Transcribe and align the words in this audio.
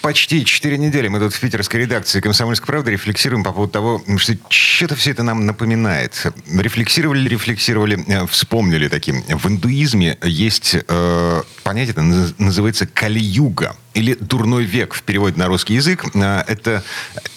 почти 0.00 0.44
4 0.44 0.78
недели 0.78 1.08
мы 1.08 1.18
тут 1.18 1.34
в 1.34 1.40
питерской 1.40 1.80
редакции 1.80 2.20
«Комсомольской 2.20 2.66
правды» 2.66 2.92
рефлексируем 2.92 3.44
по 3.44 3.52
поводу 3.52 3.72
того, 3.72 4.02
что 4.18 4.34
что-то 4.48 4.96
все 4.96 5.10
это 5.10 5.22
нам 5.22 5.46
напоминает. 5.46 6.26
Рефлексировали, 6.52 7.28
рефлексировали, 7.28 8.02
э, 8.06 8.26
вспомнили 8.26 8.88
таким. 8.88 9.22
В 9.22 9.46
индуизме 9.46 10.18
есть 10.22 10.76
э, 10.88 11.42
понятие, 11.62 11.92
это 11.92 12.02
называется 12.38 12.86
«кали-юга» 12.86 13.76
или 13.94 14.14
«дурной 14.14 14.64
век» 14.64 14.94
в 14.94 15.02
переводе 15.02 15.36
на 15.38 15.46
русский 15.46 15.74
язык. 15.74 16.04
Э, 16.14 16.42
это 16.46 16.82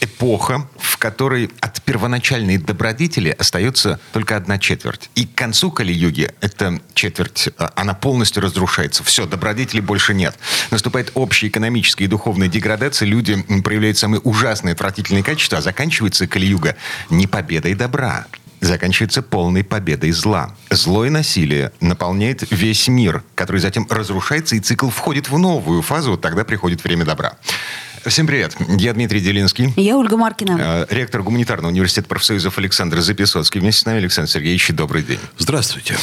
эпоха, 0.01 0.67
в 0.77 0.97
которой 0.97 1.49
от 1.59 1.81
первоначальной 1.81 2.57
добродетели 2.57 3.29
остается 3.29 3.99
только 4.11 4.37
одна 4.37 4.57
четверть. 4.59 5.09
И 5.15 5.25
к 5.25 5.35
концу 5.35 5.71
Кали-юги 5.71 6.31
эта 6.41 6.79
четверть, 6.93 7.49
э, 7.57 7.67
она 7.75 7.93
полностью 7.93 8.43
разрушается. 8.43 9.03
Все, 9.03 9.25
добродетели 9.25 9.81
больше 9.81 10.13
нет. 10.13 10.37
Наступает 10.71 11.11
общая 11.15 11.47
экономическая 11.47 12.05
и 12.05 12.07
духовная 12.07 12.47
деградация, 12.53 13.07
люди 13.07 13.43
проявляют 13.63 13.97
самые 13.97 14.21
ужасные, 14.21 14.73
отвратительные 14.73 15.23
качества, 15.23 15.57
а 15.57 15.61
заканчивается 15.61 16.27
Кали-юга 16.27 16.77
не 17.09 17.27
победой 17.27 17.73
добра, 17.73 18.27
заканчивается 18.61 19.21
полной 19.21 19.63
победой 19.63 20.11
зла. 20.11 20.55
Зло 20.69 21.05
и 21.05 21.09
насилие 21.09 21.71
наполняет 21.81 22.49
весь 22.51 22.87
мир, 22.87 23.23
который 23.35 23.59
затем 23.59 23.87
разрушается, 23.89 24.55
и 24.55 24.59
цикл 24.59 24.89
входит 24.89 25.29
в 25.29 25.37
новую 25.37 25.81
фазу, 25.81 26.11
вот 26.11 26.21
тогда 26.21 26.45
приходит 26.45 26.83
время 26.83 27.05
добра. 27.05 27.33
Всем 28.05 28.27
привет. 28.27 28.55
Я 28.67 28.93
Дмитрий 28.93 29.21
Делинский. 29.21 29.73
Я 29.77 29.97
Ольга 29.97 30.17
Маркина. 30.17 30.85
Э, 30.89 30.93
ректор 30.93 31.23
гуманитарного 31.23 31.71
университета 31.71 32.09
профсоюзов 32.09 32.57
Александр 32.57 32.99
Записоцкий. 32.99 33.61
Вместе 33.61 33.83
с 33.83 33.85
нами 33.85 33.99
Александр 33.99 34.29
Сергеевич. 34.29 34.71
Добрый 34.71 35.03
день. 35.03 35.19
Здравствуйте. 35.37 35.95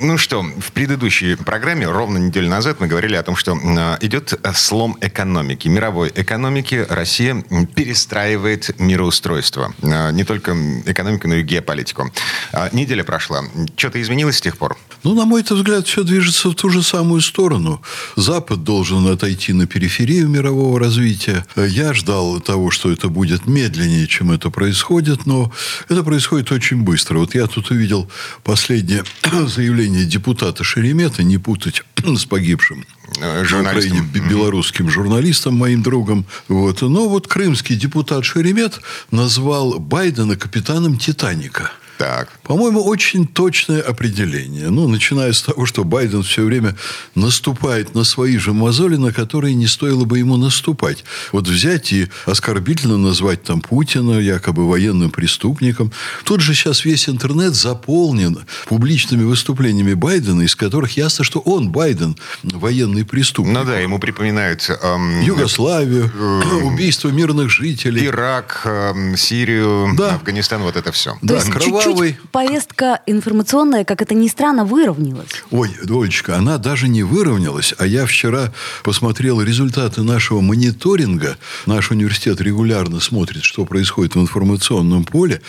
Ну 0.00 0.16
что, 0.16 0.42
в 0.42 0.70
предыдущей 0.72 1.34
программе, 1.34 1.88
ровно 1.88 2.18
неделю 2.18 2.48
назад, 2.48 2.78
мы 2.78 2.86
говорили 2.86 3.16
о 3.16 3.22
том, 3.24 3.34
что 3.34 3.56
э, 3.56 3.98
идет 4.00 4.32
слом 4.54 4.96
экономики, 5.00 5.66
мировой 5.66 6.12
экономики. 6.14 6.86
Россия 6.88 7.42
перестраивает 7.74 8.78
мироустройство. 8.78 9.74
Э, 9.82 10.12
не 10.12 10.22
только 10.22 10.56
экономику, 10.86 11.26
но 11.26 11.34
и 11.34 11.42
геополитику. 11.42 12.12
Э, 12.52 12.68
неделя 12.72 13.02
прошла. 13.02 13.42
Что-то 13.76 14.00
изменилось 14.00 14.38
с 14.38 14.40
тех 14.40 14.56
пор? 14.56 14.76
Ну, 15.02 15.14
на 15.14 15.24
мой 15.24 15.42
взгляд, 15.42 15.86
все 15.86 16.04
движется 16.04 16.50
в 16.50 16.54
ту 16.54 16.70
же 16.70 16.82
самую 16.82 17.20
сторону. 17.20 17.82
Запад 18.14 18.62
должен 18.62 19.06
отойти 19.08 19.52
на 19.52 19.66
периферию 19.66 20.28
мирового 20.28 20.78
развития. 20.78 21.44
Я 21.56 21.92
ждал 21.92 22.40
того, 22.40 22.70
что 22.70 22.92
это 22.92 23.08
будет 23.08 23.46
медленнее, 23.46 24.06
чем 24.06 24.30
это 24.30 24.50
происходит, 24.50 25.26
но 25.26 25.52
это 25.88 26.04
происходит 26.04 26.52
очень 26.52 26.82
быстро. 26.82 27.18
Вот 27.18 27.34
я 27.34 27.46
тут 27.46 27.70
увидел 27.70 28.08
последнее 28.44 29.02
заявление 29.46 29.87
депутата 29.88 30.64
Шеремета, 30.64 31.22
не 31.22 31.38
путать 31.38 31.82
с 32.04 32.24
погибшим 32.24 32.84
журналистом. 33.42 33.98
Украине, 33.98 34.28
белорусским 34.28 34.90
журналистом, 34.90 35.56
моим 35.56 35.82
другом. 35.82 36.24
Вот. 36.48 36.82
Но 36.82 37.08
вот 37.08 37.26
крымский 37.26 37.76
депутат 37.76 38.24
Шеремет 38.24 38.80
назвал 39.10 39.78
Байдена 39.78 40.36
капитаном 40.36 40.98
«Титаника». 40.98 41.72
Так. 41.98 42.28
По-моему, 42.44 42.82
очень 42.84 43.26
точное 43.26 43.80
определение. 43.82 44.70
Ну, 44.70 44.86
начиная 44.88 45.32
с 45.32 45.42
того, 45.42 45.66
что 45.66 45.82
Байден 45.82 46.22
все 46.22 46.44
время 46.44 46.76
наступает 47.16 47.94
на 47.96 48.04
свои 48.04 48.38
же 48.38 48.52
мозоли, 48.52 48.94
на 48.96 49.12
которые 49.12 49.54
не 49.54 49.66
стоило 49.66 50.04
бы 50.04 50.18
ему 50.20 50.36
наступать. 50.36 51.04
Вот 51.32 51.48
взять 51.48 51.92
и 51.92 52.06
оскорбительно 52.24 52.96
назвать 52.98 53.42
там 53.42 53.60
Путина 53.60 54.20
якобы 54.20 54.68
военным 54.68 55.10
преступником. 55.10 55.90
Тут 56.22 56.40
же 56.40 56.54
сейчас 56.54 56.84
весь 56.84 57.08
интернет 57.08 57.54
заполнен 57.56 58.46
публичными 58.66 59.24
выступлениями 59.24 59.94
Байдена, 59.94 60.42
из 60.42 60.54
которых 60.54 60.96
ясно, 60.96 61.24
что 61.24 61.40
он, 61.40 61.70
Байден, 61.70 62.16
военный 62.44 63.04
преступник. 63.04 63.54
Ну 63.54 63.64
да, 63.64 63.78
ему 63.80 63.98
припоминают... 63.98 64.70
Эм, 64.82 65.20
Югославию, 65.22 66.12
э, 66.14 66.54
убийство 66.64 67.08
мирных 67.08 67.50
жителей. 67.50 68.06
Ирак, 68.06 68.62
эм, 68.64 69.16
Сирию, 69.16 69.94
Да. 69.96 70.14
Афганистан, 70.14 70.62
вот 70.62 70.76
это 70.76 70.92
все. 70.92 71.12
То 71.14 71.18
Да, 71.22 71.34
есть 71.34 71.50
чуть-чуть 71.96 72.20
повестка 72.30 73.00
информационная, 73.06 73.84
как 73.84 74.02
это 74.02 74.14
ни 74.14 74.28
странно, 74.28 74.64
выровнялась. 74.64 75.28
Ой, 75.50 75.70
Олечка, 75.88 76.36
она 76.36 76.58
даже 76.58 76.88
не 76.88 77.02
выровнялась. 77.02 77.74
А 77.78 77.86
я 77.86 78.06
вчера 78.06 78.52
посмотрел 78.82 79.40
результаты 79.40 80.02
нашего 80.02 80.40
мониторинга. 80.40 81.36
Наш 81.66 81.90
университет 81.90 82.40
регулярно 82.40 83.00
смотрит, 83.00 83.42
что 83.42 83.64
происходит 83.64 84.14
в 84.14 84.20
информационном 84.20 85.04
поле. 85.04 85.42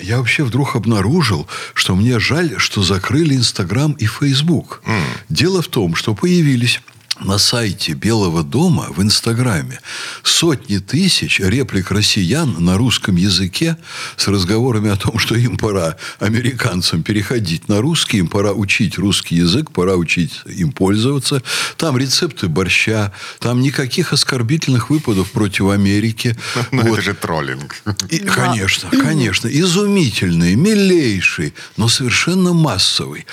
Я 0.00 0.18
вообще 0.18 0.44
вдруг 0.44 0.76
обнаружил, 0.76 1.46
что 1.74 1.94
мне 1.94 2.18
жаль, 2.18 2.54
что 2.58 2.82
закрыли 2.82 3.34
Инстаграм 3.36 3.92
и 3.92 4.06
Фейсбук. 4.06 4.82
Дело 5.28 5.62
в 5.62 5.68
том, 5.68 5.94
что 5.94 6.14
появились 6.14 6.80
на 7.20 7.38
сайте 7.38 7.92
Белого 7.92 8.42
дома 8.42 8.88
в 8.90 9.00
Инстаграме 9.00 9.80
сотни 10.22 10.78
тысяч 10.78 11.38
реплик 11.40 11.90
россиян 11.92 12.56
на 12.58 12.76
русском 12.76 13.16
языке 13.16 13.76
с 14.16 14.26
разговорами 14.26 14.90
о 14.90 14.96
том, 14.96 15.18
что 15.18 15.36
им 15.36 15.56
пора 15.56 15.96
американцам 16.18 17.02
переходить 17.02 17.68
на 17.68 17.80
русский, 17.80 18.18
им 18.18 18.26
пора 18.26 18.52
учить 18.52 18.98
русский 18.98 19.36
язык, 19.36 19.70
пора 19.70 19.94
учить 19.94 20.40
им 20.46 20.72
пользоваться. 20.72 21.42
Там 21.76 21.96
рецепты 21.96 22.48
борща, 22.48 23.12
там 23.38 23.60
никаких 23.60 24.12
оскорбительных 24.12 24.90
выпадов 24.90 25.30
против 25.30 25.68
Америки. 25.70 26.36
Ну, 26.70 26.82
Вот. 26.82 26.94
это 26.98 27.02
же 27.02 27.14
троллинг. 27.14 27.76
И, 28.10 28.18
Конечно, 28.18 28.90
конечно. 28.90 29.46
Изумительный, 29.48 30.56
милейший, 30.56 31.54
но 31.76 31.88
совершенно 31.88 32.52
массовый. 32.52 33.26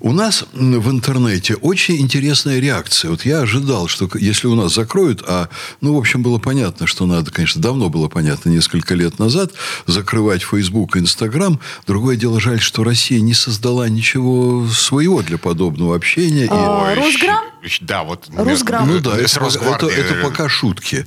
У 0.00 0.12
нас 0.12 0.44
в 0.52 0.90
интернете 0.90 1.54
очень 1.56 1.98
интересная 1.98 2.58
реакция. 2.58 3.10
Вот 3.10 3.25
я 3.26 3.40
ожидал, 3.40 3.88
что 3.88 4.08
если 4.18 4.46
у 4.46 4.54
нас 4.54 4.74
закроют, 4.74 5.22
а, 5.26 5.48
ну, 5.80 5.94
в 5.94 5.98
общем, 5.98 6.22
было 6.22 6.38
понятно, 6.38 6.86
что 6.86 7.06
надо, 7.06 7.30
конечно, 7.30 7.60
давно 7.60 7.88
было 7.90 8.08
понятно, 8.08 8.50
несколько 8.50 8.94
лет 8.94 9.18
назад, 9.18 9.52
закрывать 9.86 10.42
Facebook 10.42 10.96
и 10.96 11.00
Instagram. 11.00 11.60
Другое 11.86 12.16
дело, 12.16 12.40
жаль, 12.40 12.60
что 12.60 12.84
Россия 12.84 13.20
не 13.20 13.34
создала 13.34 13.88
ничего 13.88 14.66
своего 14.68 15.22
для 15.22 15.38
подобного 15.38 15.94
общения. 15.96 16.44
И- 16.44 16.48
А, 16.50 16.84
Ой, 16.88 16.94
Росграм? 16.94 17.44
Да, 17.80 18.02
вот. 18.04 18.28
Росграм. 18.34 18.88
Ну 18.88 19.00
да, 19.00 19.16
с 19.26 19.36
это, 19.36 19.40
пока- 19.40 19.76
это, 19.76 19.86
это 19.86 20.14
пока 20.22 20.48
шутки. 20.48 21.06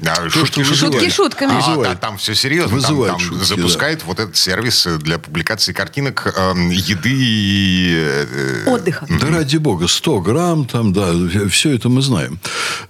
Да, 0.00 0.28
шутки. 0.30 0.62
Шутки 0.62 1.10
шутками. 1.10 1.52
А, 1.54 1.76
да, 1.82 1.94
там 1.94 2.18
все 2.18 2.34
серьезно. 2.34 2.68
Там, 2.70 2.78
Вызывает 2.80 3.12
там 3.12 3.20
шутки, 3.20 3.44
запускают 3.44 4.04
вот 4.04 4.20
этот 4.20 4.36
сервис 4.36 4.86
для 5.00 5.18
публикации 5.18 5.72
картинок 5.72 6.32
эм, 6.36 6.70
еды 6.70 7.10
и... 7.12 7.94
э, 7.96 8.64
Отдыха. 8.66 9.06
Да 9.08 9.28
ради 9.28 9.56
бога, 9.56 9.88
100 9.88 10.20
грамм, 10.20 10.66
там, 10.66 10.92
да, 10.92 11.12
все 11.50 11.74
это 11.74 11.88
мы 11.88 12.02
знаем. 12.02 12.38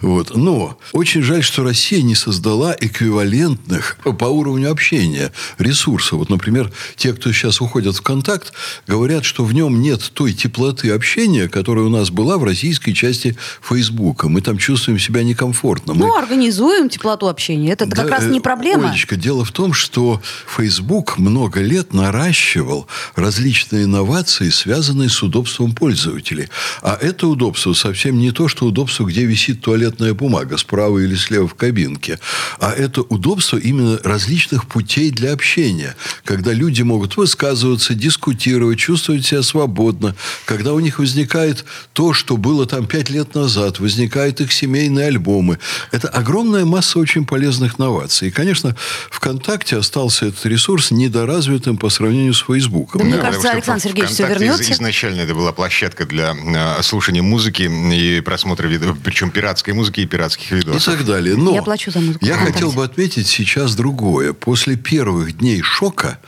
Вот. 0.01 0.37
Но 0.37 0.79
очень 0.93 1.23
жаль, 1.23 1.43
что 1.43 1.63
Россия 1.63 2.03
не 2.03 2.15
создала 2.15 2.75
эквивалентных 2.79 3.97
по 4.19 4.27
уровню 4.27 4.71
общения 4.71 5.33
ресурсов. 5.59 6.19
Вот, 6.19 6.31
например, 6.31 6.73
те, 6.97 7.13
кто 7.13 7.33
сейчас 7.33 7.61
уходят 7.61 7.97
в 7.97 8.03
контакт, 8.03 8.53
говорят, 8.87 9.25
что 9.25 9.45
в 9.45 9.53
нем 9.53 9.81
нет 9.81 10.03
той 10.15 10.33
теплоты 10.33 10.91
общения, 10.91 11.49
которая 11.49 11.85
у 11.87 11.91
нас 11.91 12.11
была 12.11 12.39
в 12.39 12.45
российской 12.67 12.93
части 12.93 13.37
Фейсбука. 13.63 14.29
Мы 14.29 14.41
там 14.41 14.59
чувствуем 14.59 14.99
себя 14.99 15.23
некомфортно. 15.23 15.95
Мы- 15.95 16.07
Ну, 16.07 16.17
организуем 16.17 16.89
теплоту 16.89 17.29
общения. 17.29 17.71
Это 17.73 17.87
как 17.87 18.07
да, 18.09 18.17
раз 18.17 18.25
э, 18.25 18.29
не 18.31 18.41
проблема. 18.41 18.91
Олечка, 18.91 19.15
дело 19.15 19.45
в 19.45 19.53
том, 19.53 19.73
что 19.73 20.21
Facebook 20.57 21.17
много 21.19 21.61
лет 21.61 21.95
наращивал 21.95 22.89
различные 23.15 23.85
инновации, 23.85 24.51
связанные 24.51 25.09
с 25.09 25.23
удобством 25.23 25.75
пользователей. 25.75 26.49
А 26.83 26.99
это 27.01 27.29
удобство 27.29 27.73
совсем 27.73 28.19
не 28.19 28.33
то, 28.33 28.49
что 28.49 28.67
удобство, 28.67 29.05
где 29.05 29.25
висит 29.27 29.61
туалетная 29.61 30.13
бумага 30.15 30.59
справа 30.59 30.99
или 30.99 31.15
слева 31.15 31.47
в 31.47 31.55
кабинке. 31.55 32.19
А 32.59 32.73
это 32.73 33.03
удобство 33.03 33.59
именно 33.59 33.99
различных 34.03 34.67
путей 34.67 35.11
для 35.13 35.33
общения. 35.33 35.95
Когда 36.25 36.53
люди 36.53 36.83
могут 36.83 37.17
высказываться, 37.17 37.95
дискутировать, 37.95 38.79
чувствовать 38.79 39.25
себя 39.25 39.43
свободно. 39.43 40.17
Когда 40.47 40.73
у 40.73 40.81
них 40.81 40.99
возникает 40.99 41.65
то, 41.93 42.13
что 42.13 42.37
было 42.37 42.56
там 42.65 42.87
пять 42.87 43.11
лет 43.11 43.35
назад, 43.35 43.79
возникают 43.81 44.41
их 44.41 44.53
семейные 44.53 45.09
альбомы. 45.09 45.59
Это 45.93 46.09
огромная 46.09 46.65
масса 46.65 46.99
очень 46.99 47.27
полезных 47.27 47.79
новаций. 47.79 48.29
И, 48.29 48.31
конечно, 48.31 48.75
ВКонтакте 49.11 49.77
остался 49.77 50.27
этот 50.27 50.47
ресурс 50.47 50.91
недоразвитым 50.91 51.77
по 51.77 51.91
сравнению 51.91 52.33
с 52.35 52.43
Фейсбуком. 52.47 53.03
Мне 53.03 53.17
Да, 53.17 53.23
кажется, 53.23 53.43
потому 53.43 53.43
что 53.43 53.51
Александр 53.73 53.83
Сергеевич 53.83 54.15
ВКонтакте 54.15 54.45
вернется. 54.45 54.73
из- 54.73 54.77
Изначально 54.77 55.21
это 55.23 55.35
была 55.35 55.53
площадка 55.53 56.07
для 56.07 56.35
э, 56.35 56.83
слушания 56.83 57.23
музыки 57.23 57.63
и 57.93 58.21
просмотра 58.21 58.67
видов, 58.69 58.97
причем 59.05 59.31
пиратской 59.31 59.75
музыки 59.75 60.01
и 60.01 60.07
пиратских 60.07 60.53
И 60.53 60.55
видосов. 60.57 60.95
так 60.97 61.05
далее. 61.05 61.37
Но 61.37 61.55
Я 61.55 61.63
плачу 61.63 61.91
за 61.91 62.01
музыку. 62.01 62.25
я 62.25 62.35
ВКонтакте. 62.35 62.53
хотел 62.55 62.73
бы 62.73 62.85
отметить 62.85 63.27
сейчас 63.27 63.75
другое. 63.75 64.33
После 64.33 64.77
первых 64.77 65.37
дней 65.39 65.61
шока, 65.63 66.19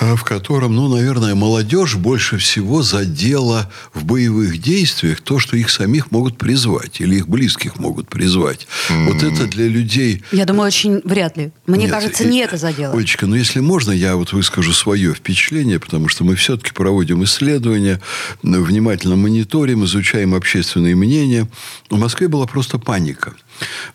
э, 0.00 0.14
в 0.16 0.22
котором, 0.24 0.74
ну, 0.76 0.88
наверное, 0.94 1.34
молодежь 1.34 1.94
больше 1.96 2.36
всего 2.38 2.82
задела 2.82 3.70
в 3.94 4.04
боевых 4.04 4.60
действиях 4.60 5.20
то, 5.20 5.38
что 5.38 5.56
их 5.56 5.63
их 5.64 5.70
самих 5.70 6.10
могут 6.10 6.38
призвать, 6.38 7.00
или 7.00 7.16
их 7.16 7.28
близких 7.28 7.78
могут 7.78 8.08
призвать. 8.08 8.66
Mm-hmm. 8.88 9.06
Вот 9.06 9.22
это 9.22 9.46
для 9.46 9.66
людей... 9.66 10.22
Я 10.32 10.44
думаю, 10.44 10.66
очень 10.68 11.00
вряд 11.04 11.36
ли. 11.36 11.50
Мне 11.66 11.84
Нет, 11.84 11.90
кажется, 11.90 12.24
не 12.24 12.40
это 12.40 12.56
задело. 12.56 12.94
Олечка, 12.94 13.26
ну 13.26 13.34
если 13.34 13.60
можно, 13.60 13.90
я 13.90 14.16
вот 14.16 14.32
выскажу 14.32 14.72
свое 14.72 15.14
впечатление, 15.14 15.80
потому 15.80 16.08
что 16.08 16.24
мы 16.24 16.36
все-таки 16.36 16.72
проводим 16.72 17.24
исследования, 17.24 18.00
внимательно 18.42 19.16
мониторим, 19.16 19.84
изучаем 19.84 20.34
общественные 20.34 20.94
мнения. 20.94 21.48
В 21.90 21.98
Москве 21.98 22.28
была 22.28 22.46
просто 22.46 22.78
паника 22.78 23.34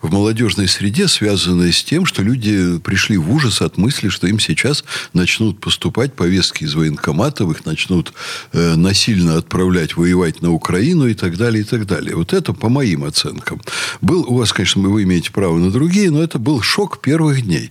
в 0.00 0.12
молодежной 0.12 0.68
среде, 0.68 1.08
связанная 1.08 1.72
с 1.72 1.82
тем, 1.82 2.06
что 2.06 2.22
люди 2.22 2.78
пришли 2.78 3.16
в 3.16 3.32
ужас 3.32 3.62
от 3.62 3.76
мысли, 3.76 4.08
что 4.08 4.26
им 4.26 4.38
сейчас 4.38 4.84
начнут 5.12 5.60
поступать 5.60 6.14
повестки 6.14 6.64
из 6.64 6.74
военкоматов, 6.74 7.50
их 7.50 7.64
начнут 7.64 8.12
э, 8.52 8.74
насильно 8.76 9.36
отправлять 9.36 9.96
воевать 9.96 10.42
на 10.42 10.52
Украину 10.52 11.06
и 11.06 11.14
так 11.14 11.36
далее, 11.36 11.62
и 11.62 11.64
так 11.64 11.86
далее. 11.86 12.16
Вот 12.16 12.32
это 12.32 12.52
по 12.52 12.68
моим 12.68 13.04
оценкам. 13.04 13.60
Был 14.00 14.24
у 14.26 14.36
вас, 14.36 14.52
конечно, 14.52 14.80
вы 14.82 15.02
имеете 15.02 15.30
право 15.30 15.58
на 15.58 15.70
другие, 15.70 16.10
но 16.10 16.22
это 16.22 16.38
был 16.38 16.62
шок 16.62 17.00
первых 17.00 17.42
дней. 17.42 17.70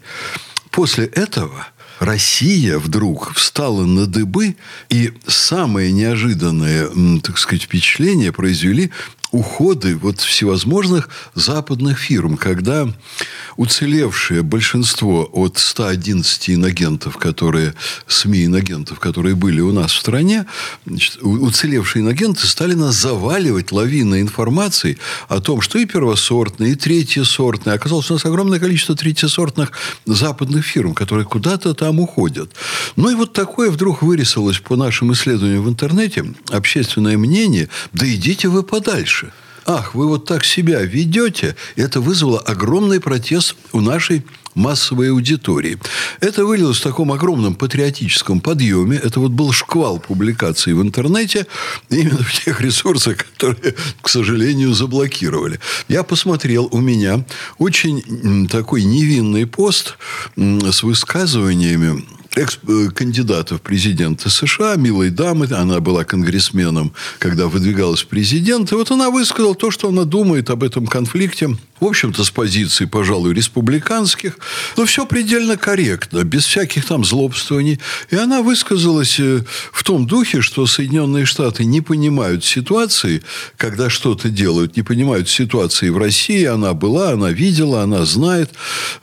После 0.72 1.06
этого 1.06 1.68
Россия 2.00 2.80
вдруг 2.80 3.34
встала 3.34 3.86
на 3.86 4.06
дыбы, 4.06 4.56
и 4.90 5.14
самое 5.28 5.92
неожиданное, 5.92 6.88
так 7.22 7.38
сказать, 7.38 7.64
впечатление 7.64 8.32
произвели 8.32 8.92
уходы 9.32 9.96
вот 9.96 10.20
всевозможных 10.20 11.10
западных 11.36 12.00
фирм, 12.00 12.38
когда 12.38 12.88
уцелевшее 13.58 14.42
большинство 14.42 15.30
от 15.32 15.58
111 15.58 16.52
иногентов, 16.52 17.18
которые, 17.18 17.76
СМИ 18.08 18.46
иногентов, 18.46 19.00
которые 19.00 19.36
были 19.36 19.62
у 19.62 19.72
нас 19.72 19.92
в 19.92 20.00
стране, 20.00 20.46
значит, 20.86 21.22
уцелевшие 21.22 22.02
иногенты 22.04 22.48
стали 22.48 22.74
нас 22.74 22.96
заваливать 22.96 23.72
лавиной 23.72 24.22
информации 24.22 24.98
о 25.28 25.40
том, 25.42 25.62
что 25.62 25.78
и 25.78 25.86
первосортные, 25.86 26.72
и 26.72 26.76
третьесортные. 26.76 27.76
Оказалось, 27.76 28.10
у 28.10 28.14
нас 28.14 28.26
огромное 28.26 28.60
количество 28.60 28.96
третьесортных 28.96 29.72
западных 30.06 30.66
фирм, 30.66 30.94
которые 30.94 31.26
куда-то 31.26 31.74
там 31.74 32.00
уходят. 32.00 32.52
Ну 32.96 33.10
и 33.10 33.16
вот 33.16 33.34
такое 33.34 33.70
вдруг 33.70 34.02
вырисовалось 34.02 34.60
по 34.60 34.76
нашим 34.76 35.14
исследованиям 35.14 35.64
в 35.64 35.70
интернете, 35.70 36.26
общественное 36.50 37.18
мнение, 37.18 37.70
да 37.94 38.12
идите 38.12 38.48
вы 38.48 38.64
подальше 38.64 39.19
ах, 39.66 39.96
вы 39.96 40.08
вот 40.08 40.26
так 40.26 40.46
себя 40.46 40.82
ведете, 40.82 41.56
это 41.76 42.02
вызвало 42.02 42.40
огромный 42.40 43.00
протест 43.00 43.56
у 43.72 43.82
нашей 43.82 44.24
массовой 44.56 45.12
аудитории. 45.12 45.78
Это 46.20 46.46
вылилось 46.46 46.78
в 46.78 46.84
таком 46.84 47.12
огромном 47.12 47.56
патриотическом 47.56 48.42
подъеме. 48.42 48.98
Это 48.98 49.20
вот 49.20 49.32
был 49.32 49.52
шквал 49.52 50.00
публикаций 50.00 50.74
в 50.74 50.82
интернете 50.82 51.48
именно 51.90 52.24
в 52.24 52.44
тех 52.44 52.60
ресурсах, 52.62 53.18
которые, 53.38 53.76
к 54.02 54.10
сожалению, 54.10 54.74
заблокировали. 54.74 55.60
Я 55.88 56.04
посмотрел, 56.04 56.68
у 56.72 56.80
меня 56.80 57.24
очень 57.58 58.48
такой 58.50 58.84
невинный 58.84 59.46
пост 59.46 59.98
с 60.36 60.84
высказываниями 60.84 62.04
экс-кандидата 62.36 63.58
в 63.58 63.62
президенты 63.62 64.30
США, 64.30 64.76
милой 64.76 65.10
дамы, 65.10 65.48
она 65.52 65.80
была 65.80 66.04
конгрессменом, 66.04 66.94
когда 67.18 67.48
выдвигалась 67.48 68.02
в 68.02 68.08
президенты. 68.08 68.76
Вот 68.76 68.92
она 68.92 69.10
высказала 69.10 69.56
то, 69.56 69.72
что 69.72 69.90
она 69.90 70.04
думает 70.04 70.50
об 70.50 70.64
этом 70.64 70.88
конфликте 70.88 71.50
в 71.80 71.86
общем-то, 71.86 72.24
с 72.24 72.30
позиции, 72.30 72.86
пожалуй, 72.86 73.34
республиканских, 73.34 74.38
но 74.76 74.86
все 74.86 75.06
предельно 75.06 75.56
корректно, 75.56 76.24
без 76.24 76.46
всяких 76.46 76.86
там 76.86 77.06
злобствований. 77.06 77.80
И 78.10 78.16
она 78.16 78.42
высказалась 78.42 79.20
э, 79.20 79.44
в 79.72 79.84
том 79.84 80.06
духе, 80.06 80.42
что 80.42 80.66
Соединенные 80.68 81.26
Штаты 81.26 81.64
не 81.64 81.82
понимают 81.82 82.44
ситуации, 82.44 83.24
когда 83.56 83.90
что-то 83.90 84.30
делают, 84.30 84.76
не 84.76 84.84
понимают 84.84 85.30
ситуации 85.30 85.90
в 85.90 85.98
России. 85.98 86.44
Она 86.44 86.74
была, 86.74 87.12
она 87.12 87.32
видела, 87.32 87.82
она 87.84 88.06
знает. 88.06 88.52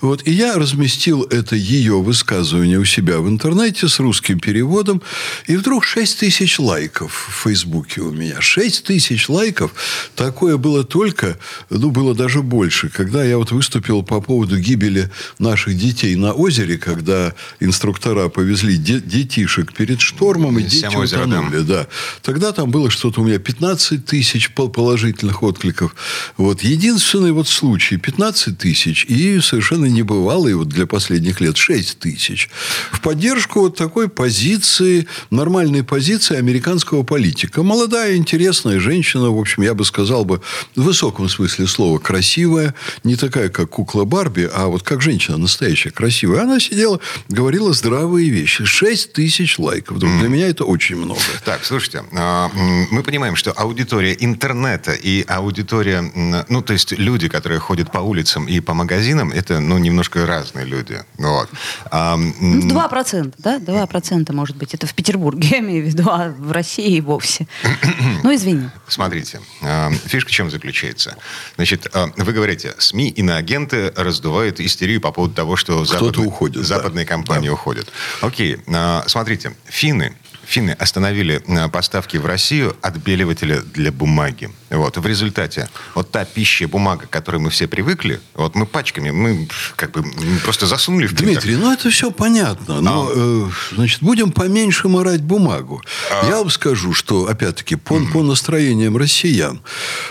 Вот. 0.01 0.27
И 0.27 0.33
я 0.33 0.57
разместил 0.57 1.23
это 1.23 1.57
ее 1.57 2.03
высказывание 2.03 2.79
у 2.79 2.85
себя 2.85 3.16
в 3.21 3.29
интернете 3.29 3.89
с 3.89 3.99
русским 3.99 4.39
переводом. 4.41 5.03
И 5.47 5.57
вдруг 5.57 5.85
6 5.85 6.19
тысяч 6.19 6.59
лайков 6.59 7.29
в 7.31 7.43
Фейсбуке 7.45 8.01
у 8.01 8.11
меня. 8.11 8.41
6 8.41 8.85
тысяч 8.85 9.29
лайков. 9.29 9.73
Такое 10.15 10.57
было 10.57 10.85
только, 10.85 11.39
ну, 11.71 11.91
было 11.91 12.15
даже 12.15 12.43
больше. 12.43 12.89
Когда 12.89 13.25
я 13.25 13.39
вот 13.39 13.53
выступил 13.53 14.03
по 14.03 14.21
поводу 14.21 14.59
гибели 14.59 15.11
наших 15.39 15.77
детей 15.77 16.15
на 16.17 16.33
озере, 16.33 16.79
когда 16.79 17.35
инструктора 17.61 18.29
повезли 18.29 18.77
де- 18.77 19.01
детишек 19.01 19.73
перед 19.73 20.01
штормом, 20.01 20.59
и 20.59 20.63
дети 20.63 20.95
утонули. 20.95 21.61
Да. 21.61 21.87
Тогда 22.23 22.53
там 22.53 22.71
было 22.71 22.91
что-то 22.91 23.21
у 23.21 23.25
меня 23.25 23.39
15 23.39 24.05
тысяч 24.05 24.51
положительных 24.53 25.43
откликов. 25.43 25.95
Вот. 26.37 26.63
Единственный 26.63 27.33
вот 27.33 27.49
случай 27.49 27.97
15 27.97 28.59
тысяч 28.59 29.05
и 29.05 29.41
совершенно 29.41 29.87
небывалый 29.87 30.55
вот 30.55 30.69
для 30.69 30.87
последних 30.87 31.41
лет 31.41 31.57
6 31.57 31.99
тысяч. 31.99 32.49
В 32.93 33.01
поддержку 33.07 33.61
вот 33.61 33.77
такой 33.77 34.09
позиции, 34.09 35.07
нормальной 35.31 35.85
позиции 35.85 36.37
американского 36.37 37.05
политика. 37.05 37.63
Молодая, 37.63 38.17
интересная 38.17 38.81
женщина, 38.81 39.31
в 39.31 39.39
общем, 39.39 39.63
я 39.63 39.75
бы 39.75 39.85
сказал 39.85 40.25
бы, 40.25 40.41
в 40.75 40.83
высоком 40.83 41.29
смысле 41.29 41.69
слова, 41.69 42.01
красивая, 42.01 42.75
не 43.05 43.15
такая, 43.15 43.49
как 43.49 43.71
кукла 43.71 44.03
Барби, 44.03 44.51
а 44.53 44.67
вот 44.67 44.83
как 44.83 45.03
женщина 45.03 45.37
настоящая, 45.37 45.93
красивая. 45.93 46.43
Она 46.43 46.59
сидела, 46.59 46.99
говорила 47.29 47.73
здравые 47.73 48.29
вещи. 48.29 48.65
6 48.65 49.13
тысяч 49.13 49.57
лайков. 49.61 49.99
Mm. 49.99 50.19
Для 50.19 50.29
меня 50.29 50.49
это 50.49 50.65
очень 50.65 50.97
много. 50.97 51.21
Так, 51.45 51.65
слушайте, 51.65 52.03
а, 52.13 52.51
мы 52.91 53.05
понимаем, 53.05 53.37
что 53.37 53.53
аудитория 53.53 54.17
интернета 54.19 54.95
и 54.95 55.25
аудитория, 55.29 56.03
ну, 56.49 56.61
то 56.61 56.73
есть 56.73 56.91
люди, 56.91 57.29
которые 57.29 57.61
ходят 57.61 57.93
по 57.93 57.99
улицам 57.99 58.49
и 58.49 58.59
по 58.59 58.75
магазинам, 58.75 59.31
это, 59.31 59.61
ну, 59.61 59.79
немножко 59.79 60.27
разные 60.27 60.65
люди. 60.67 61.05
Вот. 61.19 61.49
А, 61.93 62.17
ну, 62.17 62.96
2%, 62.97 63.35
да? 63.39 63.59
2% 63.59 64.33
может 64.33 64.57
быть. 64.57 64.75
Это 64.75 64.87
в 64.87 64.95
Петербурге, 64.95 65.49
я 65.53 65.59
имею 65.59 65.85
в 65.85 65.87
виду, 65.89 66.09
а 66.11 66.29
в 66.29 66.53
России 66.53 67.01
вовсе. 67.01 67.47
ну, 68.23 68.35
извини. 68.35 68.69
Смотрите, 68.89 69.41
а, 69.63 69.91
фишка 69.91 70.31
в 70.31 70.33
чем 70.33 70.51
заключается? 70.51 71.17
Значит, 71.57 71.87
вы 72.17 72.33
говорите, 72.33 72.75
СМИ, 72.79 73.09
иноагенты 73.11 73.93
раздувают 73.97 74.61
истерию 74.61 75.01
по 75.01 75.13
поводу 75.13 75.35
того, 75.35 75.57
что 75.57 75.85
западные, 75.85 76.27
уходит, 76.27 76.67
западные 76.67 77.05
да. 77.05 77.09
компании 77.09 77.49
да. 77.49 77.55
уходят. 77.55 77.89
Окей, 78.21 78.59
а, 78.69 79.05
смотрите, 79.07 79.55
финны 79.65 80.17
финны 80.47 80.71
остановили 80.71 81.43
э, 81.47 81.69
поставки 81.69 82.17
в 82.17 82.27
Россию 82.27 82.77
отбеливателя 82.81 83.61
для 83.61 83.93
бумаги. 83.93 84.51
Вот. 84.71 84.97
В 84.97 85.07
результате 85.07 85.69
вот 85.95 86.11
та 86.11 86.25
пища, 86.25 86.67
бумага, 86.67 87.07
к 87.07 87.11
которой 87.11 87.37
мы 87.37 87.51
все 87.51 87.69
привыкли, 87.69 88.21
вот 88.35 88.55
мы 88.57 88.67
пачками, 88.67 89.11
мы 89.11 89.49
как 89.77 89.93
бы 89.93 90.05
просто 90.43 90.67
засунули 90.67 91.07
в 91.07 91.15
принтер. 91.15 91.43
Дмитрий, 91.43 91.57
ну 91.57 91.73
это 91.73 91.91
все 91.91 92.11
понятно. 92.11 92.81
Но, 92.81 93.09
а. 93.09 93.13
э, 93.15 93.75
значит, 93.75 94.03
будем 94.03 94.33
поменьше 94.33 94.89
морать 94.89 95.23
бумагу. 95.23 95.83
А. 96.11 96.27
Я 96.29 96.37
вам 96.39 96.51
скажу, 96.51 96.93
что, 96.95 97.29
опять-таки, 97.29 97.77
по, 97.77 97.95
mm 97.95 98.07
по 98.13 98.23
настроениям 98.23 98.97
россиян, 98.97 99.61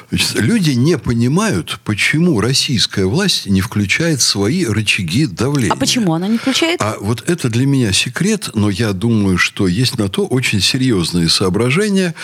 значит, 0.10 0.36
люди 0.36 0.72
не 0.72 0.98
понимают, 0.98 1.80
почему 1.84 2.40
российская 2.42 3.06
власть 3.06 3.46
не 3.48 3.62
включает 3.62 4.22
свои 4.22 4.66
рычаги 4.66 5.26
давления. 5.26 5.74
А 5.74 5.76
почему 5.76 6.14
она 6.14 6.28
не 6.28 6.38
включает? 6.38 6.82
А 6.82 6.98
вот 7.00 7.28
это 7.28 7.50
для 7.50 7.66
меня 7.66 7.92
секрет, 7.94 8.50
но 8.54 8.70
я 8.70 8.94
думаю, 8.94 9.38
что 9.38 9.68
есть 9.68 9.98
на 9.98 10.10
то 10.10 10.26
очень 10.26 10.62
серьезные 10.62 11.30
соображения. 11.30 12.16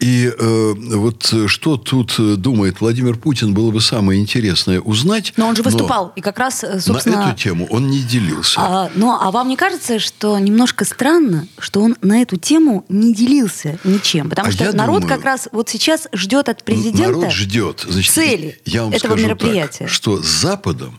И 0.00 0.32
э, 0.36 0.74
вот 0.76 1.34
что 1.46 1.75
тут 1.76 2.14
думает 2.40 2.80
Владимир 2.80 3.16
Путин, 3.16 3.54
было 3.54 3.70
бы 3.70 3.80
самое 3.80 4.20
интересное 4.20 4.80
узнать. 4.80 5.32
Но 5.36 5.48
он 5.48 5.56
же 5.56 5.62
выступал, 5.62 6.12
и 6.16 6.20
как 6.20 6.38
раз, 6.38 6.64
э, 6.64 6.80
собственно... 6.80 7.16
На 7.16 7.30
эту 7.30 7.38
тему 7.38 7.66
он 7.70 7.88
не 7.90 8.00
делился. 8.00 8.60
А, 8.60 8.90
ну, 8.94 9.16
а 9.18 9.30
вам 9.30 9.48
не 9.48 9.56
кажется, 9.56 9.98
что 9.98 10.38
немножко 10.38 10.84
странно, 10.84 11.46
что 11.58 11.82
он 11.82 11.96
на 12.02 12.22
эту 12.22 12.36
тему 12.36 12.84
не 12.88 13.14
делился 13.14 13.78
ничем? 13.84 14.28
Потому 14.28 14.48
а 14.48 14.52
что 14.52 14.72
народ 14.76 15.02
думаю, 15.02 15.16
как 15.16 15.24
раз 15.24 15.48
вот 15.52 15.68
сейчас 15.68 16.08
ждет 16.12 16.48
от 16.48 16.64
президента 16.64 17.18
народ 17.18 17.32
ждет. 17.32 17.86
Значит, 17.88 18.14
цели 18.14 18.60
я 18.64 18.84
вам 18.84 18.92
этого 18.92 19.14
мероприятия. 19.16 19.84
Так, 19.84 19.88
что 19.88 20.22
с 20.22 20.26
Западом 20.26 20.98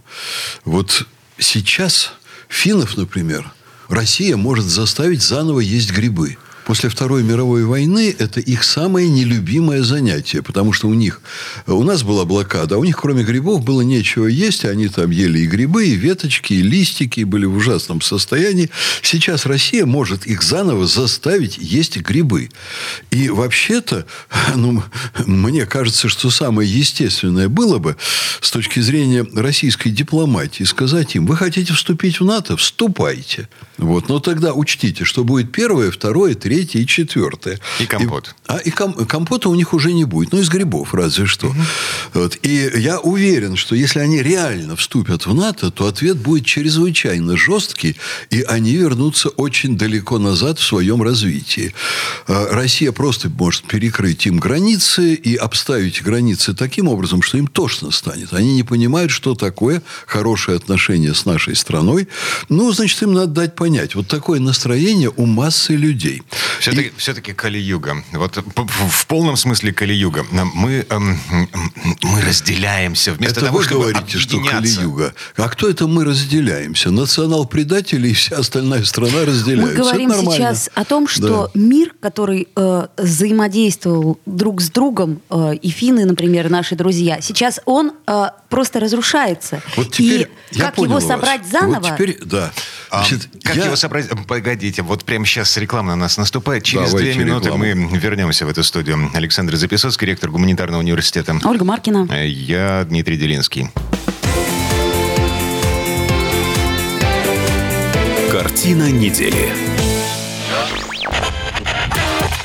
вот 0.66 1.06
сейчас 1.38 2.14
финнов, 2.48 2.98
например, 2.98 3.52
Россия 3.90 4.36
может 4.38 4.66
заставить 4.66 5.22
заново 5.22 5.60
есть 5.60 5.92
грибы 5.92 6.38
после 6.68 6.90
Второй 6.90 7.24
мировой 7.24 7.64
войны 7.64 8.14
это 8.20 8.42
их 8.42 8.66
самое 8.66 9.08
нелюбимое 9.08 9.84
занятие, 9.84 10.42
потому 10.42 10.74
что 10.74 10.90
у 10.90 10.94
них, 10.94 11.22
у 11.66 11.82
нас 11.82 12.04
была 12.04 12.26
блокада, 12.26 12.76
а 12.76 12.78
у 12.78 12.84
них 12.84 12.98
кроме 13.00 13.24
грибов 13.24 13.64
было 13.64 13.80
нечего 13.80 14.28
есть, 14.28 14.66
они 14.66 14.90
там 14.90 15.10
ели 15.12 15.40
и 15.40 15.48
грибы, 15.48 15.88
и 15.88 15.96
веточки, 15.96 16.56
и 16.56 16.62
листики, 16.62 17.22
и 17.22 17.24
были 17.24 17.46
в 17.46 17.56
ужасном 17.56 18.02
состоянии. 18.02 18.70
Сейчас 19.02 19.46
Россия 19.46 19.86
может 19.86 20.28
их 20.28 20.44
заново 20.44 20.88
заставить 20.88 21.58
есть 21.58 21.96
грибы. 22.02 22.50
И 23.12 23.30
вообще-то, 23.30 24.06
ну, 24.56 24.84
мне 25.26 25.66
кажется, 25.66 26.10
что 26.10 26.30
самое 26.30 26.70
естественное 26.70 27.48
было 27.48 27.78
бы 27.78 27.96
с 28.42 28.52
точки 28.52 28.82
зрения 28.82 29.26
российской 29.36 29.90
дипломатии 29.90 30.66
сказать 30.66 31.16
им, 31.16 31.28
вы 31.28 31.38
хотите 31.38 31.72
вступить 31.72 32.20
в 32.20 32.26
НАТО? 32.26 32.58
Вступайте. 32.58 33.48
Вот. 33.78 34.10
Но 34.10 34.20
тогда 34.20 34.54
учтите, 34.54 35.06
что 35.06 35.24
будет 35.24 35.54
первое, 35.54 35.92
второе, 35.92 36.36
третье, 36.36 36.57
третье 36.58 36.80
и 36.80 36.88
четвертое. 36.88 37.60
И 37.80 37.86
компот. 37.86 38.28
И, 38.28 38.32
а, 38.48 38.58
и 38.58 38.72
ком, 38.72 38.94
компота 39.06 39.50
у 39.50 39.56
них 39.56 39.74
уже 39.74 39.94
не 39.94 40.06
будет. 40.06 40.32
Ну, 40.32 40.40
из 40.40 40.50
грибов 40.50 40.94
разве 40.96 41.28
что. 41.28 41.48
Угу. 41.48 41.56
Вот. 42.14 42.38
И 42.42 42.72
я 42.76 43.00
уверен, 43.00 43.56
что 43.56 43.76
если 43.76 44.00
они 44.00 44.24
реально 44.24 44.76
вступят 44.76 45.28
в 45.28 45.36
НАТО, 45.36 45.70
то 45.70 45.86
ответ 45.86 46.18
будет 46.18 46.46
чрезвычайно 46.46 47.38
жесткий, 47.38 47.96
и 48.32 48.42
они 48.42 48.76
вернутся 48.76 49.30
очень 49.30 49.78
далеко 49.78 50.18
назад 50.18 50.58
в 50.58 50.64
своем 50.64 51.04
развитии. 51.04 51.76
А, 52.28 52.48
Россия 52.52 52.92
просто 52.92 53.30
может 53.30 53.66
перекрыть 53.68 54.26
им 54.26 54.40
границы 54.40 55.14
и 55.14 55.36
обставить 55.36 56.02
границы 56.02 56.56
таким 56.56 56.88
образом, 56.88 57.22
что 57.22 57.38
им 57.38 57.46
тошно 57.46 57.92
станет. 57.92 58.34
Они 58.34 58.56
не 58.56 58.64
понимают, 58.64 59.12
что 59.12 59.36
такое 59.36 59.84
хорошее 60.08 60.58
отношение 60.58 61.14
с 61.14 61.26
нашей 61.26 61.56
страной. 61.56 62.08
Ну, 62.50 62.72
значит, 62.72 63.00
им 63.04 63.14
надо 63.14 63.28
дать 63.28 63.56
понять. 63.56 63.94
Вот 63.94 64.08
такое 64.08 64.40
настроение 64.40 65.12
у 65.16 65.28
массы 65.28 65.76
людей. 65.76 66.24
Все-таки, 66.60 66.88
и... 66.90 66.94
все-таки 66.98 67.34
Кали-Юга. 67.34 68.04
Вот 68.14 68.38
в 68.38 69.08
полном 69.08 69.38
смысле 69.38 69.74
Кали-Юга. 69.74 70.26
Мы, 70.32 70.86
эм, 70.90 71.20
мы 72.02 72.22
разделяемся 72.22 73.14
вместо 73.14 73.40
это 73.40 73.46
того, 73.48 73.60
вы 73.60 73.64
чтобы 73.64 73.92
говорите, 73.92 74.18
что 74.18 74.40
Кали-Юга. 74.42 75.14
А 75.36 75.50
кто 75.50 75.70
это 75.70 75.88
мы 75.88 76.06
разделяемся? 76.06 76.92
Национал-предатели 76.92 78.10
и 78.10 78.14
вся 78.14 78.38
остальная 78.38 78.84
страна 78.84 79.26
разделяются. 79.26 79.78
Мы 79.78 79.84
говорим 79.84 80.12
сейчас 80.14 80.70
о 80.74 80.84
том, 80.84 81.08
что 81.08 81.52
да. 81.54 81.60
мир, 81.60 81.94
который 82.00 82.48
э, 82.56 82.88
взаимодействовал 82.98 84.20
друг 84.26 84.62
с 84.62 84.70
другом, 84.70 85.22
э, 85.30 85.56
и 85.62 85.70
финны, 85.70 86.06
например, 86.06 86.50
наши 86.50 86.76
друзья, 86.76 87.22
сейчас 87.22 87.60
он 87.66 87.94
э, 88.08 88.28
просто 88.50 88.80
разрушается. 88.80 89.62
Вот 89.76 89.92
теперь 89.92 90.30
и 90.52 90.60
как 90.60 90.78
его 90.78 91.00
собрать 91.00 91.42
вас. 91.42 91.52
заново? 91.52 91.80
Вот 91.80 91.96
теперь, 91.96 92.18
да. 92.24 92.52
Значит, 92.90 93.30
а, 93.44 93.48
как 93.48 93.56
я... 93.56 93.66
его 93.66 93.76
собрать? 93.76 94.10
Погодите, 94.28 94.82
вот 94.82 95.04
прямо 95.04 95.26
сейчас 95.26 95.56
реклама 95.58 95.92
на 95.92 95.96
нас 95.96 96.18
наступает. 96.18 96.64
Через 96.64 96.92
Давайте 96.92 97.14
две 97.14 97.24
минуты 97.26 97.46
рекламу. 97.46 97.66
мы 97.66 97.98
вернемся 97.98 98.46
в 98.46 98.50
эту 98.50 98.64
студию. 98.64 99.10
Александр 99.14 99.56
Записовский, 99.56 100.08
ректор 100.08 100.30
гуманитарного 100.32 100.82
университета. 100.82 101.40
Ольга 101.44 101.66
Маркина. 101.66 102.08
Э, 102.10 102.28
я 102.28 102.86
Дмитрий 102.88 103.18
Делинский. 103.18 103.70
Картина 108.32 108.92
недели. 108.92 109.52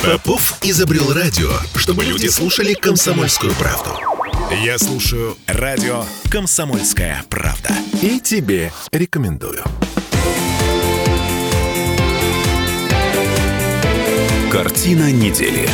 Попов 0.02 0.58
изобрел 0.62 1.12
радио, 1.12 1.50
чтобы 1.76 2.04
люди 2.04 2.26
слушали 2.26 2.74
комсомольскую 2.74 3.52
правду. 3.54 3.90
Я 4.64 4.78
слушаю 4.78 5.36
радио 5.46 6.04
«Комсомольская 6.30 7.24
правда». 7.30 7.70
И 8.02 8.20
тебе 8.20 8.72
рекомендую. 8.90 9.62
Картина 14.52 15.10
недели. 15.10 15.66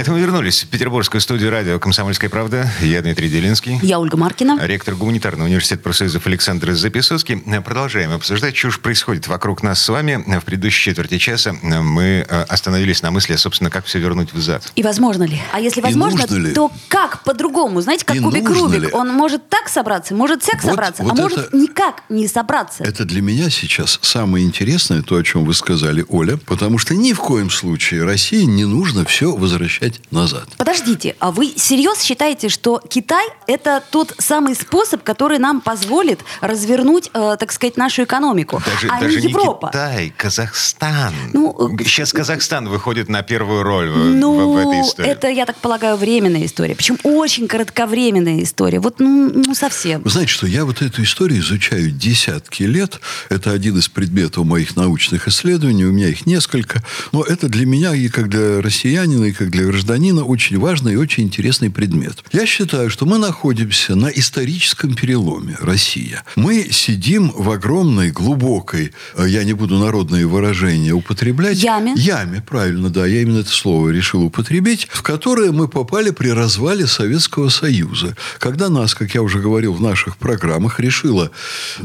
Это 0.00 0.12
мы 0.12 0.20
вернулись 0.20 0.62
в 0.64 0.68
петербургскую 0.68 1.20
студию 1.20 1.50
радио 1.50 1.78
«Комсомольская 1.78 2.30
правда». 2.30 2.72
Я 2.80 3.02
Дмитрий 3.02 3.28
Делинский. 3.28 3.78
Я 3.82 4.00
Ольга 4.00 4.16
Маркина. 4.16 4.58
Ректор 4.62 4.94
гуманитарного 4.94 5.46
университета 5.46 5.82
профсоюзов 5.82 6.26
Александр 6.26 6.72
Записовский. 6.72 7.36
Продолжаем 7.60 8.10
обсуждать, 8.12 8.56
что 8.56 8.70
же 8.70 8.78
происходит 8.78 9.28
вокруг 9.28 9.62
нас 9.62 9.82
с 9.82 9.86
вами. 9.90 10.24
В 10.40 10.44
предыдущей 10.46 10.84
четверти 10.84 11.18
часа 11.18 11.52
мы 11.52 12.24
э, 12.26 12.42
остановились 12.44 13.02
на 13.02 13.10
мысли, 13.10 13.36
собственно, 13.36 13.68
как 13.68 13.84
все 13.84 13.98
вернуть 13.98 14.32
взад. 14.32 14.72
И 14.74 14.82
возможно 14.82 15.24
ли? 15.24 15.38
А 15.52 15.60
если 15.60 15.82
возможно, 15.82 16.26
то 16.54 16.72
как 16.88 17.22
по-другому? 17.22 17.82
Знаете, 17.82 18.06
как 18.06 18.16
И 18.16 18.20
кубик 18.20 18.48
Рубик. 18.48 18.80
Ли? 18.80 18.88
Он 18.92 19.12
может 19.12 19.50
так 19.50 19.68
собраться, 19.68 20.14
может 20.14 20.42
всяк 20.42 20.64
вот, 20.64 20.70
собраться, 20.70 21.02
вот 21.02 21.10
а 21.10 21.12
это, 21.12 21.22
может 21.22 21.52
никак 21.52 22.04
не 22.08 22.26
собраться. 22.26 22.84
Это 22.84 23.04
для 23.04 23.20
меня 23.20 23.50
сейчас 23.50 23.98
самое 24.00 24.46
интересное, 24.46 25.02
то, 25.02 25.16
о 25.16 25.22
чем 25.22 25.44
вы 25.44 25.52
сказали, 25.52 26.06
Оля, 26.08 26.38
потому 26.38 26.78
что 26.78 26.94
ни 26.94 27.12
в 27.12 27.18
коем 27.18 27.50
случае 27.50 28.04
России 28.04 28.44
не 28.44 28.64
нужно 28.64 29.04
все 29.04 29.36
возвращать 29.36 29.89
опять 29.90 30.12
назад. 30.12 30.48
Подождите, 30.56 31.16
а 31.18 31.30
вы 31.30 31.52
серьезно 31.56 32.02
считаете, 32.02 32.48
что 32.48 32.80
Китай 32.88 33.26
это 33.46 33.82
тот 33.90 34.14
самый 34.18 34.54
способ, 34.54 35.02
который 35.02 35.38
нам 35.38 35.60
позволит 35.60 36.20
развернуть, 36.40 37.10
э, 37.12 37.36
так 37.38 37.52
сказать, 37.52 37.76
нашу 37.76 38.04
экономику, 38.04 38.62
даже, 38.64 38.88
а 38.88 39.00
даже 39.00 39.20
не 39.20 39.28
Европа? 39.28 39.66
Не 39.66 39.72
Китай, 39.72 40.14
Казахстан. 40.16 41.14
Ну, 41.32 41.76
Сейчас 41.80 42.12
Казахстан 42.12 42.68
выходит 42.68 43.08
на 43.08 43.22
первую 43.22 43.62
роль 43.62 43.90
ну, 43.90 44.32
в, 44.32 44.54
в 44.54 44.56
этой 44.56 44.80
истории. 44.82 45.10
Это, 45.10 45.28
я 45.28 45.46
так 45.46 45.56
полагаю, 45.56 45.96
временная 45.96 46.46
история. 46.46 46.74
Причем 46.74 46.98
очень 47.02 47.48
кратковременная 47.48 48.42
история. 48.42 48.80
Вот, 48.80 49.00
ну, 49.00 49.30
ну 49.32 49.54
совсем. 49.54 50.02
Вы 50.02 50.10
знаете, 50.10 50.32
что 50.32 50.46
я 50.46 50.64
вот 50.64 50.82
эту 50.82 51.02
историю 51.02 51.40
изучаю 51.40 51.90
десятки 51.90 52.62
лет. 52.62 53.00
Это 53.28 53.50
один 53.50 53.78
из 53.78 53.88
предметов 53.88 54.44
моих 54.44 54.76
научных 54.76 55.28
исследований. 55.28 55.84
У 55.84 55.92
меня 55.92 56.08
их 56.08 56.26
несколько. 56.26 56.82
Но 57.12 57.22
это 57.22 57.48
для 57.48 57.66
меня 57.66 57.94
и 57.94 58.08
как 58.08 58.28
для 58.28 58.60
россиянина, 58.60 59.26
и 59.26 59.32
как 59.32 59.50
для 59.50 59.70
гражданина 59.80 60.24
очень 60.24 60.58
важный 60.58 60.92
и 60.92 60.96
очень 60.96 61.24
интересный 61.24 61.70
предмет. 61.70 62.22
Я 62.32 62.44
считаю, 62.44 62.90
что 62.90 63.06
мы 63.06 63.16
находимся 63.16 63.94
на 63.94 64.08
историческом 64.08 64.94
переломе 64.94 65.56
Россия. 65.58 66.22
Мы 66.36 66.68
сидим 66.70 67.32
в 67.34 67.50
огромной, 67.50 68.10
глубокой, 68.10 68.92
э, 69.16 69.24
я 69.26 69.42
не 69.42 69.54
буду 69.54 69.78
народные 69.78 70.26
выражения 70.26 70.92
употреблять. 70.92 71.62
Яме. 71.62 71.94
Яме, 71.96 72.42
правильно, 72.46 72.90
да, 72.90 73.06
я 73.06 73.22
именно 73.22 73.38
это 73.38 73.48
слово 73.48 73.88
решил 73.88 74.22
употребить, 74.22 74.86
в 74.90 75.00
которое 75.00 75.50
мы 75.50 75.66
попали 75.66 76.10
при 76.10 76.28
развале 76.28 76.86
Советского 76.86 77.48
Союза. 77.48 78.14
Когда 78.38 78.68
нас, 78.68 78.94
как 78.94 79.14
я 79.14 79.22
уже 79.22 79.38
говорил 79.38 79.72
в 79.72 79.80
наших 79.80 80.18
программах, 80.18 80.78
решила, 80.78 81.30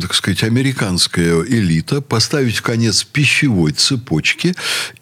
так 0.02 0.14
сказать, 0.14 0.44
американская 0.44 1.42
элита 1.44 2.02
поставить 2.02 2.58
в 2.58 2.62
конец 2.62 3.06
пищевой 3.06 3.72
цепочке 3.72 4.54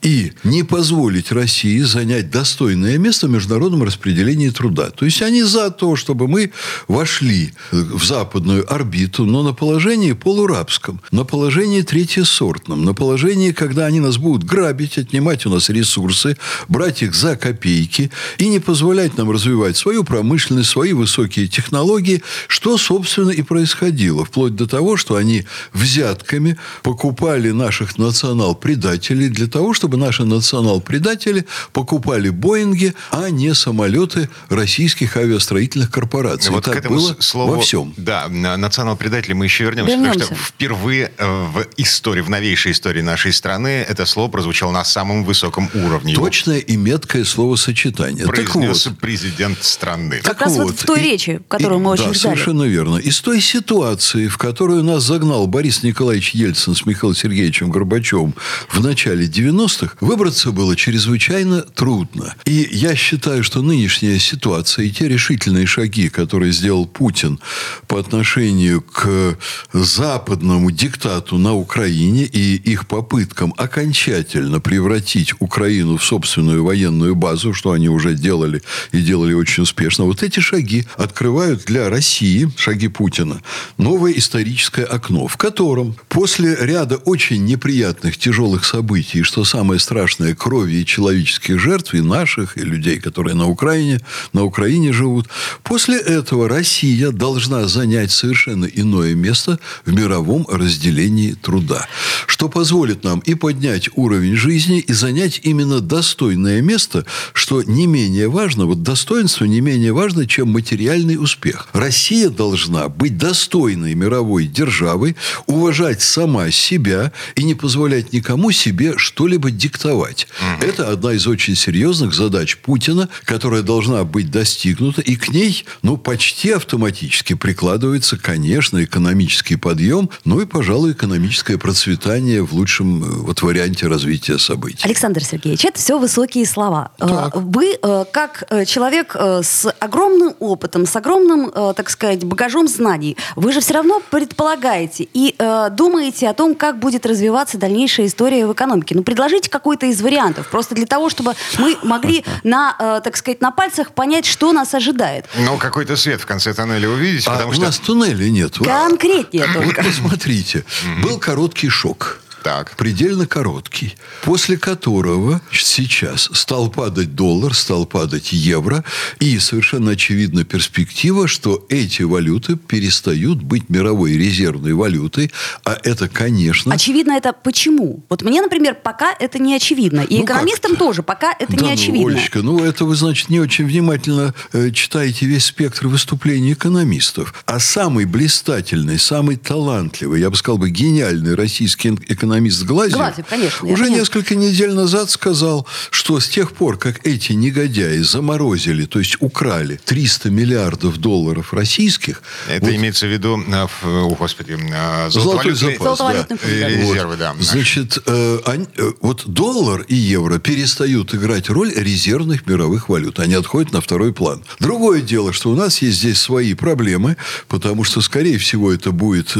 и 0.04 0.34
не 0.44 0.62
позволить 0.62 1.32
России 1.32 1.80
занять 1.80 2.30
достойный 2.30 2.83
достойное 2.84 2.98
место 2.98 3.28
в 3.28 3.30
международном 3.32 3.84
распределении 3.84 4.50
труда. 4.50 4.90
То 4.90 5.06
есть 5.06 5.22
они 5.22 5.44
за 5.44 5.72
то, 5.72 5.96
чтобы 5.96 6.28
мы 6.28 6.52
вошли 6.88 7.54
в 7.72 8.04
западную 8.04 8.66
орбиту, 8.72 9.26
но 9.26 9.44
на 9.44 9.54
положении 9.54 10.14
полурабском, 10.14 11.00
на 11.12 11.24
положении 11.24 11.82
третьесортном, 11.82 12.84
на 12.84 12.94
положении, 12.94 13.52
когда 13.52 13.86
они 13.86 14.00
нас 14.00 14.18
будут 14.18 14.44
грабить, 14.44 14.98
отнимать 14.98 15.46
у 15.46 15.50
нас 15.50 15.70
ресурсы, 15.70 16.38
брать 16.68 17.04
их 17.04 17.16
за 17.16 17.36
копейки 17.36 18.12
и 18.38 18.50
не 18.50 18.60
позволять 18.60 19.18
нам 19.18 19.32
развивать 19.32 19.78
свою 19.78 20.04
промышленность, 20.04 20.70
свои 20.70 20.94
высокие 20.94 21.48
технологии, 21.48 22.22
что, 22.48 22.78
собственно, 22.78 23.32
и 23.32 23.42
происходило. 23.44 24.26
Вплоть 24.26 24.56
до 24.56 24.68
того, 24.68 24.98
что 24.98 25.16
они 25.16 25.46
взятками 25.74 26.58
покупали 26.82 27.52
наших 27.52 27.98
национал-предателей 27.98 29.30
для 29.30 29.48
того, 29.48 29.74
чтобы 29.74 29.98
наши 29.98 30.26
национал-предатели 30.26 31.46
покупали 31.72 32.30
Боинг 32.30 32.73
Боинги, 32.74 32.94
а 33.12 33.30
не 33.30 33.54
самолеты 33.54 34.30
российских 34.50 35.18
авиастроительных 35.18 35.92
корпораций. 35.92 36.52
Вот 36.52 36.66
так 36.66 36.76
к 36.76 36.78
этому 36.78 36.96
было 36.96 37.16
слову, 37.20 37.56
во 37.56 37.62
всем. 37.62 37.94
Да, 37.98 38.28
национал-предатели 38.30 39.34
мы 39.34 39.46
еще 39.46 39.66
вернемся, 39.66 39.92
вернемся, 39.92 40.20
потому 40.20 40.36
что 40.36 40.46
впервые 40.46 41.12
э, 41.18 41.26
в 41.26 41.66
истории, 41.78 42.22
в 42.22 42.30
новейшей 42.30 42.72
истории 42.72 43.02
нашей 43.02 43.34
страны 43.34 43.86
это 43.88 44.06
слово 44.06 44.30
прозвучало 44.30 44.72
на 44.72 44.84
самом 44.84 45.24
высоком 45.24 45.70
уровне. 45.74 46.16
Точное 46.16 46.60
и 46.60 46.76
меткое 46.76 47.24
словосочетание. 47.24 48.26
Произнес 48.26 48.84
так 48.84 48.94
вот, 48.94 49.00
президент 49.00 49.64
страны. 49.64 50.18
Как 50.24 50.38
так 50.38 50.42
раз 50.42 50.58
вот, 50.58 50.80
в 50.80 50.86
той 50.86 51.00
и, 51.00 51.04
речи, 51.04 51.42
которую 51.48 51.80
и, 51.80 51.84
мы 51.84 51.92
очень 51.92 52.06
да, 52.06 52.14
ждали. 52.14 52.34
совершенно 52.36 52.64
верно. 52.64 52.98
Из 52.98 53.20
той 53.22 53.42
ситуации, 53.42 54.28
в 54.28 54.38
которую 54.38 54.84
нас 54.84 55.04
загнал 55.04 55.48
Борис 55.48 55.84
Николаевич 55.84 56.32
Ельцин 56.32 56.76
с 56.76 56.86
Михаилом 56.86 57.16
Сергеевичем 57.16 57.70
Горбачевым 57.70 58.36
в 58.70 58.80
начале 58.84 59.26
90-х, 59.26 59.96
выбраться 60.02 60.52
было 60.52 60.76
чрезвычайно 60.76 61.62
трудно. 61.62 62.36
И 62.46 62.63
я 62.72 62.96
считаю, 62.96 63.44
что 63.44 63.62
нынешняя 63.62 64.20
ситуация 64.20 64.86
и 64.86 64.90
те 64.90 65.08
решительные 65.08 65.66
шаги, 65.66 66.10
которые 66.10 66.52
сделал 66.52 66.86
Путин 66.86 67.40
по 67.88 68.00
отношению 68.00 68.82
к 68.82 69.38
западному 69.74 70.72
диктату 70.72 71.38
на 71.38 71.54
Украине 71.54 72.24
и 72.24 72.56
их 72.56 72.88
попыткам 72.88 73.54
окончательно 73.58 74.60
превратить 74.60 75.34
Украину 75.40 75.98
в 75.98 76.04
собственную 76.04 76.64
военную 76.64 77.16
базу, 77.16 77.54
что 77.54 77.72
они 77.72 77.90
уже 77.90 78.16
делали 78.16 78.62
и 78.92 79.02
делали 79.02 79.34
очень 79.34 79.64
успешно, 79.64 80.06
вот 80.06 80.24
эти 80.24 80.40
шаги 80.40 80.86
открывают 80.98 81.66
для 81.66 81.90
России, 81.90 82.52
шаги 82.58 82.88
Путина, 82.88 83.42
новое 83.78 84.14
историческое 84.14 84.86
окно, 84.86 85.28
в 85.28 85.38
котором 85.38 85.96
после 86.10 86.56
ряда 86.60 86.98
очень 86.98 87.46
неприятных, 87.46 88.18
тяжелых 88.18 88.66
событий, 88.66 89.24
что 89.24 89.44
самое 89.46 89.80
страшное, 89.80 90.36
крови 90.36 90.76
и 90.76 90.86
человеческих 90.86 91.60
жертв, 91.60 91.94
и 91.94 92.02
наших, 92.02 92.43
наших, 92.44 92.58
и 92.58 92.62
людей, 92.62 93.00
которые 93.00 93.36
на 93.36 93.48
Украине, 93.48 94.00
на 94.34 94.44
Украине 94.44 94.94
живут. 94.94 95.28
После 95.64 95.98
этого 95.98 96.50
Россия 96.50 97.12
должна 97.12 97.68
занять 97.68 98.12
совершенно 98.12 98.66
иное 98.66 99.16
место 99.16 99.60
в 99.86 99.94
мировом 99.94 100.46
разделении 100.50 101.34
труда, 101.34 101.88
что 102.28 102.50
позволит 102.50 103.04
нам 103.04 103.20
и 103.20 103.36
поднять 103.36 103.90
уровень 103.96 104.36
жизни, 104.36 104.80
и 104.80 104.94
занять 104.94 105.42
именно 105.44 105.80
достойное 105.80 106.62
место, 106.62 107.06
что 107.34 107.64
не 107.64 107.88
менее 107.88 108.28
важно, 108.28 108.66
вот 108.66 108.84
достоинство 108.84 109.46
не 109.46 109.62
менее 109.62 109.94
важно, 109.94 110.26
чем 110.28 110.50
материальный 110.52 111.18
успех. 111.18 111.68
Россия 111.74 112.30
должна 112.30 112.90
быть 112.90 113.18
достойной 113.18 113.96
мировой 113.96 114.48
державой, 114.48 115.16
уважать 115.48 116.02
сама 116.02 116.52
себя 116.52 117.12
и 117.36 117.44
не 117.44 117.56
позволять 117.56 118.14
никому 118.14 118.52
себе 118.52 118.94
что-либо 118.98 119.52
диктовать. 119.52 120.28
Угу. 120.40 120.66
Это 120.68 120.90
одна 120.90 121.14
из 121.14 121.28
очень 121.28 121.56
серьезных 121.56 122.14
задач 122.14 122.33
Путина, 122.62 123.10
которая 123.26 123.62
должна 123.62 124.04
быть 124.04 124.32
достигнута, 124.32 125.02
и 125.02 125.16
к 125.16 125.30
ней, 125.30 125.66
ну, 125.82 125.98
почти 125.98 126.52
автоматически 126.52 127.34
прикладывается, 127.34 128.18
конечно, 128.18 128.84
экономический 128.84 129.56
подъем, 129.56 130.10
ну 130.26 130.42
и, 130.42 130.46
пожалуй, 130.46 130.92
экономическое 130.94 131.58
процветание 131.58 132.42
в 132.44 132.54
лучшем 132.54 133.04
э, 133.04 133.08
вот, 133.24 133.42
варианте 133.42 133.88
развития 133.88 134.38
событий. 134.38 134.86
Александр 134.86 135.24
Сергеевич, 135.24 135.66
это 135.66 135.80
все 135.80 135.98
высокие 135.98 136.46
слова. 136.46 136.92
Э, 137.00 137.08
так. 137.08 137.36
Вы, 137.36 137.78
э, 137.82 138.06
как 138.12 138.44
человек 138.68 139.16
с 139.16 139.74
огромным 139.80 140.36
опытом, 140.40 140.86
с 140.86 140.96
огромным, 140.96 141.52
так 141.52 141.90
сказать, 141.90 142.24
багажом 142.24 142.68
знаний, 142.68 143.18
вы 143.36 143.52
же 143.52 143.60
все 143.60 143.76
равно 143.76 144.02
предполагаете 144.10 145.08
и 145.14 145.36
думаете 145.72 146.30
о 146.30 146.34
том, 146.34 146.56
как 146.56 146.80
будет 146.80 147.06
развиваться 147.06 147.58
дальнейшая 147.58 148.08
история 148.08 148.46
в 148.48 148.54
экономике. 148.54 148.96
Ну, 148.96 149.04
предложите 149.04 149.50
какой-то 149.50 149.86
из 149.88 150.02
вариантов, 150.02 150.50
просто 150.50 150.76
для 150.76 150.86
того, 150.86 151.10
чтобы 151.10 151.34
мы 151.58 151.78
могли 151.84 152.23
на, 152.44 153.02
так 153.04 153.18
сказать, 153.18 153.42
на 153.42 153.52
пальцах 153.52 153.92
понять, 153.92 154.26
что 154.26 154.54
нас 154.54 154.74
ожидает. 154.74 155.26
Ну, 155.38 155.58
какой-то 155.58 155.96
свет 155.96 156.22
в 156.22 156.26
конце 156.26 156.54
тоннеля 156.54 156.90
увидеть, 156.90 157.28
а 157.28 157.32
потому 157.32 157.52
у 157.52 157.54
что... 157.54 157.64
нас 157.64 157.78
туннеля 157.80 158.30
нет. 158.30 158.58
Конкретнее 158.58 159.46
только. 159.54 159.82
Вот 159.82 159.86
посмотрите, 159.86 160.66
был 161.02 161.20
короткий 161.20 161.70
шок. 161.70 162.20
Так. 162.44 162.76
Предельно 162.76 163.26
короткий. 163.26 163.96
После 164.24 164.58
которого 164.58 165.42
сейчас 165.52 166.30
стал 166.34 166.70
падать 166.70 167.16
доллар, 167.16 167.54
стал 167.54 167.86
падать 167.86 168.34
евро. 168.34 168.84
И 169.20 169.40
совершенно 169.40 169.92
очевидна 169.92 170.44
перспектива, 170.44 171.28
что 171.30 171.66
эти 171.70 172.02
валюты 172.02 172.58
перестают 172.58 173.42
быть 173.42 173.70
мировой 173.70 174.18
резервной 174.18 174.74
валютой. 174.74 175.32
А 175.64 175.78
это, 175.84 176.10
конечно... 176.10 176.74
Очевидно 176.74 177.14
это 177.14 177.32
почему? 177.32 178.04
Вот 178.10 178.24
мне, 178.24 178.42
например, 178.42 178.76
пока 178.76 179.14
это 179.18 179.40
не 179.40 179.56
очевидно. 179.56 180.02
И 180.02 180.18
ну 180.18 180.26
экономистам 180.26 180.72
как? 180.72 180.80
тоже 180.80 181.02
пока 181.02 181.34
это 181.40 181.54
да, 181.54 181.64
не 181.64 181.68
ну, 181.70 181.74
очевидно. 181.74 182.12
Олечка, 182.12 182.42
ну 182.42 182.64
это 182.64 182.84
вы, 182.84 182.96
значит, 182.96 183.30
не 183.30 183.40
очень 183.40 183.66
внимательно 183.66 184.34
э, 184.52 184.72
читаете 184.72 185.28
весь 185.28 185.46
спектр 185.46 185.88
выступлений 185.88 186.54
экономистов. 186.54 187.34
А 187.46 187.60
самый 187.60 188.04
блистательный, 188.04 189.00
самый 189.00 189.38
талантливый, 189.38 190.20
я 190.20 190.30
бы 190.30 190.36
сказал 190.36 190.58
бы, 190.58 190.70
гениальный 190.70 191.36
российский 191.36 191.90
экономист 192.08 192.33
экономист 192.34 192.64
Глазьев, 192.64 192.98
Глазьев 192.98 193.26
конечно, 193.28 193.68
уже 193.68 193.90
несколько 193.90 194.36
недель 194.36 194.74
назад 194.74 195.10
сказал, 195.10 195.68
что 195.92 196.20
с 196.20 196.28
тех 196.28 196.54
пор, 196.54 196.78
как 196.78 197.06
эти 197.06 197.34
негодяи 197.34 198.00
заморозили, 198.00 198.86
то 198.86 199.00
есть 199.00 199.18
украли 199.20 199.80
300 199.86 200.30
миллиардов 200.30 200.98
долларов 200.98 201.54
российских... 201.54 202.22
Это 202.48 202.66
вот, 202.66 202.76
имеется 202.76 203.06
в 203.06 203.12
виду, 203.12 203.40
э, 203.48 203.68
о, 203.84 204.16
господи, 204.16 204.58
э, 204.60 205.10
золотой 205.10 205.54
запас. 205.54 206.00
Да. 206.00 206.26
Резервы, 206.68 207.18
да. 207.18 207.36
Значит, 207.40 208.00
э, 208.06 208.40
они, 208.46 208.68
вот 209.02 209.24
доллар 209.28 209.82
и 209.82 209.96
евро 209.96 210.40
перестают 210.40 211.14
играть 211.14 211.50
роль 211.50 211.72
резервных 211.76 212.48
мировых 212.48 212.90
валют. 212.90 213.20
Они 213.20 213.36
отходят 213.36 213.72
на 213.74 213.82
второй 213.82 214.14
план. 214.14 214.44
Другое 214.60 215.02
дело, 215.02 215.34
что 215.34 215.52
у 215.52 215.56
нас 215.56 215.82
есть 215.82 216.00
здесь 216.00 216.20
свои 216.20 216.54
проблемы, 216.54 217.18
потому 217.48 217.84
что, 217.84 218.02
скорее 218.02 218.38
всего, 218.38 218.74
это 218.74 218.92
будет 218.92 219.36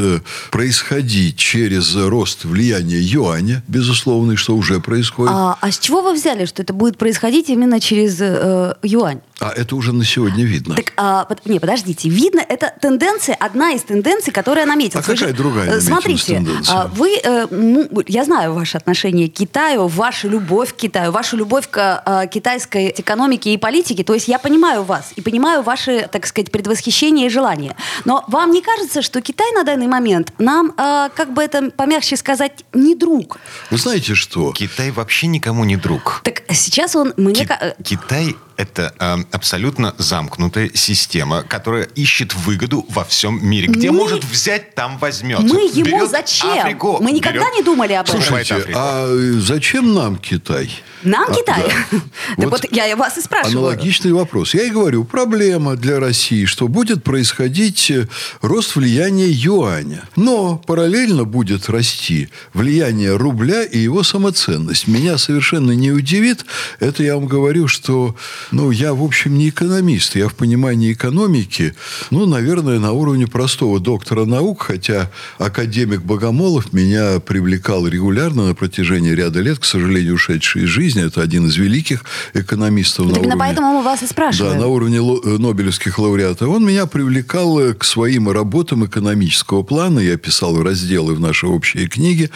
происходить 0.50 1.36
через 1.36 1.94
рост 1.94 2.44
влияния 2.44 2.83
влияние 2.84 3.00
юаня, 3.02 3.62
безусловно, 3.68 4.36
что 4.36 4.56
уже 4.56 4.80
происходит. 4.80 5.32
А, 5.34 5.58
а 5.60 5.70
с 5.70 5.78
чего 5.78 6.02
вы 6.02 6.14
взяли, 6.14 6.44
что 6.44 6.62
это 6.62 6.72
будет 6.72 6.98
происходить 6.98 7.48
именно 7.48 7.80
через 7.80 8.20
э, 8.20 8.74
юань? 8.82 9.20
А 9.40 9.50
это 9.50 9.74
уже 9.76 9.92
на 9.92 10.04
сегодня 10.04 10.44
видно. 10.44 10.76
Так, 10.76 10.92
а, 10.96 11.26
не, 11.44 11.58
подождите. 11.58 12.08
Видно, 12.08 12.40
это 12.40 12.72
тенденция, 12.80 13.34
одна 13.34 13.72
из 13.72 13.82
тенденций, 13.82 14.32
которая 14.32 14.66
наметилась. 14.66 15.06
А 15.06 15.10
вы 15.10 15.16
какая 15.16 15.30
же, 15.30 15.36
другая 15.36 15.70
э, 15.70 15.80
Смотрите, 15.80 16.36
тенденция? 16.36 16.74
А, 16.74 16.86
вы, 16.86 17.16
э, 17.22 18.04
я 18.06 18.24
знаю 18.24 18.54
ваше 18.54 18.76
отношение 18.76 19.28
к 19.28 19.34
Китаю, 19.34 19.88
вашу 19.88 20.28
любовь 20.28 20.72
к 20.72 20.76
Китаю, 20.76 21.10
вашу 21.10 21.36
любовь 21.36 21.68
к 21.68 22.02
э, 22.06 22.28
китайской 22.28 22.94
экономике 22.96 23.52
и 23.52 23.56
политике. 23.56 24.04
То 24.04 24.14
есть 24.14 24.28
я 24.28 24.38
понимаю 24.38 24.84
вас 24.84 25.12
и 25.16 25.20
понимаю 25.20 25.62
ваши, 25.62 26.08
так 26.10 26.26
сказать, 26.26 26.52
предвосхищения 26.52 27.26
и 27.26 27.28
желания. 27.28 27.76
Но 28.04 28.24
вам 28.28 28.52
не 28.52 28.62
кажется, 28.62 29.02
что 29.02 29.20
Китай 29.20 29.50
на 29.52 29.64
данный 29.64 29.88
момент 29.88 30.32
нам, 30.38 30.72
э, 30.76 31.08
как 31.14 31.34
бы 31.34 31.42
это 31.42 31.70
помягче 31.70 32.16
сказать, 32.16 32.64
не 32.74 32.94
друг? 32.94 33.38
Вы 33.70 33.78
знаете 33.78 34.14
что? 34.14 34.52
Китай 34.52 34.90
вообще 34.90 35.26
никому 35.26 35.64
не 35.64 35.76
друг. 35.76 36.20
Так 36.24 36.42
сейчас 36.52 36.94
он... 36.96 37.14
Мне... 37.16 37.44
Ки- 37.46 37.82
Китай 37.82 38.36
это 38.56 38.94
э, 38.98 39.16
абсолютно 39.32 39.94
замкнутая 39.98 40.70
система, 40.74 41.42
которая 41.42 41.84
ищет 41.84 42.34
выгоду 42.34 42.84
во 42.88 43.04
всем 43.04 43.44
мире. 43.46 43.68
Где 43.68 43.90
мы... 43.90 43.98
может 43.98 44.24
взять, 44.24 44.74
там 44.74 44.98
возьмет. 44.98 45.40
Мы 45.40 45.60
ему 45.60 45.84
берет 45.84 46.10
зачем? 46.10 46.58
Африку, 46.58 46.98
мы 47.00 47.12
никогда 47.12 47.40
берет... 47.40 47.54
не 47.54 47.62
думали 47.62 47.92
об 47.94 48.08
этом. 48.08 48.20
Слушайте, 48.20 48.66
а 48.74 49.08
зачем 49.38 49.94
нам 49.94 50.16
Китай? 50.16 50.70
Нам 51.04 51.30
а, 51.30 51.34
Китай? 51.34 51.62
Да. 51.90 51.98
Так 52.36 52.50
вот, 52.50 52.62
вот 52.62 52.72
я 52.72 52.96
вас 52.96 53.18
и 53.18 53.20
спрашиваю. 53.20 53.58
Аналогичный 53.58 54.12
вопрос. 54.12 54.54
Я 54.54 54.62
и 54.62 54.70
говорю, 54.70 55.04
проблема 55.04 55.76
для 55.76 56.00
России, 56.00 56.46
что 56.46 56.68
будет 56.68 57.04
происходить 57.04 57.90
э, 57.90 58.08
рост 58.40 58.76
влияния 58.76 59.28
юаня. 59.30 60.08
Но 60.16 60.56
параллельно 60.56 61.24
будет 61.24 61.68
расти 61.68 62.28
влияние 62.54 63.16
рубля 63.16 63.62
и 63.62 63.78
его 63.78 64.02
самоценность. 64.02 64.88
Меня 64.88 65.18
совершенно 65.18 65.72
не 65.72 65.92
удивит. 65.92 66.44
Это 66.80 67.02
я 67.02 67.16
вам 67.16 67.26
говорю, 67.26 67.68
что 67.68 68.16
ну, 68.50 68.70
я, 68.70 68.94
в 68.94 69.02
общем, 69.02 69.36
не 69.38 69.48
экономист. 69.48 70.16
Я 70.16 70.28
в 70.28 70.34
понимании 70.34 70.92
экономики, 70.92 71.74
ну, 72.10 72.26
наверное, 72.26 72.78
на 72.78 72.92
уровне 72.92 73.26
простого 73.26 73.80
доктора 73.80 74.24
наук, 74.24 74.64
хотя 74.64 75.10
академик 75.38 76.02
Богомолов 76.02 76.72
меня 76.72 77.20
привлекал 77.20 77.86
регулярно 77.86 78.46
на 78.48 78.54
протяжении 78.54 79.10
ряда 79.10 79.40
лет, 79.40 79.58
к 79.58 79.64
сожалению, 79.64 80.14
ушедший 80.14 80.64
из 80.64 80.68
жизни. 80.68 81.04
Это 81.04 81.22
один 81.22 81.46
из 81.46 81.56
великих 81.56 82.04
экономистов. 82.34 83.06
Вот 83.06 83.14
на 83.14 83.18
именно 83.18 83.34
уровне, 83.34 83.40
поэтому 83.40 83.78
мы 83.78 83.82
вас 83.82 84.02
и 84.02 84.06
спрашиваем. 84.06 84.54
Да, 84.54 84.60
на 84.60 84.66
уровне 84.66 84.98
э, 84.98 85.38
Нобелевских 85.38 85.98
лауреатов. 85.98 86.48
Он 86.48 86.64
меня 86.64 86.86
привлекал 86.86 87.58
э, 87.58 87.74
к 87.74 87.84
своим 87.84 88.30
работам 88.30 88.84
экономического 88.84 89.62
плана. 89.62 90.00
Я 90.00 90.16
писал 90.16 90.62
разделы 90.62 91.14
в 91.14 91.20
нашей 91.20 91.48
общей 91.48 91.86
книге. 91.86 92.30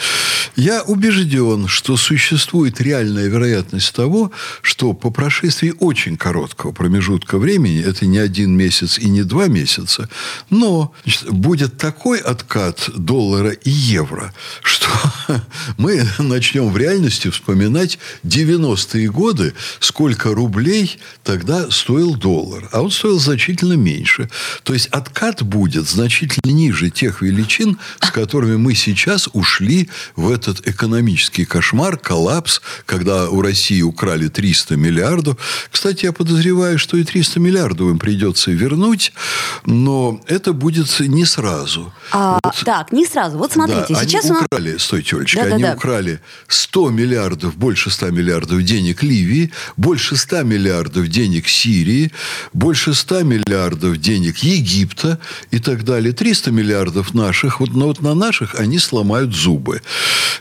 Я 0.57 0.83
убежден, 0.83 1.69
что 1.69 1.97
существует 1.97 2.81
реальная 2.81 3.29
вероятность 3.29 3.95
того, 3.95 4.31
что 4.63 4.93
по 4.93 5.11
прошествии 5.11 5.75
очень 5.79 5.98
очень 5.99 6.17
короткого 6.17 6.71
промежутка 6.71 7.39
времени, 7.39 7.83
это 7.83 8.07
не 8.07 8.19
один 8.19 8.57
месяц 8.57 9.01
и 9.01 9.11
не 9.11 9.25
два 9.25 9.49
месяца, 9.49 10.09
но 10.49 10.95
значит, 11.03 11.29
будет 11.31 11.77
такой 11.77 12.21
откат 12.21 12.89
доллара 12.95 13.51
и 13.51 13.71
евро, 13.71 14.33
что 14.63 14.89
мы 15.77 16.07
начнем 16.19 16.71
в 16.71 16.77
реальности 16.77 17.31
вспоминать 17.31 17.99
90-е 18.25 19.11
годы, 19.11 19.55
сколько 19.81 20.33
рублей 20.33 21.01
тогда 21.25 21.69
стоил 21.69 22.15
доллар. 22.15 22.69
А 22.71 22.81
он 22.81 22.93
стоил 22.93 23.19
значительно 23.19 23.73
меньше. 23.73 24.31
То 24.63 24.75
есть 24.75 24.87
откат 24.87 25.43
будет 25.43 25.89
значительно 25.89 26.53
ниже 26.53 26.91
тех 26.91 27.23
величин, 27.23 27.77
с 28.01 28.11
которыми 28.13 28.57
мы 28.57 28.77
сейчас 28.77 29.29
ушли 29.33 29.89
в 30.15 30.31
этот 30.31 30.67
экономический 30.69 31.45
кошмар, 31.45 31.97
коллапс, 31.99 32.61
когда 32.87 33.29
у 33.29 33.43
России 33.43 33.83
украли 33.83 34.29
300 34.29 34.77
миллиардов. 34.77 35.39
Кстати, 35.73 35.88
кстати, 35.89 36.05
я 36.05 36.13
подозреваю, 36.13 36.79
что 36.79 36.99
и 36.99 37.05
300 37.05 37.41
миллиардов 37.41 37.91
им 37.91 37.99
придется 37.99 38.51
вернуть, 38.51 39.13
но 39.65 40.21
это 40.27 40.53
будет 40.53 41.01
не 41.01 41.25
сразу. 41.25 41.95
А, 42.13 42.39
вот, 42.45 42.55
так, 42.63 42.93
не 42.93 43.07
сразу. 43.07 43.39
Вот 43.39 43.53
смотрите, 43.53 43.95
да, 43.95 44.05
сейчас... 44.05 44.27
Они 44.27 44.41
украли, 44.41 44.73
нас... 44.73 44.83
стойте, 44.83 45.17
Олечка, 45.17 45.41
да, 45.41 45.55
они 45.55 45.63
да, 45.63 45.71
да. 45.71 45.77
украли 45.77 46.21
100 46.49 46.91
миллиардов, 46.91 47.57
больше 47.57 47.91
100 47.91 48.11
миллиардов 48.11 48.63
денег 48.65 49.03
Ливии, 49.03 49.51
больше 49.79 50.17
100 50.17 50.43
миллиардов 50.43 51.09
денег 51.09 51.49
Сирии, 51.49 52.13
больше 52.53 52.93
100 52.93 53.23
миллиардов 53.23 53.97
денег 53.97 54.37
Египта 54.39 55.19
и 55.51 55.59
так 55.59 55.85
далее. 55.85 56.13
300 56.13 56.51
миллиардов 56.51 57.15
наших, 57.15 57.61
вот, 57.61 57.71
но 57.71 57.87
вот 57.87 58.03
на 58.03 58.15
наших 58.15 58.61
они 58.61 58.79
сломают 58.79 59.35
зубы. 59.35 59.81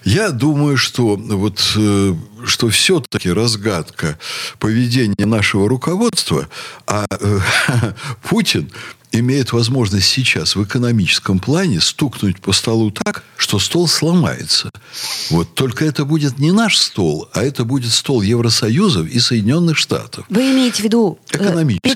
Я 0.03 0.31
думаю, 0.31 0.75
что 0.75 1.15
вот 1.15 1.73
э, 1.77 2.15
что 2.45 2.69
все-таки 2.69 3.32
разгадка 3.32 4.17
поведения 4.60 5.26
нашего 5.26 5.67
руководства, 5.69 6.47
а 6.86 7.06
э, 7.10 7.39
Путин 8.30 8.71
имеет 9.12 9.52
возможность 9.54 10.08
сейчас 10.08 10.56
в 10.56 10.63
экономическом 10.63 11.39
плане 11.39 11.82
стукнуть 11.82 12.39
по 12.39 12.52
столу 12.52 12.91
так, 12.91 13.23
что 13.38 13.60
стол 13.60 13.88
сломается. 13.88 14.69
Вот 15.30 15.56
только 15.56 15.86
это 15.86 16.06
будет 16.06 16.39
не 16.39 16.52
наш 16.52 16.78
стол, 16.78 17.30
а 17.34 17.43
это 17.43 17.63
будет 17.63 17.91
стол 17.91 18.21
Евросоюза 18.21 19.04
и 19.04 19.19
Соединенных 19.19 19.78
Штатов. 19.78 20.26
Вы 20.30 20.52
имеете 20.52 20.82
в 20.82 20.86
виду 20.86 21.19
э, 21.32 21.38
экономический. 21.38 21.89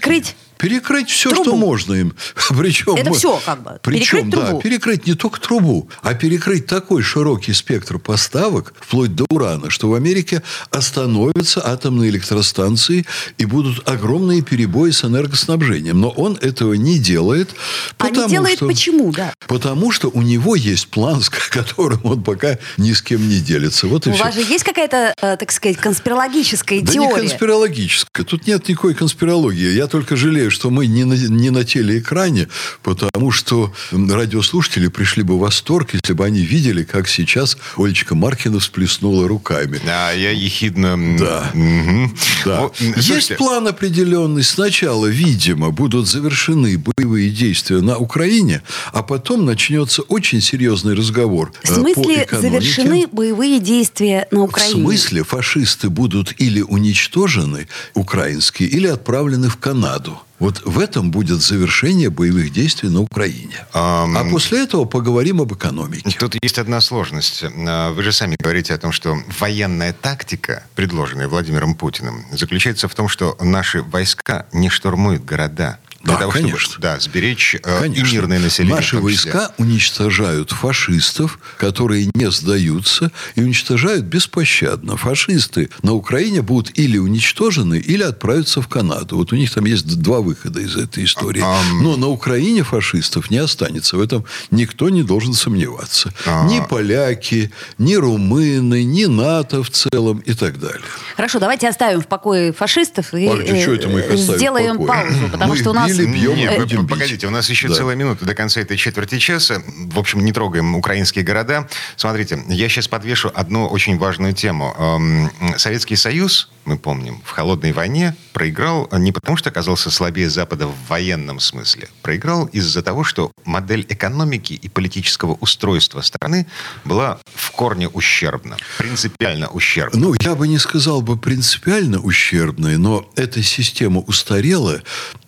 Перекрыть 0.62 1.10
все, 1.10 1.32
трубу. 1.32 1.44
что 1.44 1.56
можно 1.56 1.94
им. 1.96 2.14
Причем 2.50 2.96
это 2.96 3.10
мы, 3.10 3.16
все 3.16 3.42
как 3.44 3.64
бы. 3.64 3.80
Причем, 3.82 4.18
перекрыть 4.18 4.30
да, 4.30 4.48
трубу. 4.48 4.62
перекрыть 4.62 5.08
не 5.08 5.16
только 5.16 5.42
трубу, 5.42 5.90
а 6.04 6.14
перекрыть 6.14 6.68
такой 6.68 7.02
широкий 7.02 7.54
спектр 7.54 7.98
поставок, 7.98 8.74
вплоть 8.80 9.16
до 9.16 9.26
урана, 9.30 9.72
что 9.72 9.90
в 9.90 9.96
Америке 9.96 10.44
остановятся 10.70 11.66
атомные 11.66 12.12
электростанции 12.12 13.06
и 13.40 13.46
будут 13.46 13.90
огромные 13.90 14.44
перебои 14.44 14.92
с 14.92 15.04
энергоснабжением. 15.04 16.00
Но 16.00 16.10
он 16.10 16.38
этого 16.42 16.74
не 16.74 17.00
делает. 17.00 17.50
Потому 17.98 18.22
а 18.22 18.26
не 18.26 18.30
делает 18.30 18.58
что, 18.58 18.68
почему, 18.68 19.12
да? 19.12 19.34
Потому 19.48 19.92
что 19.92 20.10
у 20.10 20.22
него 20.22 20.56
есть 20.56 20.90
план, 20.90 21.22
с 21.22 21.30
которым 21.50 22.02
он 22.04 22.24
пока 22.24 22.60
ни 22.78 22.94
с 22.94 23.02
кем 23.02 23.28
не 23.28 23.40
делится. 23.40 23.88
Вот 23.88 24.06
у 24.06 24.14
все. 24.14 24.24
вас 24.24 24.36
же 24.36 24.42
есть 24.42 24.64
какая-то, 24.64 25.16
э, 25.20 25.38
так 25.38 25.52
сказать, 25.52 25.78
конспирологическая 25.78 26.82
да 26.82 26.92
теория? 26.92 27.24
не 27.24 27.30
конспирологическая. 27.30 28.26
Тут 28.26 28.46
нет 28.46 28.68
никакой 28.68 28.94
конспирологии. 28.94 29.74
Я 29.74 29.88
только 29.88 30.16
жалею, 30.16 30.51
что 30.52 30.70
мы 30.70 30.88
не 30.88 31.04
на, 31.04 31.14
не 31.14 31.50
на 31.50 31.64
телеэкране, 31.64 32.48
потому 32.84 33.32
что 33.32 33.74
радиослушатели 33.92 34.88
пришли 34.88 35.24
бы 35.24 35.36
в 35.36 35.40
восторг, 35.40 35.94
если 35.94 36.14
бы 36.14 36.26
они 36.26 36.42
видели, 36.42 36.84
как 36.84 37.08
сейчас 37.08 37.58
Олечка 37.78 38.16
Маркина 38.16 38.60
всплеснула 38.60 39.28
руками. 39.28 39.82
А 39.86 40.12
я 40.12 40.32
ехидно... 40.32 40.98
Да. 41.18 41.52
Угу. 41.54 42.12
да. 42.46 42.62
О, 42.66 42.72
Есть 42.98 43.36
план 43.38 43.68
определенный. 43.68 44.44
Сначала, 44.44 45.08
видимо, 45.08 45.72
будут 45.72 46.08
завершены 46.08 46.78
боевые 46.78 47.30
действия 47.30 47.82
на 47.82 47.98
Украине, 47.98 48.62
а 48.94 49.04
потом 49.04 49.46
начнется 49.46 50.02
очень 50.04 50.42
серьезный 50.42 50.94
разговор 50.94 51.54
В 51.64 51.68
смысле 51.68 52.28
по 52.30 52.40
завершены 52.40 53.08
боевые 53.12 53.60
действия 53.60 54.28
на 54.32 54.44
Украине? 54.44 54.82
В 54.82 54.84
смысле 54.84 55.24
фашисты 55.24 55.90
будут 55.90 56.34
или 56.40 56.62
уничтожены, 56.62 57.68
украинские, 57.94 58.70
или 58.70 58.88
отправлены 58.88 59.50
в 59.50 59.58
Канаду. 59.58 60.20
Вот 60.42 60.64
в 60.66 60.80
этом 60.80 61.12
будет 61.12 61.40
завершение 61.40 62.10
боевых 62.10 62.52
действий 62.52 62.90
на 62.90 63.02
Украине. 63.02 63.64
Um, 63.74 64.18
а 64.18 64.28
после 64.28 64.64
этого 64.64 64.86
поговорим 64.86 65.40
об 65.40 65.54
экономике. 65.54 66.18
Тут 66.18 66.36
есть 66.42 66.58
одна 66.58 66.82
сложность. 66.82 67.44
А, 67.44 67.92
вы 67.92 68.02
же 68.02 68.12
сами 68.12 68.38
говорите 68.40 68.74
о 68.74 68.80
том, 68.80 68.92
что 68.92 69.20
военная 69.40 69.94
тактика, 69.94 70.64
предложенная 70.74 71.28
Владимиром 71.28 71.76
Путиным, 71.76 72.26
заключается 72.32 72.88
в 72.88 72.96
том, 72.96 73.08
что 73.08 73.38
наши 73.40 73.84
войска 73.84 74.48
не 74.52 74.70
штурмуют 74.70 75.24
города. 75.24 75.78
Для 76.04 76.14
да, 76.14 76.20
того, 76.22 76.32
конечно. 76.32 76.60
Чтобы, 76.60 76.82
да, 76.82 77.00
сберечь 77.00 77.58
конечно. 77.62 78.08
и 78.08 78.14
мирное 78.14 78.40
население. 78.40 78.76
Наши 78.76 78.98
войска 78.98 79.52
уничтожают 79.58 80.52
фашистов, 80.52 81.40
которые 81.58 82.10
не 82.16 82.32
сдаются, 82.32 83.12
и 83.36 83.42
уничтожают 83.42 84.06
беспощадно. 84.06 84.98
Фашисты 84.98 85.70
на 85.84 85.94
Украине 85.94 86.42
будут 86.42 86.78
или 86.78 86.98
уничтожены, 86.98 87.76
или 87.76 88.02
отправятся 88.02 88.62
в 88.62 88.68
Канаду. 88.68 89.18
Вот 89.18 89.32
у 89.32 89.36
них 89.36 89.54
там 89.54 89.66
есть 89.66 90.00
два 90.02 90.22
выхода 90.22 90.60
из 90.60 90.76
этой 90.76 91.06
истории. 91.06 91.42
А, 91.44 91.60
Но 91.82 91.96
на 91.98 92.08
Украине 92.08 92.64
фашистов 92.64 93.30
не 93.30 93.38
останется. 93.38 93.98
В 93.98 94.02
этом 94.02 94.26
никто 94.50 94.90
не 94.90 95.04
должен 95.04 95.34
сомневаться. 95.34 96.14
А, 96.26 96.48
ни 96.48 96.62
поляки, 96.68 97.52
ни 97.78 97.94
румыны, 97.96 98.84
ни 98.84 99.06
НАТО 99.06 99.64
в 99.64 99.70
целом 99.70 100.20
и 100.20 100.34
так 100.34 100.60
далее. 100.60 100.82
Хорошо, 101.16 101.40
давайте 101.40 101.70
оставим 101.70 102.02
в 102.02 102.08
покое 102.08 102.54
фашистов 102.54 103.14
и 103.14 103.28
а, 103.28 103.62
что 103.62 103.74
это 103.74 103.88
мы 103.88 104.00
их 104.00 104.18
сделаем 104.18 104.84
паузу, 104.84 105.30
потому 105.32 105.54
мы 105.54 105.60
что 105.60 105.70
у 105.70 105.74
нас 105.74 105.91
или 105.92 106.06
бьем, 106.06 106.36
Нет, 106.36 106.58
будем 106.58 106.88
погодите, 106.88 107.28
у 107.28 107.30
нас 107.30 107.50
еще 107.50 107.68
да. 107.68 107.76
целая 107.76 107.96
минута 107.96 108.26
до 108.26 108.36
конца 108.36 108.62
этой 108.62 108.78
четверти 108.78 109.20
часа. 109.20 109.62
В 109.68 110.00
общем, 110.00 110.24
не 110.24 110.32
трогаем 110.32 110.76
украинские 110.76 111.24
города. 111.24 111.68
Смотрите, 111.96 112.44
я 112.48 112.70
сейчас 112.70 112.88
подвешу 112.88 113.32
одну 113.34 113.68
очень 113.68 113.98
важную 113.98 114.34
тему. 114.34 115.32
Советский 115.58 115.96
Союз, 115.96 116.50
мы 116.66 116.78
помним, 116.78 117.22
в 117.26 117.32
холодной 117.32 117.72
войне 117.72 118.16
проиграл 118.34 118.88
не 118.92 119.12
потому, 119.12 119.38
что 119.38 119.50
оказался 119.50 119.90
слабее 119.90 120.30
Запада 120.30 120.68
в 120.68 120.76
военном 120.88 121.40
смысле. 121.40 121.90
Проиграл 122.02 122.46
из-за 122.46 122.82
того, 122.82 123.04
что 123.04 123.32
модель 123.46 123.86
экономики 123.90 124.54
и 124.54 124.70
политического 124.70 125.34
устройства 125.34 126.02
страны 126.02 126.48
была 126.86 127.20
в 127.34 127.52
корне 127.52 127.88
ущербна. 127.90 128.58
Принципиально 128.78 129.48
ущербна. 129.50 130.00
Ну, 130.00 130.14
я 130.20 130.36
бы 130.36 130.48
не 130.48 130.60
сказал 130.60 131.02
бы 131.02 131.18
принципиально 131.18 132.00
ущербной, 132.00 132.78
но 132.78 133.10
эта 133.16 133.42
система 133.42 134.02
устарела, 134.02 134.82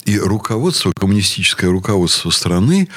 и 0.06 0.20
руководство, 0.20 0.92
коммунистическое 0.96 1.70
руководство 1.70 2.30
страны 2.30 2.90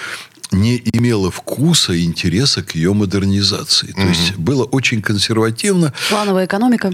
не 0.52 0.82
имело 0.92 1.30
вкуса 1.30 1.92
и 1.92 2.04
интереса 2.04 2.62
к 2.62 2.74
ее 2.74 2.92
модернизации. 2.92 3.92
То 3.92 4.00
mm-hmm. 4.00 4.08
есть 4.08 4.36
было 4.36 4.64
очень 4.64 5.02
консервативно. 5.02 5.92
Плановая 6.08 6.46
экономика. 6.46 6.92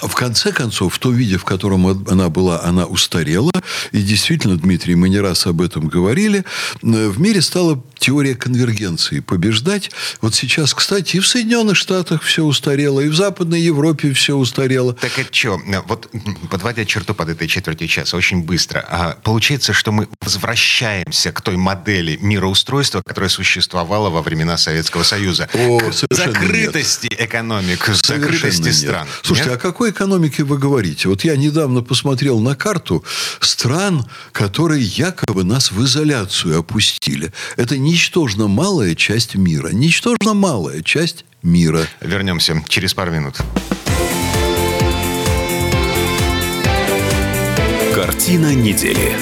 В 0.00 0.14
конце 0.14 0.52
концов, 0.52 0.94
в 0.94 0.98
том 0.98 1.14
виде, 1.14 1.38
в 1.38 1.44
котором 1.44 1.86
она 1.86 2.28
была, 2.28 2.62
она 2.62 2.86
устарела. 2.86 3.52
И 3.92 4.02
действительно, 4.02 4.56
Дмитрий, 4.56 4.94
мы 4.94 5.08
не 5.08 5.20
раз 5.20 5.46
об 5.46 5.62
этом 5.62 5.88
говорили. 5.88 6.44
В 6.80 7.20
мире 7.20 7.40
стала 7.40 7.82
теория 7.98 8.34
конвергенции 8.34 9.20
побеждать. 9.20 9.90
Вот 10.20 10.34
сейчас, 10.34 10.74
кстати, 10.74 11.16
и 11.16 11.20
в 11.20 11.26
Соединенных 11.26 11.76
Штатах 11.76 12.22
все 12.22 12.44
устарело, 12.44 13.00
и 13.00 13.08
в 13.08 13.14
Западной 13.14 13.60
Европе 13.60 14.12
все 14.12 14.36
устарело. 14.36 14.94
Так 14.94 15.18
это 15.18 15.32
что? 15.32 15.60
Вот 15.86 16.10
подводя 16.50 16.84
черту 16.84 17.14
под 17.14 17.28
этой 17.28 17.46
четверти 17.46 17.86
часа 17.86 18.16
очень 18.16 18.42
быстро. 18.42 18.84
А 18.88 19.16
получается, 19.22 19.72
что 19.72 19.92
мы 19.92 20.08
возвращаемся 20.20 21.30
к 21.32 21.40
той 21.40 21.56
модели 21.56 22.18
мироустройства, 22.20 23.01
которая 23.04 23.28
существовала 23.28 24.10
во 24.10 24.22
времена 24.22 24.56
Советского 24.56 25.02
Союза. 25.02 25.48
О, 25.54 25.80
закрытости 26.10 27.08
нет. 27.10 27.22
экономик, 27.22 27.84
к 27.84 27.94
закрытости 27.94 28.62
нет. 28.62 28.74
стран. 28.74 29.08
Слушайте, 29.22 29.50
нет? 29.50 29.58
о 29.58 29.62
какой 29.62 29.90
экономике 29.90 30.44
вы 30.44 30.58
говорите? 30.58 31.08
Вот 31.08 31.24
я 31.24 31.36
недавно 31.36 31.82
посмотрел 31.82 32.40
на 32.40 32.54
карту 32.54 33.04
стран, 33.40 34.04
которые 34.32 34.82
якобы 34.82 35.44
нас 35.44 35.72
в 35.72 35.84
изоляцию 35.84 36.58
опустили. 36.58 37.32
Это 37.56 37.78
ничтожно 37.78 38.48
малая 38.48 38.94
часть 38.94 39.34
мира. 39.34 39.68
Ничтожно 39.68 40.34
малая 40.34 40.82
часть 40.82 41.24
мира. 41.42 41.86
Вернемся 42.00 42.62
через 42.68 42.94
пару 42.94 43.12
минут. 43.12 43.36
Картина 47.94 48.54
недели. 48.54 49.16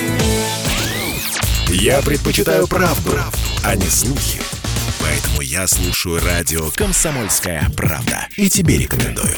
Я 1.69 2.03
предпочитаю 2.03 2.67
правду, 2.67 3.19
а 3.65 3.77
не 3.77 3.87
слухи. 3.87 4.41
Поэтому 5.01 5.41
я 5.41 5.67
слушаю 5.67 6.21
радио 6.25 6.71
«Комсомольская 6.77 7.69
правда». 7.77 8.29
И 8.37 8.49
тебе 8.49 8.79
рекомендую. 8.79 9.37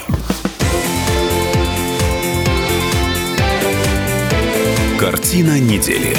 Картина 4.98 5.58
недели. 5.58 6.16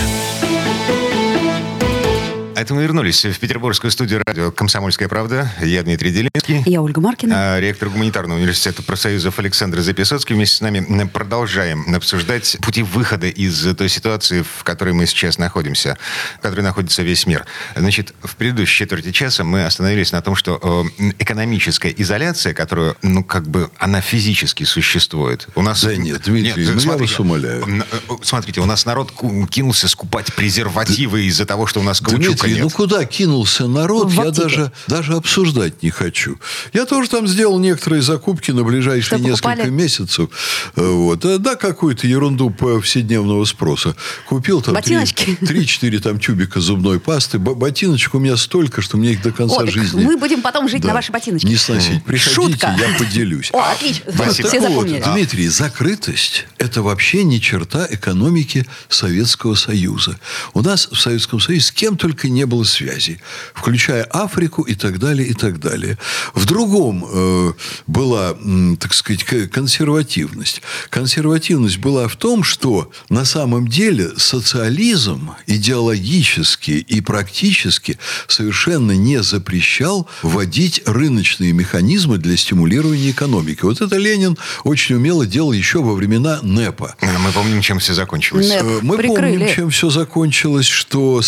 Это 2.64 2.74
мы 2.74 2.84
вернулись 2.84 3.26
в 3.26 3.40
петербургскую 3.40 3.92
студию 3.92 4.24
радио 4.26 4.50
«Комсомольская 4.50 5.10
правда». 5.10 5.52
Я 5.62 5.84
Дмитрий 5.84 6.12
Делинский. 6.12 6.64
Я 6.66 6.82
Ольга 6.82 7.02
Маркина. 7.02 7.56
А, 7.56 7.60
ректор 7.60 7.90
гуманитарного 7.90 8.38
университета 8.38 8.82
профсоюзов 8.84 9.38
Александр 9.38 9.82
Записоцкий. 9.82 10.34
Вместе 10.34 10.56
с 10.56 10.62
нами 10.62 11.04
продолжаем 11.12 11.94
обсуждать 11.94 12.56
пути 12.62 12.82
выхода 12.82 13.28
из 13.28 13.76
той 13.76 13.90
ситуации, 13.90 14.44
в 14.44 14.64
которой 14.64 14.94
мы 14.94 15.08
сейчас 15.08 15.38
находимся, 15.38 15.98
в 16.38 16.42
которой 16.42 16.62
находится 16.62 17.04
весь 17.04 17.28
мир. 17.28 17.46
Значит, 17.76 18.14
в 18.24 18.34
предыдущей 18.38 18.78
четверти 18.78 19.12
часа 19.12 19.44
мы 19.44 19.66
остановились 19.66 20.14
на 20.14 20.22
том, 20.22 20.34
что 20.34 20.90
э, 20.98 21.12
экономическая 21.20 21.94
изоляция, 21.98 22.54
которую, 22.54 22.96
ну, 23.02 23.26
как 23.26 23.46
бы, 23.46 23.72
она 23.78 24.00
физически 24.00 24.64
существует. 24.64 25.50
У 25.56 25.62
нас... 25.64 25.84
Да 25.84 25.98
нет, 25.98 26.22
Дмитрий, 26.22 26.64
нет, 26.64 26.76
ну, 26.76 26.80
смотрите, 26.80 27.12
я 27.12 27.18
вас 27.18 27.20
умоляю. 27.20 27.86
Смотрите, 28.22 28.62
у 28.62 28.66
нас 28.66 28.86
народ 28.86 29.12
кинулся 29.50 29.90
скупать 29.90 30.34
презервативы 30.34 31.26
из-за 31.26 31.46
того, 31.46 31.68
что 31.68 31.82
у 31.82 31.84
нас 31.84 32.00
каучука 32.00 32.48
Дмитрий, 32.53 32.53
нет. 32.56 32.64
ну 32.64 32.70
куда 32.70 33.06
кинулся 33.06 33.68
народ, 33.68 34.12
я 34.12 34.32
даже, 34.32 34.72
даже 34.88 35.14
обсуждать 35.14 35.82
не 35.84 35.90
хочу. 35.90 36.38
Я 36.74 36.86
тоже 36.86 37.10
там 37.10 37.28
сделал 37.28 37.60
некоторые 37.60 38.02
закупки 38.02 38.52
на 38.52 38.64
ближайшие 38.64 39.04
Что 39.04 39.18
несколько 39.18 39.50
покупали? 39.50 39.70
месяцев. 39.70 40.30
Вот. 40.76 41.20
Да, 41.42 41.56
какую-то 41.56 42.08
ерунду 42.08 42.50
повседневного 42.50 43.46
спроса. 43.46 43.96
Купил 44.28 44.62
там 44.62 44.74
Ботиночки? 44.74 45.38
3-4 45.42 46.00
там 46.00 46.20
тюбика 46.20 46.60
зубной 46.60 47.00
пасты. 47.00 47.40
Ботиночек 47.40 48.14
у 48.16 48.20
меня 48.20 48.38
столько, 48.38 48.82
что 48.82 48.98
мне 48.98 49.12
их 49.14 49.22
до 49.22 49.32
конца 49.32 49.58
О, 49.62 49.66
жизни... 49.68 50.04
мы 50.04 50.18
будем 50.18 50.42
потом 50.42 50.68
жить 50.70 50.82
Да. 50.82 50.90
на 50.90 50.94
вашей 50.96 51.12
ботиночке. 51.12 51.48
Не 51.48 51.56
сносить. 51.56 52.04
Приходите, 52.04 52.34
Шутка. 52.60 52.76
я 52.80 52.98
поделюсь. 52.98 53.50
О, 53.54 53.60
отлично. 53.72 54.12
Спасибо. 54.14 54.48
Все 54.50 54.60
Так 54.60 54.70
вот, 54.70 54.88
запомнили. 54.88 55.04
Дмитрий, 55.14 55.48
закрытость– 55.48 56.46
это 56.58 56.82
вообще 56.82 57.24
не 57.24 57.40
черта 57.42 57.88
экономики 57.90 58.66
Советского 58.90 59.56
Союза. 59.56 60.18
У 60.54 60.62
нас 60.62 60.88
в 60.92 61.00
Советском 61.00 61.40
Союзе 61.40 61.66
с 61.68 61.72
кем 61.72 61.98
только 61.98 62.30
не 62.34 62.46
было 62.46 62.64
связей, 62.64 63.20
включая 63.54 64.04
Африку 64.04 64.64
и 64.64 64.76
так 64.76 65.00
далее, 65.00 65.28
и 65.28 65.34
так 65.34 65.60
далее. 65.60 65.98
В 66.34 66.46
другом 66.46 67.06
э, 67.08 67.54
была, 67.88 68.36
так 68.80 68.94
сказать, 68.94 69.24
консервативность. 69.50 70.62
Консервативность 70.90 71.78
была 71.78 72.08
в 72.08 72.16
том, 72.16 72.44
что 72.44 72.92
на 73.10 73.26
самом 73.26 73.68
деле 73.68 74.12
социализм 74.18 75.32
идеологически 75.48 76.72
и 76.72 77.02
практически 77.02 77.98
совершенно 78.28 78.92
не 78.92 79.22
запрещал 79.24 80.08
вводить 80.22 80.82
рыночные 80.86 81.54
механизмы 81.54 82.18
для 82.18 82.38
стимулирования 82.38 83.12
экономики. 83.12 83.60
Вот 83.64 83.82
это 83.82 83.98
Ленин 83.98 84.38
очень 84.64 84.96
умело 84.96 85.26
делал 85.26 85.52
еще 85.52 85.82
во 85.82 85.94
времена 85.94 86.40
НЭПа. 86.42 86.96
Мы 87.02 87.32
помним, 87.32 87.62
чем 87.62 87.80
все 87.80 87.94
закончилось. 87.94 88.50
НЭП 88.50 88.64
э, 88.64 88.80
Мы 88.82 88.98
прикрыли. 88.98 89.38
помним, 89.38 89.56
чем 89.56 89.70
все 89.70 89.90
закончилось, 89.90 90.68
что 90.68 91.22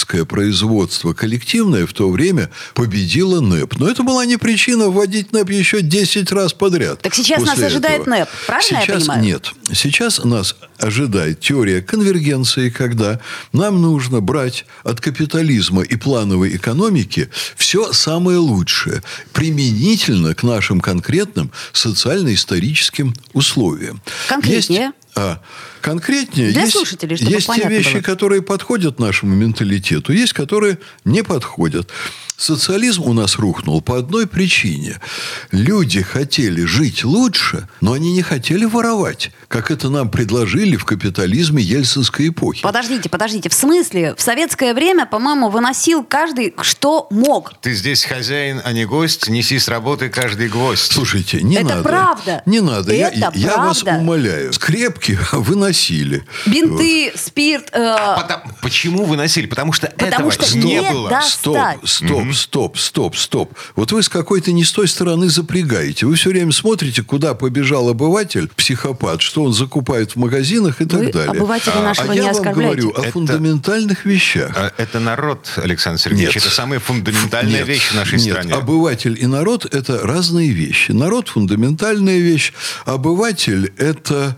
социалистическое 0.00 0.24
производство 0.24 1.12
коллективное 1.12 1.86
в 1.86 1.92
то 1.92 2.10
время 2.10 2.50
победило 2.74 3.40
НЭП. 3.40 3.78
Но 3.78 3.88
это 3.88 4.02
была 4.02 4.24
не 4.24 4.36
причина 4.36 4.88
вводить 4.88 5.32
НЭП 5.32 5.50
еще 5.50 5.82
10 5.82 6.32
раз 6.32 6.52
подряд. 6.52 7.00
Так 7.02 7.14
сейчас 7.14 7.42
нас 7.42 7.58
ожидает 7.58 8.02
этого. 8.02 8.16
НЭП, 8.16 8.28
правильно 8.46 8.80
сейчас 8.80 8.88
я 8.88 8.94
понимаю? 8.94 9.22
Нет. 9.22 9.52
Сейчас 9.72 10.24
нас 10.24 10.56
ожидает 10.78 11.40
теория 11.40 11.82
конвергенции, 11.82 12.70
когда 12.70 13.20
нам 13.52 13.80
нужно 13.82 14.20
брать 14.20 14.64
от 14.82 15.00
капитализма 15.00 15.82
и 15.82 15.96
плановой 15.96 16.56
экономики 16.56 17.28
все 17.56 17.92
самое 17.92 18.38
лучшее, 18.38 19.02
применительно 19.32 20.34
к 20.34 20.42
нашим 20.42 20.80
конкретным 20.80 21.50
социально-историческим 21.72 23.14
условиям. 23.32 24.00
Конкретнее? 24.28 24.80
Есть, 24.80 24.94
а, 25.14 25.40
конкретнее, 25.80 26.52
Для 26.52 26.62
есть, 26.62 26.72
слушателей, 26.72 27.16
чтобы 27.16 27.32
есть 27.32 27.46
те 27.52 27.68
вещи, 27.68 27.94
было. 27.94 28.02
которые 28.02 28.42
подходят 28.42 28.98
нашему 28.98 29.34
менталитету, 29.34 30.12
есть, 30.12 30.32
которые 30.32 30.78
не 31.04 31.22
подходят. 31.22 31.90
Социализм 32.40 33.02
у 33.02 33.12
нас 33.12 33.36
рухнул 33.36 33.82
по 33.82 33.98
одной 33.98 34.26
причине. 34.26 34.98
Люди 35.50 36.00
хотели 36.00 36.64
жить 36.64 37.04
лучше, 37.04 37.68
но 37.82 37.92
они 37.92 38.14
не 38.14 38.22
хотели 38.22 38.64
воровать, 38.64 39.30
как 39.48 39.70
это 39.70 39.90
нам 39.90 40.08
предложили 40.08 40.76
в 40.76 40.86
капитализме 40.86 41.62
ельцинской 41.62 42.28
эпохи. 42.28 42.62
Подождите, 42.62 43.10
подождите. 43.10 43.50
В 43.50 43.52
смысле? 43.52 44.14
В 44.16 44.22
советское 44.22 44.72
время, 44.72 45.04
по-моему, 45.04 45.50
выносил 45.50 46.02
каждый, 46.02 46.54
что 46.62 47.08
мог. 47.10 47.52
Ты 47.60 47.74
здесь 47.74 48.04
хозяин, 48.04 48.62
а 48.64 48.72
не 48.72 48.86
гость. 48.86 49.28
Неси 49.28 49.58
с 49.58 49.68
работы 49.68 50.08
каждый 50.08 50.48
гвоздь. 50.48 50.90
Слушайте, 50.92 51.42
не 51.42 51.56
это 51.56 51.64
надо. 51.64 51.80
Это 51.80 51.88
правда. 51.90 52.42
Не 52.46 52.60
надо. 52.60 52.94
Это 52.94 53.18
я, 53.18 53.20
правда. 53.20 53.38
я 53.38 53.56
вас 53.58 53.82
умоляю. 53.82 54.54
Скрепки 54.54 55.18
выносили. 55.32 56.24
Бинты, 56.46 57.10
вот. 57.12 57.20
спирт. 57.20 57.68
Э... 57.72 57.96
А 57.98 58.16
потому, 58.18 58.44
почему 58.62 59.04
выносили? 59.04 59.44
Потому 59.44 59.74
что 59.74 59.88
Потому 59.88 60.30
этого 60.30 60.46
что 60.46 60.58
не, 60.58 60.80
было. 60.80 61.10
Достать. 61.10 61.78
Стоп, 61.84 61.88
стоп, 61.88 62.29
стоп, 62.34 62.78
стоп, 62.78 63.16
стоп. 63.16 63.54
Вот 63.76 63.92
вы 63.92 64.02
с 64.02 64.08
какой-то 64.08 64.52
не 64.52 64.64
с 64.64 64.72
той 64.72 64.88
стороны 64.88 65.28
запрягаете. 65.28 66.06
Вы 66.06 66.14
все 66.14 66.30
время 66.30 66.52
смотрите, 66.52 67.02
куда 67.02 67.34
побежал 67.34 67.88
обыватель, 67.88 68.48
психопат, 68.56 69.22
что 69.22 69.44
он 69.44 69.52
закупает 69.52 70.12
в 70.12 70.16
магазинах 70.16 70.80
и 70.80 70.84
вы 70.84 70.90
так 70.90 71.12
далее. 71.12 71.30
обывателя 71.30 71.74
а, 71.76 71.82
нашего 71.82 72.12
а 72.12 72.14
не 72.14 72.22
я 72.22 72.32
вам 72.32 72.52
говорю 72.52 72.92
о 72.96 73.02
это, 73.02 73.12
фундаментальных 73.12 74.04
вещах. 74.04 74.52
А, 74.56 74.72
это 74.76 75.00
народ, 75.00 75.52
Александр 75.56 76.00
Сергеевич. 76.00 76.34
Нет. 76.34 76.44
Это 76.44 76.54
самая 76.54 76.80
фундаментальная 76.80 77.60
нет, 77.60 77.68
вещь 77.68 77.88
в 77.88 77.94
нашей 77.94 78.18
нет. 78.18 78.32
стране. 78.32 78.54
Обыватель 78.54 79.16
и 79.20 79.26
народ– 79.26 79.64
это 79.74 80.00
разные 80.06 80.50
вещи. 80.50 80.92
Народ– 80.92 81.28
фундаментальная 81.30 82.18
вещь. 82.18 82.52
Обыватель– 82.84 83.72
это, 83.76 84.36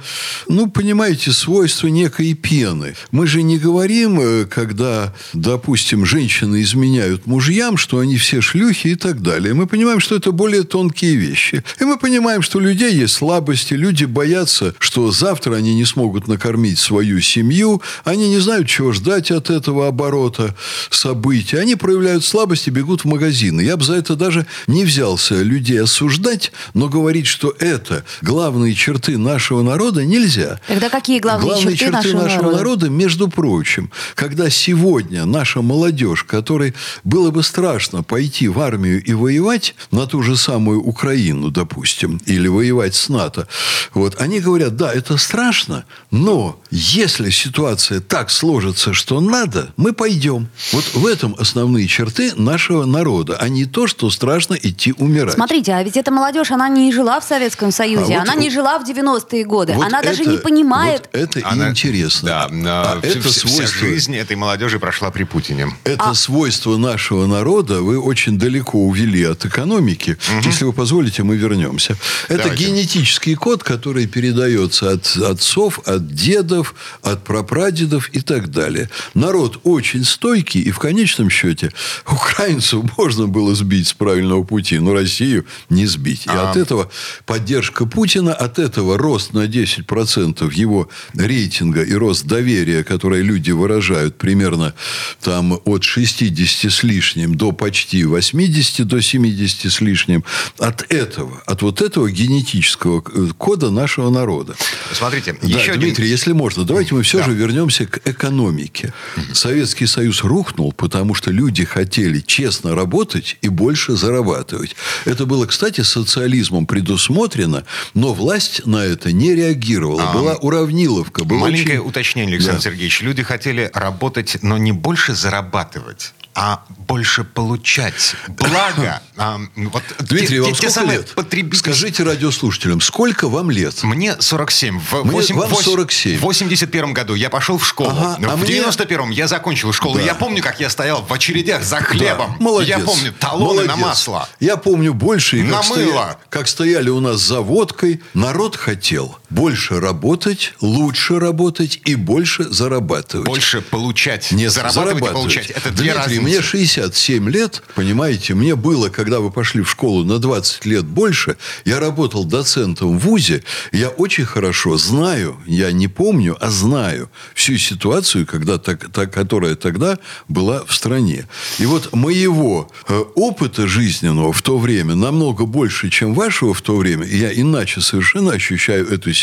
ну, 0.48 0.70
понимаете, 0.70 1.33
свойство 1.33 1.88
некой 1.88 2.35
пены. 2.35 2.94
Мы 3.11 3.26
же 3.26 3.42
не 3.42 3.59
говорим, 3.59 4.20
э, 4.20 4.44
когда, 4.46 5.14
допустим, 5.33 6.05
женщины 6.05 6.62
изменяют 6.62 7.26
мужьям, 7.26 7.76
что 7.83 7.99
они 7.99 8.16
все 8.16 8.40
шлюхи 8.40 8.88
и 8.88 8.95
так 8.95 9.21
далее. 9.21 9.53
Мы 9.53 9.66
понимаем, 9.66 10.01
что 10.01 10.16
это 10.16 10.33
более 10.33 10.62
тонкие 10.62 11.16
вещи. 11.16 11.62
И 11.81 11.85
мы 11.85 11.99
понимаем, 11.99 12.42
что 12.42 12.59
у 12.59 12.61
людей 12.61 12.95
есть 12.95 13.14
слабости, 13.14 13.75
люди 13.75 14.05
боятся, 14.05 14.75
что 14.79 15.11
завтра 15.11 15.57
они 15.57 15.75
не 15.75 15.85
смогут 15.85 16.29
накормить 16.29 16.79
свою 16.79 17.21
семью, 17.21 17.83
они 18.05 18.29
не 18.31 18.38
знают, 18.38 18.68
чего 18.68 18.92
ждать 18.92 19.31
от 19.31 19.51
этого 19.51 19.88
оборота 19.88 20.55
событий. 20.90 21.57
Они 21.57 21.77
проявляют 21.77 22.25
слабости, 22.25 22.71
бегут 22.71 23.03
в 23.03 23.05
магазины. 23.05 23.61
Я 23.61 23.77
бы 23.77 23.85
за 23.85 23.95
это 23.95 24.16
даже 24.16 24.47
не 24.66 24.85
взялся 24.85 25.42
людей 25.42 25.83
осуждать, 25.83 26.53
но 26.75 26.88
говорить, 26.88 27.27
что 27.27 27.55
это 27.59 28.05
главные 28.23 28.75
черты 28.75 29.18
нашего 29.18 29.62
народа, 29.62 30.05
нельзя. 30.05 30.61
Тогда 30.66 30.88
какие 30.88 31.18
главные, 31.18 31.51
главные 31.51 31.77
черты, 31.77 31.92
черты 31.92 32.12
нашего, 32.14 32.23
нашего 32.23 32.42
народа? 32.53 32.62
народа, 32.62 32.88
между 32.90 33.29
прочим, 33.29 33.90
когда 34.14 34.51
сегодня 34.51 35.25
наша 35.25 35.62
молодежь, 35.62 36.25
которой 36.25 36.75
было 37.05 37.31
бы 37.31 37.42
страшно 37.42 37.62
пойти 38.07 38.48
в 38.48 38.61
армию 38.61 39.03
и 39.03 39.12
воевать 39.14 39.75
на 39.90 40.07
ту 40.07 40.22
же 40.22 40.37
самую 40.37 40.81
Украину, 40.83 41.51
допустим, 41.51 42.20
или 42.27 42.48
воевать 42.48 42.94
с 42.94 43.09
НАТО, 43.09 43.46
вот, 43.94 44.20
они 44.20 44.40
говорят, 44.40 44.77
да, 44.77 44.92
это 44.92 45.16
страшно, 45.16 45.85
но 46.11 46.61
если 46.70 47.31
ситуация 47.31 48.01
так 48.01 48.31
сложится, 48.31 48.92
что 48.92 49.20
надо, 49.20 49.72
мы 49.77 49.92
пойдем. 49.92 50.48
Вот 50.72 50.85
в 50.94 51.07
этом 51.07 51.35
основные 51.38 51.87
черты 51.87 52.33
нашего 52.37 52.85
народа, 52.85 53.37
а 53.40 53.48
не 53.48 53.64
то, 53.64 53.87
что 53.87 54.11
страшно 54.11 54.55
идти 54.55 54.92
умирать. 54.98 55.35
Смотрите, 55.35 55.72
а 55.72 55.83
ведь 55.83 55.96
эта 55.96 56.11
молодежь, 56.11 56.51
она 56.51 56.68
не 56.68 56.92
жила 56.92 57.20
в 57.20 57.25
Советском 57.25 57.70
Союзе, 57.72 58.14
А 58.16 58.20
вот- 58.20 58.29
она 58.29 58.35
не 58.35 58.51
жила 58.51 58.79
в 58.79 58.85
90-е 58.88 59.44
годы, 59.44 59.72
Вот 59.75 59.87
она 59.87 60.03
даже 60.03 60.22
это- 60.22 60.31
не 60.31 60.38
понимает... 60.38 61.09
Вот 61.12 61.20
это 61.22 61.40
Она- 61.48 61.68
и 61.68 61.70
интересно. 61.70 62.29
Да, 62.29 62.44
А 62.46 63.01
вся- 63.01 63.09
это 63.09 63.29
вся, 63.29 63.40
свойство... 63.48 63.66
жизнь 63.87 64.16
этой 64.16 64.37
молодежи 64.37 64.79
прошла 64.79 65.11
при 65.11 65.25
Путине. 65.25 65.68
Это 65.85 66.11
А 66.11 66.14
свойство 66.14 66.77
нашего 66.77 67.27
народа 67.27 67.51
вы 67.60 67.98
очень 67.98 68.38
далеко 68.38 68.78
увели 68.78 69.22
от 69.24 69.44
экономики. 69.44 70.16
Если 70.42 70.64
вы 70.64 70.72
позволите, 70.72 71.22
мы 71.22 71.36
вернемся. 71.36 71.96
Это 72.28 72.44
Давайте. 72.44 72.64
генетический 72.64 73.34
код, 73.34 73.62
который 73.62 74.06
передается 74.06 74.92
от 74.92 75.16
отцов, 75.16 75.80
от 75.84 76.06
дедов, 76.14 76.74
от 77.02 77.24
прапрадедов 77.24 78.08
и 78.12 78.20
так 78.20 78.50
далее. 78.50 78.88
Народ 79.14 79.60
очень 79.64 80.04
стойкий, 80.04 80.62
и 80.62 80.70
в 80.70 80.78
конечном 80.78 81.30
счете 81.30 81.72
украинцев 82.06 82.80
можно 82.98 83.26
было 83.26 83.54
сбить 83.54 83.88
с 83.88 83.92
правильного 83.92 84.44
пути, 84.44 84.78
но 84.78 84.94
Россию 84.94 85.44
не 85.68 85.86
сбить. 85.86 86.26
И 86.26 86.30
А. 86.30 86.50
от 86.50 86.56
этого 86.56 86.90
поддержка 87.26 87.86
Путина, 87.86 88.32
от 88.32 88.58
этого 88.58 88.96
рост 88.98 89.34
на 89.34 89.46
10% 89.46 90.52
его 90.54 90.88
рейтинга 91.14 91.82
и 91.82 91.92
рост 91.94 92.24
доверия, 92.26 92.84
которое 92.84 93.22
люди 93.22 93.50
выражают 93.50 94.16
примерно 94.16 94.74
там 95.20 95.60
от 95.64 95.84
60 95.84 96.72
с 96.72 96.82
лишним 96.82 97.34
до 97.42 97.50
почти 97.50 98.05
80, 98.05 98.87
до 98.87 99.02
70 99.02 99.72
с 99.72 99.81
лишним, 99.81 100.22
от 100.59 100.83
этого, 100.92 101.42
от 101.44 101.62
вот 101.62 101.83
этого 101.83 102.09
генетического 102.09 103.02
э, 103.12 103.31
кода 103.37 103.70
нашего 103.72 104.11
народа. 104.11 104.55
Смотрите, 104.92 105.33
Да, 105.42 105.48
еще 105.48 105.72
Дмитрий, 105.74 106.05
один... 106.05 106.07
если 106.12 106.31
можно, 106.33 106.62
давайте 106.62 106.94
мы 106.94 107.02
все 107.02 107.18
Да. 107.18 107.24
же 107.24 107.33
вернемся 107.33 107.87
к 107.87 107.98
экономике. 108.09 108.92
Советский 109.33 109.87
Союз 109.87 110.22
рухнул, 110.22 110.72
потому 110.72 111.14
что 111.14 111.33
люди 111.33 111.64
хотели 111.64 112.20
честно 112.20 112.76
работать 112.76 113.37
и 113.42 113.48
больше 113.48 113.96
зарабатывать. 113.96 114.76
Это 115.05 115.26
было, 115.26 115.46
кстати, 115.46 115.81
социализмом 115.81 116.66
предусмотрено, 116.66 117.64
но 117.94 118.14
власть 118.14 118.64
на 118.66 118.85
это 118.85 119.11
не 119.11 119.35
реагировала. 119.35 120.05
А, 120.11 120.12
Была 120.14 120.35
уравниловка. 120.37 121.24
Было 121.24 121.38
Маленькое 121.38 121.81
очень- 121.81 121.88
уточнение, 121.88 122.37
Александр 122.37 122.59
Да. 122.59 122.70
Сергеевич. 122.70 123.02
Люди 123.02 123.24
хотели 123.24 123.68
работать, 123.74 124.37
но 124.42 124.59
не 124.59 124.70
больше 124.70 125.14
зарабатывать, 125.16 126.12
а 126.35 126.62
больше 126.87 127.25
получать. 127.25 128.14
Благо. 128.29 129.01
а, 129.16 129.40
вот 129.57 129.83
Дмитрий, 130.01 130.29
те- 130.37 130.40
вам 130.42 130.53
те- 130.53 130.61
те 130.61 130.71
сколько 130.71 130.73
самые 130.73 130.99
лет? 130.99 131.14
потребительские- 131.14 131.73
Скажите 131.75 132.03
радиослушателям, 132.05 132.81
сколько 132.81 133.29
вам 133.29 133.51
лет? 133.51 133.83
Мне 133.83 134.16
47. 134.21 134.79
В 134.81 134.92
Мне- 135.05 135.11
восемь- 135.12 135.37
вам 135.37 135.49
восемь- 135.51 135.64
47. 135.64 136.18
В 136.18 136.23
81 136.23 136.92
году 136.95 137.14
я 137.14 137.29
пошел 137.31 137.59
в 137.59 137.66
школу. 137.66 137.90
Ага, 137.90 138.16
а 138.31 138.37
в 138.37 138.40
мне- 138.40 138.59
91-м 138.61 139.11
я 139.11 139.29
закончил 139.29 139.73
школу. 139.73 139.97
Да. 139.99 140.03
Я 140.03 140.14
помню, 140.14 140.42
как 140.42 140.61
я 140.61 140.71
стоял 140.71 141.03
в 141.03 141.12
очередях 141.12 141.62
за 141.64 141.77
хлебом. 141.81 142.37
Да, 142.38 142.42
молодец. 142.45 142.79
Я 142.79 142.85
помню 142.85 143.12
талоны 143.12 143.62
на 143.64 143.77
Молодец. 143.77 143.77
масло. 143.87 144.29
Я 144.40 144.57
помню 144.57 144.95
больше, 144.95 145.38
и 145.38 145.42
На 145.42 145.59
как, 145.61 145.68
мыло. 145.71 145.90
стоя- 145.92 146.16
как 146.31 146.49
стояли 146.49 146.88
у 146.88 147.01
нас 147.01 147.21
за 147.21 147.40
водкой. 147.40 148.01
Народ 148.14 148.57
хотел 148.57 149.18
больше 149.33 149.81
работать, 149.81 150.53
лучше 150.61 151.18
работать 151.18 151.81
и 151.85 151.95
больше 151.95 152.45
зарабатывать. 152.45 153.27
Больше 153.27 153.62
получать. 153.62 154.31
Не 154.33 154.49
зарабатывать, 154.49 155.03
и 155.03 155.12
получать. 155.12 155.51
Это 155.51 155.71
две 155.71 155.92
Дмитрий, 155.92 155.99
разницы. 155.99 156.23
мне 156.23 156.42
67 156.42 157.31
лет, 157.31 157.62
понимаете, 157.75 158.35
мне 158.35 158.57
было, 158.57 158.90
когда 158.90 159.21
вы 159.21 159.31
пошли 159.31 159.62
в 159.62 159.71
школу 159.71 160.05
на 160.05 160.18
20 160.18 160.66
лет 160.66 160.85
больше, 160.85 161.37
я 161.64 161.81
работал 161.81 162.25
доцентом 162.25 162.99
в 162.99 163.03
ВУЗе, 163.03 163.42
я 163.73 163.88
очень 163.88 164.27
хорошо 164.27 164.77
знаю, 164.77 165.37
я 165.47 165.73
не 165.73 165.88
помню, 165.88 166.37
а 166.40 166.51
знаю 166.51 167.11
всю 167.35 167.57
ситуацию, 167.57 168.27
когда, 168.27 168.59
так, 168.59 168.92
так- 168.92 169.12
которая 169.12 169.55
тогда 169.55 169.99
была 170.29 170.62
в 170.66 170.75
стране. 170.75 171.27
И 171.59 171.64
вот 171.66 171.95
моего 171.95 172.71
э, 172.88 172.99
опыта 173.14 173.66
жизненного 173.66 174.33
в 174.33 174.42
то 174.42 174.59
время 174.59 174.95
намного 174.95 175.47
больше, 175.47 175.88
чем 175.90 176.14
вашего 176.14 176.53
в 176.53 176.61
то 176.61 176.77
время, 176.77 177.05
и 177.07 177.16
я 177.16 177.33
иначе 177.33 177.81
совершенно 177.81 178.33
ощущаю 178.33 178.88
эту 178.88 179.12
ситуацию, 179.12 179.21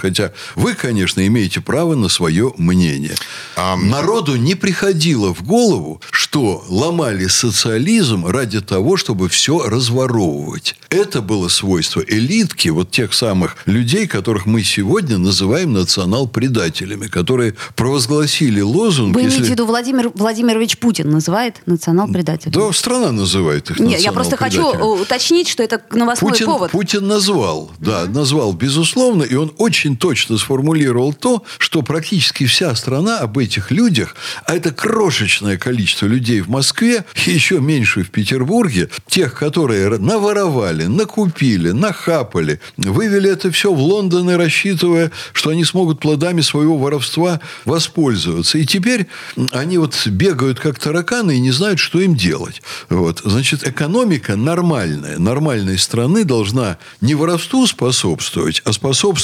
хотя 0.00 0.32
вы, 0.54 0.74
конечно, 0.74 1.26
имеете 1.26 1.60
право 1.60 1.94
на 1.94 2.08
свое 2.08 2.52
мнение. 2.58 3.14
А... 3.56 3.76
Народу 3.76 4.36
не 4.36 4.54
приходило 4.54 5.34
в 5.34 5.42
голову, 5.42 6.00
что 6.10 6.64
ломали 6.68 7.26
социализм 7.26 8.26
ради 8.26 8.60
того, 8.60 8.96
чтобы 8.96 9.28
все 9.28 9.66
разворовывать. 9.66 10.76
Это 10.90 11.20
было 11.20 11.48
свойство 11.48 12.00
элитки, 12.06 12.68
вот 12.68 12.90
тех 12.90 13.12
самых 13.14 13.56
людей, 13.66 14.06
которых 14.06 14.46
мы 14.46 14.62
сегодня 14.62 15.18
называем 15.18 15.72
национал-предателями, 15.72 17.06
которые 17.06 17.54
провозгласили 17.74 18.60
лозунг... 18.60 19.14
Вы 19.14 19.22
если... 19.22 19.36
имеете 19.36 19.48
в 19.48 19.52
виду 19.52 19.66
Владимир 19.66 20.10
Владимирович 20.14 20.78
Путин 20.78 21.10
называет 21.10 21.56
национал-предателями? 21.66 22.54
Да, 22.54 22.72
страна 22.72 23.12
называет 23.12 23.70
их 23.70 23.80
Нет, 23.80 24.00
я 24.00 24.12
просто 24.12 24.36
хочу 24.36 24.66
уточнить, 24.66 25.48
что 25.48 25.62
это 25.62 25.80
новостной 25.92 26.32
Путин, 26.32 26.46
повод. 26.46 26.70
Путин 26.70 27.06
назвал, 27.06 27.70
да, 27.78 28.04
назвал, 28.06 28.52
безусловно, 28.52 29.22
и 29.22 29.33
он 29.36 29.52
очень 29.58 29.96
точно 29.96 30.38
сформулировал 30.38 31.12
то, 31.12 31.42
что 31.58 31.82
практически 31.82 32.46
вся 32.46 32.74
страна 32.74 33.18
об 33.18 33.38
этих 33.38 33.70
людях, 33.70 34.14
а 34.46 34.54
это 34.54 34.70
крошечное 34.70 35.58
количество 35.58 36.06
людей 36.06 36.40
в 36.40 36.48
Москве, 36.48 37.04
и 37.26 37.30
еще 37.30 37.60
меньше 37.60 38.04
в 38.04 38.10
Петербурге, 38.10 38.88
тех, 39.06 39.34
которые 39.34 39.98
наворовали, 39.98 40.84
накупили, 40.84 41.70
нахапали, 41.70 42.60
вывели 42.76 43.30
это 43.30 43.50
все 43.50 43.72
в 43.72 43.80
Лондон 43.80 44.30
и 44.30 44.34
рассчитывая, 44.34 45.10
что 45.32 45.50
они 45.50 45.64
смогут 45.64 46.00
плодами 46.00 46.40
своего 46.40 46.78
воровства 46.78 47.40
воспользоваться. 47.64 48.58
И 48.58 48.66
теперь 48.66 49.06
они 49.52 49.78
вот 49.78 50.06
бегают 50.06 50.60
как 50.60 50.78
тараканы 50.78 51.36
и 51.36 51.40
не 51.40 51.50
знают, 51.50 51.78
что 51.78 52.00
им 52.00 52.14
делать. 52.14 52.62
Вот. 52.88 53.22
Значит, 53.24 53.66
экономика 53.66 54.36
нормальная, 54.36 55.18
нормальной 55.18 55.78
страны 55.78 56.24
должна 56.24 56.78
не 57.00 57.14
воровству 57.14 57.66
способствовать, 57.66 58.62
а 58.64 58.72
способствовать 58.72 59.23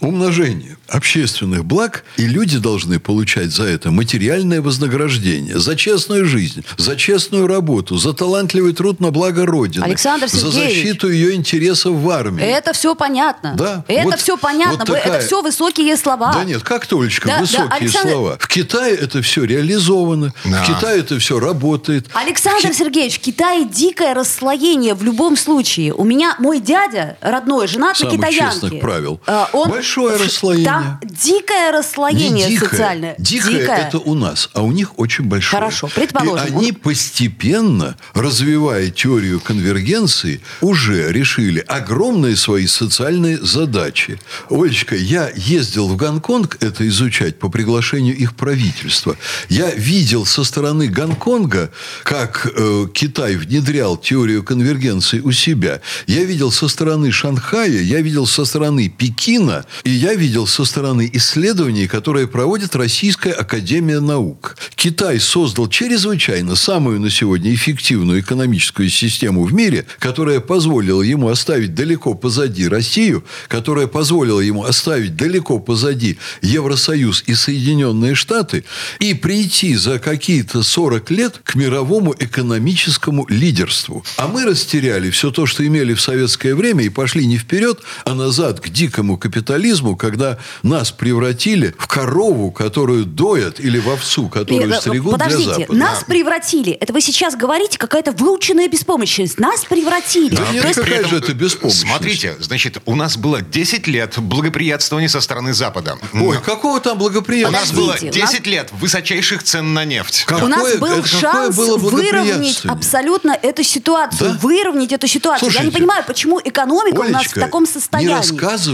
умножению 0.00 0.76
общественных 0.88 1.64
благ, 1.64 2.04
и 2.16 2.26
люди 2.26 2.58
должны 2.58 3.00
получать 3.00 3.50
за 3.50 3.64
это 3.64 3.90
материальное 3.90 4.60
вознаграждение, 4.60 5.58
за 5.58 5.74
честную 5.76 6.26
жизнь, 6.26 6.64
за 6.76 6.96
честную 6.96 7.46
работу, 7.46 7.96
за 7.96 8.12
талантливый 8.12 8.72
труд 8.72 9.00
на 9.00 9.10
благо 9.10 9.46
Родины, 9.46 9.84
Александр 9.84 10.28
за 10.28 10.50
защиту 10.50 11.10
ее 11.10 11.34
интересов 11.34 11.94
в 11.94 12.10
армии. 12.10 12.44
Это 12.44 12.72
все 12.72 12.94
понятно. 12.94 13.54
Да. 13.56 13.84
Это 13.88 14.04
вот, 14.04 14.20
все 14.20 14.36
понятно. 14.36 14.78
Вот 14.78 14.86
такая... 14.86 15.16
Это 15.16 15.26
все 15.26 15.42
высокие 15.42 15.96
слова. 15.96 16.32
Да 16.32 16.44
нет, 16.44 16.62
как 16.62 16.86
Толечка, 16.86 17.28
да, 17.28 17.40
высокие 17.40 17.68
да, 17.68 17.74
Александр... 17.76 18.10
слова. 18.10 18.38
В 18.38 18.48
Китае 18.48 18.94
это 18.94 19.22
все 19.22 19.44
реализовано, 19.44 20.32
да. 20.44 20.62
в 20.62 20.66
Китае 20.66 21.00
это 21.00 21.18
все 21.18 21.40
работает. 21.40 22.06
Александр 22.14 22.70
в... 22.70 22.76
Сергеевич, 22.76 23.18
в 23.18 23.20
Китае 23.20 23.64
дикое 23.64 24.14
расслоение 24.14 24.94
в 24.94 25.02
любом 25.02 25.36
случае. 25.36 25.92
У 25.94 26.04
меня 26.04 26.36
мой 26.38 26.60
дядя 26.60 27.16
родной 27.20 27.66
женат 27.66 27.96
Самых 27.96 28.14
на 28.14 28.18
китаянке. 28.18 28.60
честных 28.60 28.80
правил. 28.80 29.05
А, 29.26 29.48
он... 29.52 29.70
Большое 29.70 30.16
расслоение. 30.16 30.66
Там 30.66 31.00
дикое 31.02 31.72
расслоение 31.72 32.48
дикое. 32.48 32.68
социальное. 32.68 33.14
Дикое, 33.18 33.60
дикое 33.60 33.76
это 33.76 33.98
у 33.98 34.14
нас, 34.14 34.50
а 34.52 34.62
у 34.62 34.72
них 34.72 34.98
очень 34.98 35.24
большое. 35.24 35.60
Хорошо, 35.60 35.88
предположим. 35.94 36.46
И 36.46 36.50
они 36.50 36.72
постепенно, 36.72 37.96
развивая 38.14 38.90
теорию 38.90 39.40
конвергенции, 39.40 40.40
уже 40.60 41.12
решили 41.12 41.60
огромные 41.60 42.36
свои 42.36 42.66
социальные 42.66 43.38
задачи. 43.38 44.18
Олечка, 44.50 44.96
я 44.96 45.30
ездил 45.34 45.88
в 45.88 45.96
Гонконг 45.96 46.58
это 46.60 46.86
изучать 46.88 47.38
по 47.38 47.48
приглашению 47.48 48.16
их 48.16 48.34
правительства. 48.34 49.16
Я 49.48 49.70
видел 49.70 50.26
со 50.26 50.44
стороны 50.44 50.88
Гонконга, 50.88 51.70
как 52.02 52.46
э, 52.54 52.86
Китай 52.92 53.36
внедрял 53.36 53.96
теорию 53.96 54.42
конвергенции 54.42 55.20
у 55.20 55.32
себя. 55.32 55.80
Я 56.06 56.24
видел 56.24 56.50
со 56.50 56.68
стороны 56.68 57.10
Шанхая, 57.12 57.80
я 57.80 58.00
видел 58.00 58.26
со 58.26 58.44
стороны 58.44 58.88
Пекина, 58.96 59.64
и 59.84 59.90
я 59.90 60.14
видел 60.14 60.46
со 60.46 60.64
стороны 60.64 61.08
исследований, 61.12 61.86
которые 61.86 62.26
проводит 62.26 62.76
Российская 62.76 63.32
Академия 63.32 64.00
Наук. 64.00 64.56
Китай 64.74 65.20
создал 65.20 65.68
чрезвычайно 65.68 66.56
самую 66.56 67.00
на 67.00 67.10
сегодня 67.10 67.54
эффективную 67.54 68.20
экономическую 68.20 68.88
систему 68.88 69.44
в 69.44 69.52
мире, 69.52 69.86
которая 69.98 70.40
позволила 70.40 71.02
ему 71.02 71.28
оставить 71.28 71.74
далеко 71.74 72.14
позади 72.14 72.68
Россию, 72.68 73.24
которая 73.48 73.86
позволила 73.86 74.40
ему 74.40 74.64
оставить 74.64 75.16
далеко 75.16 75.58
позади 75.58 76.18
Евросоюз 76.42 77.24
и 77.26 77.34
Соединенные 77.34 78.14
Штаты 78.14 78.64
и 78.98 79.14
прийти 79.14 79.74
за 79.76 79.98
какие-то 79.98 80.62
40 80.62 81.10
лет 81.10 81.40
к 81.44 81.54
мировому 81.54 82.14
экономическому 82.18 83.26
лидерству. 83.28 84.04
А 84.16 84.28
мы 84.28 84.44
растеряли 84.44 85.10
все 85.10 85.30
то, 85.30 85.46
что 85.46 85.66
имели 85.66 85.94
в 85.94 86.00
советское 86.00 86.54
время 86.54 86.84
и 86.84 86.88
пошли 86.88 87.26
не 87.26 87.38
вперед, 87.38 87.80
а 88.04 88.14
назад 88.14 88.60
к 88.60 88.68
дикому 88.86 89.18
капитализму, 89.18 89.96
когда 89.96 90.38
нас 90.62 90.92
превратили 90.92 91.74
в 91.78 91.86
корову, 91.86 92.50
которую 92.50 93.04
доят, 93.04 93.58
или 93.58 93.78
в 93.78 93.88
овцу, 93.88 94.28
которую 94.28 94.68
Нет, 94.68 94.80
стригут 94.80 95.12
подождите, 95.12 95.44
для 95.44 95.54
Запада. 95.54 95.78
нас 95.78 96.04
превратили. 96.04 96.72
Это 96.72 96.92
вы 96.92 97.00
сейчас 97.00 97.34
говорите, 97.34 97.78
какая-то 97.78 98.12
выученная 98.12 98.68
беспомощность. 98.68 99.38
Нас 99.38 99.64
превратили. 99.64 100.36
Да, 100.36 100.44
нет, 100.52 100.64
есть... 100.64 100.80
какая 100.80 101.04
же 101.04 101.16
это 101.16 101.34
беспомощность? 101.34 101.88
Смотрите, 101.88 102.36
значит, 102.40 102.78
у 102.84 102.94
нас 102.94 103.16
было 103.16 103.42
10 103.42 103.86
лет 103.88 104.18
благоприятствования 104.18 105.08
со 105.08 105.20
стороны 105.20 105.52
Запада. 105.52 105.98
Ой, 106.12 106.38
какого 106.40 106.80
там 106.80 106.98
благоприятствования? 106.98 107.82
У 107.82 107.86
нас 107.86 108.00
было 108.00 108.12
10 108.12 108.20
нас... 108.20 108.46
лет 108.46 108.70
высочайших 108.72 109.42
цен 109.42 109.74
на 109.74 109.84
нефть. 109.84 110.24
Какое, 110.26 110.44
у 110.44 110.48
нас 110.48 110.76
был 110.76 111.00
это, 111.00 111.08
шанс 111.08 111.56
выровнять 111.56 112.64
абсолютно 112.66 113.32
эту 113.32 113.64
ситуацию. 113.64 114.32
Да? 114.32 114.38
Выровнять 114.40 114.92
эту 114.92 115.08
ситуацию. 115.08 115.50
Слушайте, 115.50 115.64
Я 115.64 115.70
не 115.70 115.76
понимаю, 115.76 116.04
почему 116.06 116.40
экономика 116.42 117.02
Олечка, 117.02 117.10
у 117.10 117.12
нас 117.12 117.26
в 117.26 117.34
таком 117.34 117.66
состоянии. 117.66 118.08
Не 118.08 118.14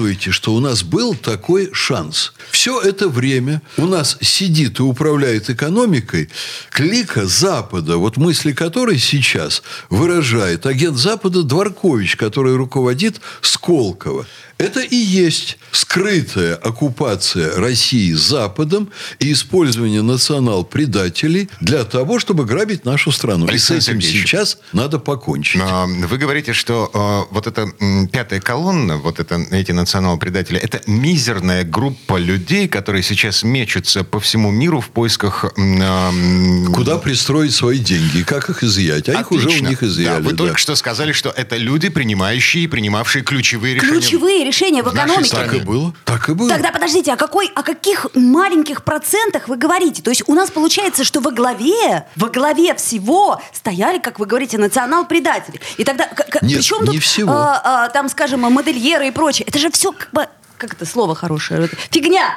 рассказывайте, 0.02 0.32
что 0.32 0.54
у 0.54 0.60
нас 0.60 0.82
был 0.82 1.14
такой 1.14 1.70
шанс. 1.72 2.32
Все 2.50 2.80
это 2.80 3.08
время 3.08 3.62
у 3.76 3.86
нас 3.86 4.18
сидит 4.20 4.80
и 4.80 4.82
управляет 4.82 5.48
экономикой 5.48 6.28
клика 6.70 7.26
Запада, 7.26 7.96
вот 7.98 8.16
мысли 8.16 8.52
которой 8.52 8.98
сейчас 8.98 9.62
выражает 9.90 10.66
агент 10.66 10.98
Запада 10.98 11.44
Дворкович, 11.44 12.16
который 12.16 12.56
руководит 12.56 13.20
Сколково. 13.42 14.26
Это 14.62 14.78
и 14.78 14.94
есть 14.94 15.58
скрытая 15.72 16.54
оккупация 16.54 17.56
России 17.56 18.12
Западом 18.12 18.90
и 19.18 19.32
использование 19.32 20.02
национал-предателей 20.02 21.50
для 21.60 21.82
того, 21.82 22.20
чтобы 22.20 22.44
грабить 22.44 22.84
нашу 22.84 23.10
страну. 23.10 23.48
Александр 23.48 23.80
и 23.80 23.80
с 23.80 23.88
этим 23.88 24.00
Сергеевич, 24.00 24.30
сейчас 24.30 24.58
надо 24.72 25.00
покончить. 25.00 25.60
Вы 25.60 26.16
говорите, 26.16 26.52
что 26.52 26.90
э, 26.94 27.34
вот 27.34 27.48
эта 27.48 27.66
пятая 28.12 28.40
колонна, 28.40 28.98
вот 28.98 29.18
это, 29.18 29.44
эти 29.50 29.72
национал-предатели, 29.72 30.60
это 30.60 30.80
мизерная 30.86 31.64
группа 31.64 32.16
людей, 32.16 32.68
которые 32.68 33.02
сейчас 33.02 33.42
мечутся 33.42 34.04
по 34.04 34.20
всему 34.20 34.52
миру 34.52 34.80
в 34.80 34.90
поисках... 34.90 35.44
Э, 35.56 36.72
Куда 36.72 36.98
пристроить 36.98 37.52
свои 37.52 37.78
деньги, 37.78 38.22
как 38.22 38.48
их 38.48 38.62
изъять. 38.62 39.08
А 39.08 39.18
Отлично. 39.18 39.48
их 39.48 39.56
уже 39.56 39.64
у 39.64 39.68
них 39.68 39.82
изъяли. 39.82 40.22
Да, 40.22 40.28
вы 40.28 40.30
да. 40.30 40.36
только 40.36 40.58
что 40.58 40.76
сказали, 40.76 41.10
что 41.10 41.30
это 41.30 41.56
люди, 41.56 41.88
принимающие 41.88 42.62
и 42.62 42.66
принимавшие 42.68 43.24
ключевые 43.24 43.74
решения. 43.74 44.00
Ключевые 44.00 44.44
решения 44.44 44.51
в, 44.52 44.90
в 44.90 44.94
экономике. 44.94 45.36
Так 45.36 45.54
и 45.54 45.60
было. 45.60 45.94
Так 46.04 46.28
и 46.28 46.34
было. 46.34 46.48
Тогда 46.48 46.70
подождите, 46.70 47.12
а 47.12 47.16
какой, 47.16 47.48
о 47.54 47.62
каких 47.62 48.06
маленьких 48.14 48.84
процентах 48.84 49.48
вы 49.48 49.56
говорите? 49.56 50.02
То 50.02 50.10
есть 50.10 50.22
у 50.26 50.34
нас 50.34 50.50
получается, 50.50 51.04
что 51.04 51.20
во 51.20 51.30
главе, 51.30 52.06
во 52.16 52.28
главе 52.28 52.74
всего 52.74 53.40
стояли, 53.52 53.98
как 53.98 54.18
вы 54.18 54.26
говорите, 54.26 54.58
национал-предатели. 54.58 55.60
И 55.78 55.84
тогда, 55.84 56.08
Нет, 56.42 56.58
причем 56.58 56.86
тут, 56.86 56.96
всего. 57.02 57.32
А, 57.32 57.60
а, 57.64 57.88
там, 57.88 58.08
скажем, 58.08 58.40
модельеры 58.40 59.08
и 59.08 59.10
прочее. 59.10 59.46
Это 59.48 59.58
же 59.58 59.70
все 59.70 59.92
как 59.92 60.10
бы, 60.12 60.28
как 60.58 60.74
это 60.74 60.86
слово 60.86 61.14
хорошее? 61.14 61.68
Фигня. 61.90 62.36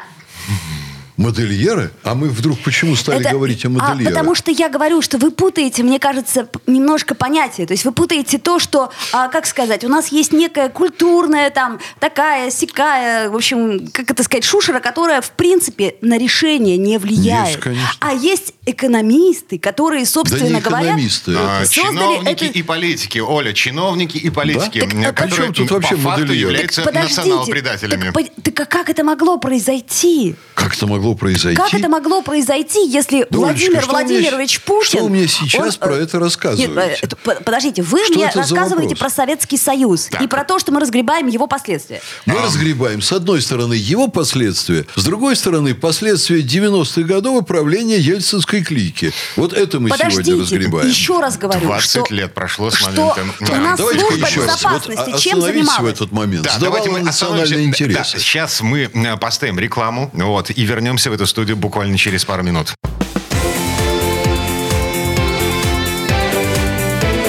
Модельеры? 1.17 1.91
А 2.04 2.13
мы 2.13 2.30
вдруг 2.30 2.60
почему 2.60 2.95
стали 2.95 3.21
это, 3.21 3.32
говорить 3.32 3.65
о 3.65 3.69
модельерах? 3.69 4.08
А, 4.08 4.10
потому 4.10 4.36
что 4.36 4.51
я 4.51 4.69
говорю, 4.69 5.01
что 5.01 5.17
вы 5.17 5.32
путаете, 5.32 5.84
мне 5.84 5.99
кажется, 5.99 6.47
немножко 6.67 7.15
понятие. 7.15 7.67
То 7.67 7.73
есть 7.73 7.86
вы 7.86 7.91
путаете 7.91 8.38
то, 8.38 8.60
что, 8.60 8.91
а, 9.13 9.30
как 9.30 9.45
сказать, 9.45 9.84
у 9.84 9.89
нас 9.89 10.10
есть 10.10 10.34
некая 10.34 10.69
культурная 10.69 11.49
там 11.51 11.80
такая, 11.99 12.51
сякая, 12.51 13.30
в 13.30 13.36
общем, 13.36 13.88
как 13.93 14.12
это 14.12 14.23
сказать, 14.23 14.43
шушера, 14.43 14.80
которая, 14.80 15.21
в 15.21 15.32
принципе, 15.32 15.95
на 16.01 16.17
решение 16.17 16.78
не 16.78 16.97
влияет. 16.97 17.47
Есть, 17.47 17.60
конечно. 17.60 17.91
А 17.99 18.13
есть 18.13 18.54
экономисты, 18.65 19.58
которые, 19.58 20.06
собственно 20.06 20.49
да 20.49 20.56
не 20.56 20.62
говоря... 20.62 20.86
экономисты. 20.88 21.34
А, 21.38 21.65
чиновники 21.65 22.45
это... 22.45 22.45
и 22.45 22.63
политики. 22.63 23.19
Оля, 23.19 23.54
чиновники 23.54 24.17
и 24.17 24.30
политики, 24.30 24.82
да? 24.93 25.13
так, 25.13 25.17
которые 25.17 25.54
тут 25.54 25.71
вообще 25.71 25.95
по 25.95 26.01
факту 26.01 26.34
являются 26.34 26.84
национал-предателями. 26.91 28.12
Так, 28.12 28.25
так, 28.43 28.56
так 28.56 28.69
как 28.69 28.89
это 28.89 29.04
могло 29.04 29.38
произойти? 29.38 30.36
Как 30.56 30.75
это 30.75 30.88
могло 30.88 31.05
могло 31.06 31.15
произойти? 31.15 31.56
Как 31.62 31.74
это 31.74 31.89
могло 31.89 32.22
произойти, 32.22 32.88
если 32.88 33.28
Да, 33.30 33.38
Владимир 33.38 33.82
что 33.82 33.91
Владимирович 33.91 34.58
мне, 34.60 34.65
Путин... 34.65 34.86
Что 34.89 35.04
вы 35.04 35.10
мне 35.10 35.28
сейчас 35.28 35.74
он, 35.82 35.88
про 35.88 35.96
э, 35.96 36.04
это 36.04 36.20
рассказываете? 36.20 36.74
Нет, 36.74 37.00
это- 37.04 37.15
п- 37.15 37.36
подождите, 37.44 37.84
вы 37.84 38.04
Что 38.06 38.13
мне 38.15 38.32
рассказываете 38.34 38.96
про 38.96 39.10
Советский 39.10 39.58
Союз 39.58 40.10
и 40.20 40.28
про 40.28 40.44
то, 40.44 40.60
что 40.60 40.72
мы 40.72 40.80
разгребаем 40.80 41.28
его 41.28 41.48
последствия. 41.48 42.02
Мы 42.26 42.39
разгребаем, 42.41 43.02
с 43.02 43.12
одной 43.12 43.41
стороны, 43.41 43.74
его 43.76 44.08
последствия, 44.08 44.86
с 44.96 45.04
другой 45.04 45.36
стороны, 45.36 45.76
последствия 45.76 46.41
90-х 46.41 47.02
годов 47.04 47.46
правления 47.46 47.98
ельцинской 47.98 48.63
клики. 48.63 49.12
Вот 49.36 49.54
это 49.54 49.80
мы 49.80 49.89
сегодня 49.89 50.06
Подождите, 50.10 50.39
разгребаем. 50.41 50.88
еще 50.89 51.20
раз 51.20 51.38
говорю, 51.38 51.62
20 51.62 52.06
что, 52.06 52.13
лет 52.13 52.34
прошло 52.34 52.72
с 52.72 52.76
что 52.76 52.86
момента- 52.89 53.24
у 53.39 53.46
Да, 53.46 53.56
нас 53.58 53.78
Давайте-ка 53.78 54.08
служба 54.08 54.28
еще 54.28 54.39
раз. 54.46 54.63
Вот 54.63 54.72
безопасности 54.88 55.06
чем 55.24 55.38
остановитесь 55.38 55.44
в 55.44 55.46
занималась? 55.76 55.94
этот 55.94 56.12
момент. 56.12 56.44
Да, 56.46 56.52
Сдавала 56.58 56.78
давайте 56.80 56.89
мы 56.91 57.00
национальные 57.06 57.44
остановимся. 57.44 57.84
интересы. 57.84 58.13
Да, 58.13 58.20
сейчас 58.20 58.62
мы 58.62 58.89
э, 58.94 59.18
поставим 59.18 59.60
рекламу, 59.60 60.10
вот, 60.13 60.50
и 60.50 60.62
вернемся 60.63 60.95
в 61.04 61.14
эту 61.14 61.28
студию 61.28 61.58
буквально 61.58 61.98
через 61.98 62.24
пару 62.26 62.44
минут. 62.44 62.74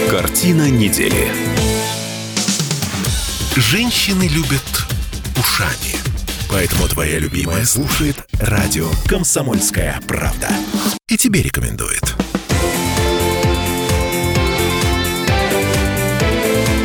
Картина 0.08 0.70
недели. 0.70 1.32
Женщины 3.56 4.28
любят 4.28 4.62
ушами. 5.36 5.96
Поэтому 6.48 6.86
твоя 6.88 7.18
любимая 7.18 7.64
слушает 7.64 8.16
радио 8.40 8.88
«Комсомольская 9.06 10.00
правда». 10.06 10.48
И 11.08 11.16
тебе 11.16 11.42
рекомендует. 11.42 12.14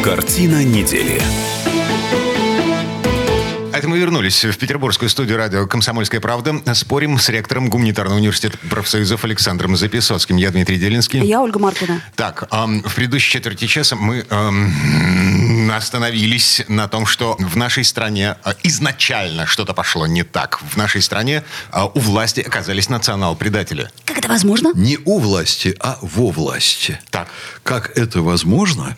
Картина 0.04 0.64
недели. 0.64 1.22
Это 3.82 3.90
мы 3.90 3.98
вернулись 3.98 4.46
в 4.46 4.56
петербургскую 4.60 5.10
студию 5.10 5.40
радио 5.40 5.66
«Комсомольская 5.66 6.22
правда». 6.22 6.62
Спорим 6.76 7.18
с 7.18 7.30
ректором 7.30 7.68
Гуманитарного 7.68 8.20
университета 8.20 8.56
профсоюзов 8.70 9.24
Александром 9.24 9.76
Записоцким. 9.76 10.36
Я 10.36 10.52
Дмитрий 10.52 10.78
Делинский. 10.78 11.26
Я 11.26 11.42
Ольга 11.42 11.58
Маркина. 11.58 12.00
Так, 12.16 12.48
ам, 12.52 12.84
в 12.84 12.94
предыдущей 12.94 13.32
четверти 13.32 13.66
часа 13.66 13.96
мы 13.96 14.24
ам, 14.30 15.72
остановились 15.72 16.64
на 16.68 16.88
том, 16.88 17.08
что 17.08 17.36
в 17.40 17.58
нашей 17.58 17.84
стране 17.84 18.36
а, 18.44 18.54
изначально 18.62 19.48
что-то 19.48 19.74
пошло 19.74 20.06
не 20.06 20.22
так. 20.22 20.62
В 20.62 20.78
нашей 20.78 21.02
стране 21.02 21.44
а, 21.72 21.88
у 21.88 22.00
власти 22.00 22.42
оказались 22.42 22.88
национал-предатели. 22.88 23.90
Как 24.06 24.20
это 24.20 24.28
возможно? 24.28 24.74
Не 24.76 25.00
у 25.06 25.18
власти, 25.18 25.76
а 25.80 25.98
во 26.04 26.30
власти. 26.30 27.00
Так. 27.10 27.30
Как 27.64 27.98
это 27.98 28.22
возможно? 28.22 28.98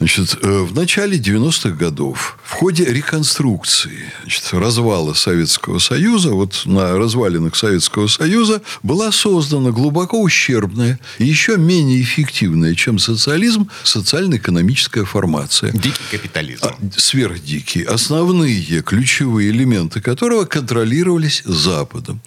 Значит, 0.00 0.38
э, 0.40 0.62
в 0.62 0.74
начале 0.74 1.18
90-х 1.18 1.76
годов 1.76 2.38
в 2.42 2.52
ходе 2.52 2.86
реконструкции 2.86 4.10
значит, 4.22 4.44
развала 4.52 5.12
Советского 5.12 5.78
Союза, 5.78 6.30
вот 6.30 6.62
на 6.64 6.96
развалинах 6.96 7.54
Советского 7.54 8.06
Союза 8.06 8.62
была 8.82 9.12
создана 9.12 9.72
глубоко 9.72 10.22
ущербная 10.22 10.98
и 11.18 11.26
еще 11.26 11.58
менее 11.58 12.00
эффективная, 12.00 12.74
чем 12.74 12.98
социализм, 12.98 13.68
социально-экономическая 13.84 15.04
формация. 15.04 15.70
Дикий 15.72 16.02
капитализм. 16.10 16.64
А, 16.64 16.74
сверхдикий, 16.96 17.82
основные 17.82 18.80
ключевые 18.80 19.50
элементы 19.50 20.00
которого 20.00 20.46
контролировались 20.46 21.42
Западом. 21.44 22.22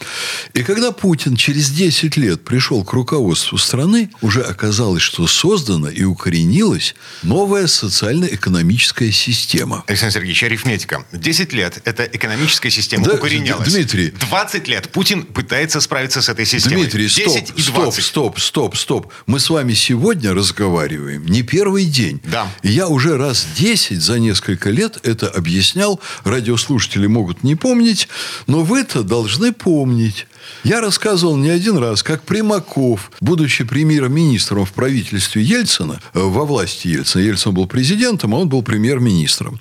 И 0.53 0.61
когда 0.61 0.91
Путин 0.91 1.35
через 1.35 1.71
10 1.71 2.17
лет 2.17 2.43
пришел 2.43 2.83
к 2.83 2.93
руководству 2.93 3.57
страны, 3.57 4.11
уже 4.21 4.41
оказалось, 4.41 5.01
что 5.01 5.25
создана 5.63 5.89
и 5.89 6.03
укоренилась 6.03 6.93
новая 7.23 7.67
социально-экономическая 7.67 9.11
система. 9.11 9.83
Александр 9.87 10.15
Сергеевич, 10.15 10.43
арифметика. 10.43 11.05
10 11.13 11.53
лет 11.53 11.81
эта 11.85 12.03
экономическая 12.03 12.69
система 12.69 13.05
Да, 13.05 13.13
укоренялась. 13.13 13.71
Дмитрий. 13.71 14.09
20 14.11 14.67
лет 14.67 14.89
Путин 14.89 15.23
пытается 15.23 15.79
справиться 15.79 16.21
с 16.21 16.27
этой 16.27 16.45
системой. 16.45 16.83
Дмитрий, 16.83 17.07
стоп, 17.07 17.33
10 17.33 17.53
и 17.55 17.61
стоп, 17.61 17.75
20. 17.75 18.03
стоп, 18.03 18.39
стоп, 18.39 18.77
стоп. 18.77 19.13
Мы 19.25 19.39
с 19.39 19.49
вами 19.49 19.73
сегодня 19.73 20.33
разговариваем 20.33 21.25
не 21.25 21.43
первый 21.43 21.85
день. 21.85 22.19
Да. 22.25 22.47
Я 22.61 22.89
уже 22.89 23.17
раз 23.17 23.47
10 23.55 24.01
за 24.01 24.19
несколько 24.19 24.69
лет 24.69 24.97
это 25.03 25.29
объяснял. 25.29 26.01
Радиослушатели 26.25 27.07
могут 27.07 27.43
не 27.43 27.55
помнить, 27.55 28.09
но 28.47 28.63
вы-то 28.63 29.03
должны 29.03 29.53
помнить. 29.53 30.27
Я 30.63 30.81
рассказывал 30.81 31.35
не 31.37 31.49
один 31.49 31.77
раз, 31.77 32.03
как 32.03 32.23
Примаков, 32.23 33.11
будучи 33.19 33.63
премьер-министром 33.63 34.65
в 34.65 34.71
правительстве 34.71 35.43
Ельцина, 35.43 35.99
э, 36.13 36.19
во 36.19 36.45
власти 36.45 36.87
Ельцина, 36.87 37.21
Ельцин 37.21 37.53
был 37.53 37.67
президентом, 37.67 38.33
а 38.33 38.39
он 38.39 38.49
был 38.49 38.63
премьер-министром, 38.63 39.59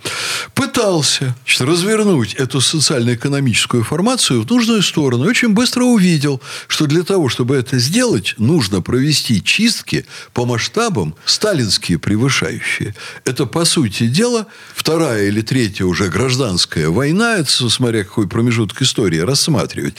пытался 0.54 1.34
значит, 1.44 1.60
развернуть 1.60 2.34
эту 2.34 2.60
социально-экономическую 2.60 3.82
формацию 3.82 4.42
в 4.42 4.50
нужную 4.50 4.82
сторону. 4.82 5.24
И 5.24 5.28
очень 5.28 5.50
быстро 5.50 5.82
увидел, 5.82 6.40
что 6.68 6.86
для 6.86 7.02
того, 7.02 7.28
чтобы 7.28 7.56
это 7.56 7.78
сделать, 7.78 8.34
нужно 8.38 8.80
провести 8.80 9.42
чистки 9.42 10.06
по 10.32 10.46
масштабам 10.46 11.14
сталинские 11.24 11.98
превышающие. 11.98 12.94
Это, 13.24 13.46
по 13.46 13.64
сути 13.64 14.06
дела, 14.06 14.46
вторая 14.74 15.26
или 15.26 15.40
третья 15.42 15.84
уже 15.84 16.08
гражданская 16.08 16.88
война, 16.88 17.38
это 17.38 17.68
смотря 17.68 18.04
какой 18.04 18.28
промежуток 18.28 18.82
истории 18.82 19.18
рассматривать. 19.18 19.94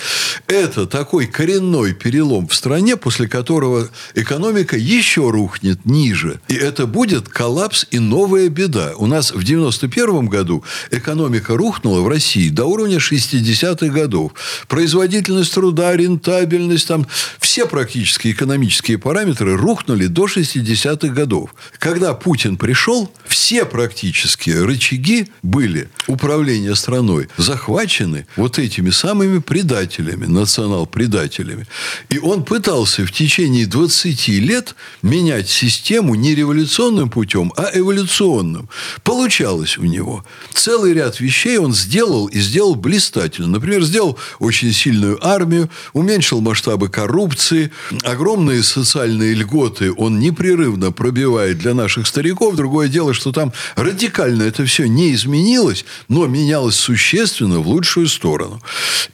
Это 0.48 0.73
такой 0.74 1.28
коренной 1.28 1.94
перелом 1.94 2.48
в 2.48 2.56
стране, 2.56 2.98
после 2.98 3.28
которого 3.28 3.90
экономика 4.16 4.78
еще 4.78 5.30
рухнет 5.30 5.86
ниже. 5.86 6.40
И 6.48 6.56
это 6.56 6.88
будет 6.88 7.30
коллапс 7.30 7.86
и 7.92 8.00
новая 8.00 8.50
беда. 8.50 8.94
У 8.98 9.08
нас 9.08 9.32
в 9.32 9.44
91 9.44 10.28
году 10.28 10.64
экономика 10.92 11.56
рухнула 11.56 12.02
в 12.02 12.08
России 12.08 12.50
до 12.50 12.66
уровня 12.66 12.98
60-х 12.98 13.88
годов. 13.88 14.34
Производительность 14.68 15.54
труда, 15.54 15.96
рентабельность, 15.96 16.88
там 16.88 17.08
все 17.40 17.66
практически 17.66 18.32
экономические 18.32 18.98
параметры 18.98 19.56
рухнули 19.56 20.08
до 20.08 20.26
60-х 20.26 21.08
годов. 21.14 21.56
Когда 21.80 22.14
Путин 22.14 22.58
пришел, 22.58 23.12
все 23.26 23.66
практически 23.66 24.50
рычаги 24.50 25.28
были 25.42 25.90
управления 26.08 26.76
страной 26.76 27.30
захвачены 27.38 28.26
вот 28.36 28.60
этими 28.60 28.90
самыми 28.90 29.40
предателями, 29.40 30.26
национал-предателями. 30.64 31.66
И 32.10 32.20
он 32.20 32.44
пытался 32.44 33.06
в 33.06 33.12
течение 33.12 33.66
20 33.66 34.28
лет 34.30 34.76
менять 35.02 35.50
систему 35.50 36.16
не 36.16 36.36
революционным 36.36 37.10
путем, 37.10 37.54
а 37.58 37.70
эволюционным. 37.74 38.70
Получалось 39.04 39.78
у 39.78 39.84
него. 39.84 40.26
Целый 40.54 40.94
ряд 40.94 41.20
вещей 41.20 41.58
он 41.58 41.74
сделал 41.74 42.28
и 42.28 42.40
сделал 42.40 42.76
блистательно. 42.76 43.48
Например, 43.48 43.84
сделал 43.84 44.18
очень 44.40 44.74
сильную 44.74 45.26
армию, 45.26 45.70
уменьшил 45.94 46.42
масштабы 46.42 46.90
коррупции, 46.90 47.72
огромные 48.04 48.64
социальные 48.64 49.34
льготы 49.34 49.92
он 49.94 50.20
непрерывно 50.20 50.92
пробивает 50.92 51.58
для 51.58 51.74
наших 51.74 52.08
стариков. 52.08 52.56
Другое 52.56 52.88
дело, 52.88 53.14
что 53.14 53.32
там 53.32 53.54
радикально 53.76 54.44
это 54.44 54.66
все 54.66 54.88
не 54.88 55.14
изменилось, 55.14 55.86
но 56.08 56.28
менялось 56.28 56.76
существенно 56.76 57.60
в 57.60 57.68
лучшую 57.68 58.08
сторону. 58.08 58.62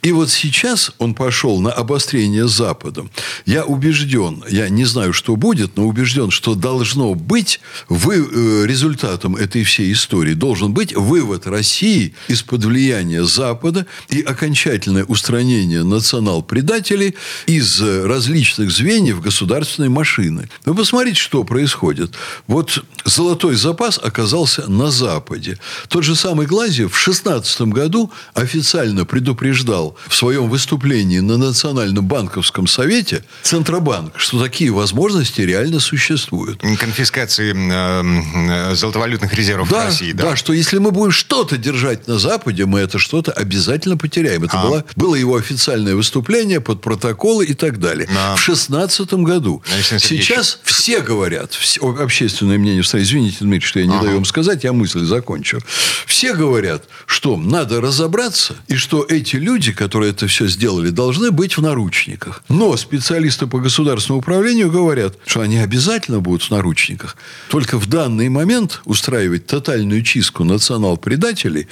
И 0.02 0.12
вот 0.12 0.30
сейчас 0.30 0.92
он 0.98 1.14
пошел 1.14 1.39
на 1.48 1.72
обострение 1.72 2.46
с 2.46 2.52
Западом. 2.52 3.10
Я 3.46 3.64
убежден, 3.64 4.44
я 4.48 4.68
не 4.68 4.84
знаю, 4.84 5.12
что 5.12 5.36
будет, 5.36 5.76
но 5.76 5.86
убежден, 5.86 6.30
что 6.30 6.54
должно 6.54 7.14
быть 7.14 7.60
вы, 7.88 8.16
э, 8.16 8.66
результатом 8.66 9.36
этой 9.36 9.64
всей 9.64 9.92
истории 9.92 10.34
должен 10.34 10.72
быть 10.72 10.94
вывод 10.94 11.46
России 11.46 12.14
из-под 12.28 12.64
влияния 12.64 13.24
Запада 13.24 13.86
и 14.10 14.20
окончательное 14.20 15.04
устранение 15.04 15.82
национал-предателей 15.82 17.14
из 17.46 17.80
э, 17.80 18.06
различных 18.06 18.70
звеньев 18.70 19.20
государственной 19.20 19.88
машины. 19.88 20.48
Вы 20.64 20.74
посмотрите, 20.74 21.20
что 21.20 21.44
происходит. 21.44 22.14
Вот 22.46 22.84
золотой 23.04 23.56
запас 23.56 23.98
оказался 24.02 24.70
на 24.70 24.90
Западе. 24.90 25.58
Тот 25.88 26.04
же 26.04 26.14
самый 26.14 26.46
Глазьев 26.46 26.92
в 26.92 26.98
16 26.98 27.62
году 27.62 28.10
официально 28.34 29.04
предупреждал 29.04 29.96
в 30.08 30.14
своем 30.14 30.48
выступлении 30.50 31.20
на 31.30 31.46
Национальном 31.46 32.06
банковском 32.06 32.66
совете 32.66 33.24
Центробанк, 33.42 34.18
что 34.18 34.42
такие 34.42 34.70
возможности 34.70 35.40
реально 35.42 35.80
существуют. 35.80 36.60
Конфискации 36.78 37.52
э, 37.54 38.74
золотовалютных 38.74 39.32
резервов 39.34 39.68
Да, 39.68 39.86
России, 39.86 40.12
да. 40.12 40.30
да? 40.30 40.36
что 40.36 40.52
если 40.52 40.78
мы 40.78 40.90
будем 40.90 41.12
что-то 41.12 41.56
держать 41.56 42.08
на 42.08 42.18
Западе, 42.18 42.66
мы 42.66 42.80
это 42.80 42.98
что-то 42.98 43.32
обязательно 43.32 43.96
потеряем. 43.96 44.44
Это 44.44 44.60
А. 44.60 44.64
было, 44.66 44.84
было 44.96 45.14
его 45.14 45.36
официальное 45.36 45.94
выступление 45.94 46.60
под 46.60 46.80
протоколы 46.80 47.44
и 47.46 47.54
так 47.54 47.78
далее. 47.78 48.08
Да. 48.12 48.36
В 48.36 48.40
шестнадцатом 48.40 49.24
году. 49.24 49.62
Александр 49.74 50.02
Сергеевич. 50.04 50.26
Сейчас 50.28 50.58
все 50.64 51.00
говорят, 51.00 51.52
все- 51.54 51.80
общественное 51.80 52.58
мнение 52.58 52.82
в 52.82 52.86
стране, 52.86 53.04
извините, 53.04 53.38
Дмитрий, 53.40 53.66
что 53.66 53.80
я 53.80 53.86
не 53.86 53.98
даю 54.00 54.14
вам 54.14 54.24
сказать, 54.24 54.64
я 54.64 54.72
мысль 54.72 55.04
закончу. 55.04 55.60
Все 56.06 56.34
говорят, 56.34 56.84
что 57.06 57.36
надо 57.36 57.80
разобраться, 57.80 58.56
и 58.68 58.76
что 58.76 59.04
эти 59.08 59.36
люди, 59.36 59.72
которые 59.72 60.10
это 60.12 60.26
все 60.26 60.46
сделали, 60.46 60.90
должны 60.90 61.19
быть 61.28 61.56
в 61.56 61.62
наручниках. 61.62 62.42
Но 62.48 62.76
специалисты 62.76 63.46
по 63.46 63.58
государственному 63.58 64.20
управлению 64.20 64.70
говорят, 64.70 65.14
что 65.26 65.40
они 65.40 65.58
обязательно 65.58 66.20
будут 66.20 66.44
в 66.44 66.50
наручниках. 66.50 67.16
Только 67.50 67.78
в 67.78 67.86
данный 67.86 68.28
момент 68.28 68.80
устраивать 68.86 69.46
тотальную 69.46 70.02
чистку 70.02 70.44
национал-предателей 70.44 71.68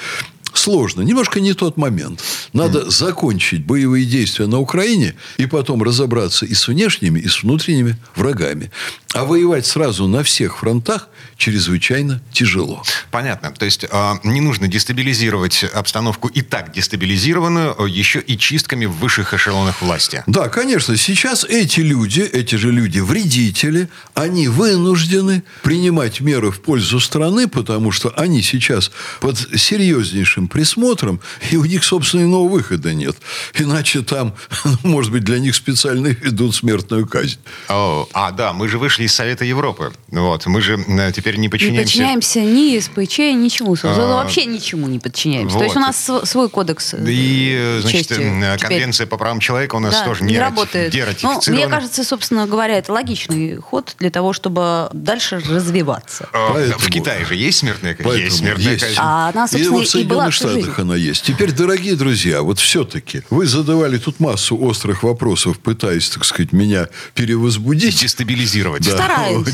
сложно. 0.59 1.03
Немножко 1.03 1.41
не 1.41 1.55
тот 1.55 1.77
момент. 1.77 2.23
Надо 2.53 2.81
mm. 2.81 2.91
закончить 2.91 3.65
боевые 3.65 4.05
действия 4.05 4.47
на 4.47 4.59
Украине 4.59 5.15
и 5.37 5.47
потом 5.47 5.83
разобраться 5.83 6.47
и 6.47 6.55
с 6.55 6.69
внешними, 6.69 7.21
и 7.21 7.29
с 7.29 7.43
внутренними 7.43 7.97
врагами. 8.15 8.71
А 9.15 9.25
воевать 9.25 9.67
сразу 9.67 10.07
на 10.07 10.23
всех 10.23 10.59
фронтах 10.59 11.09
чрезвычайно 11.39 12.21
тяжело. 12.33 12.83
Понятно. 13.11 13.53
То 13.53 13.65
есть 13.65 13.85
э, 13.91 14.15
не 14.25 14.41
нужно 14.41 14.69
дестабилизировать 14.69 15.65
обстановку 15.65 16.29
и 16.29 16.43
так 16.43 16.73
дестабилизированную 16.73 17.75
а, 17.81 17.87
еще 17.87 18.21
и 18.21 18.37
чистками 18.37 18.85
в 18.85 18.93
высших 18.93 19.33
эшелонах 19.33 19.81
власти. 19.81 20.23
Да, 20.27 20.49
конечно. 20.49 20.97
Сейчас 20.97 21.45
эти 21.45 21.81
люди, 21.81 22.21
эти 22.21 22.57
же 22.57 22.71
люди, 22.71 22.99
вредители, 22.99 23.89
они 24.15 24.49
вынуждены 24.49 25.43
принимать 25.63 26.21
меры 26.21 26.51
в 26.51 26.61
пользу 26.61 27.01
страны, 27.01 27.49
потому 27.49 27.93
что 27.93 28.13
они 28.17 28.43
сейчас 28.43 28.91
под 29.21 29.39
серьезнейшим 29.39 30.48
присмотром, 30.49 31.21
и 31.51 31.57
у 31.57 31.65
них, 31.65 31.85
собственно, 31.85 32.23
иного 32.23 32.49
выхода 32.49 32.95
нет. 32.95 33.17
Иначе 33.55 34.03
там, 34.03 34.35
может 34.83 35.13
быть, 35.13 35.25
для 35.25 35.39
них 35.39 35.55
специально 35.55 36.09
ведут 36.09 36.55
смертную 36.55 37.07
казнь. 37.07 37.39
О, 37.69 38.07
а, 38.13 38.31
да, 38.33 38.53
мы 38.53 38.69
же 38.69 38.79
вышли 38.79 39.05
из 39.05 39.15
Совета 39.15 39.45
Европы. 39.45 39.93
Вот, 40.11 40.47
мы 40.47 40.61
же 40.61 40.79
э, 40.87 41.13
теперь 41.13 41.37
не 41.37 41.49
подчиняемся... 41.49 41.99
Не 41.99 42.17
подчиняемся 42.17 42.41
ни 42.41 42.79
СПЧ, 42.79 43.19
ничему. 43.35 43.77
А... 43.83 44.23
Вообще 44.23 44.45
ничему 44.47 44.87
не 44.89 44.99
подчиняемся. 44.99 45.55
Вот. 45.55 45.61
То 45.61 45.65
есть 45.65 45.77
у 45.77 45.81
нас 45.81 46.11
свой 46.25 46.49
кодекс 46.49 46.95
э, 46.95 47.05
И, 47.07 47.79
значит, 47.83 48.09
чести. 48.09 48.15
Конвенция 48.61 49.07
Теперь... 49.07 49.09
по 49.09 49.19
правам 49.19 49.41
человека 49.41 49.77
у 49.77 49.81
нас 49.81 49.95
да, 49.95 50.05
тоже 50.05 50.25
не, 50.25 50.35
не 50.35 50.39
работает. 50.39 50.95
Ну, 51.23 51.41
мне 51.49 51.67
кажется, 51.69 52.05
собственно 52.05 52.47
говоря, 52.47 52.79
это 52.79 52.93
логичный 52.93 53.57
ход 53.57 53.95
для 53.99 54.11
того, 54.11 54.33
чтобы 54.33 54.89
дальше 54.93 55.43
развиваться. 55.49 56.29
А, 56.33 56.53
Поэтому... 56.53 56.79
В 56.79 56.91
Китае 56.91 57.25
же 57.25 57.35
есть 57.35 57.59
смертная 57.59 57.95
казнь? 57.95 58.09
Поэтому 58.09 58.25
есть 58.25 58.39
смертная 58.39 58.73
есть. 58.73 58.85
казнь. 58.85 58.97
А 58.99 59.29
она, 59.29 59.49
собственно, 59.49 59.77
и, 59.77 59.79
вот 59.79 59.89
в 59.89 59.91
Штатах 60.39 60.79
она 60.79 60.97
есть. 60.97 61.25
Теперь, 61.25 61.53
дорогие 61.53 61.95
друзья, 61.95 62.43
вот 62.43 62.59
все-таки 62.59 63.23
вы 63.31 63.47
задавали 63.47 63.99
тут 63.99 64.21
массу 64.21 64.57
острых 64.57 65.03
вопросов, 65.03 65.59
пытаясь, 65.59 66.09
так 66.09 66.25
сказать, 66.25 66.53
меня 66.53 66.89
перевозбудить. 67.15 68.01
Дестабилизировать. 68.01 68.85
Да. 68.85 68.93
Стараемся. 68.93 69.53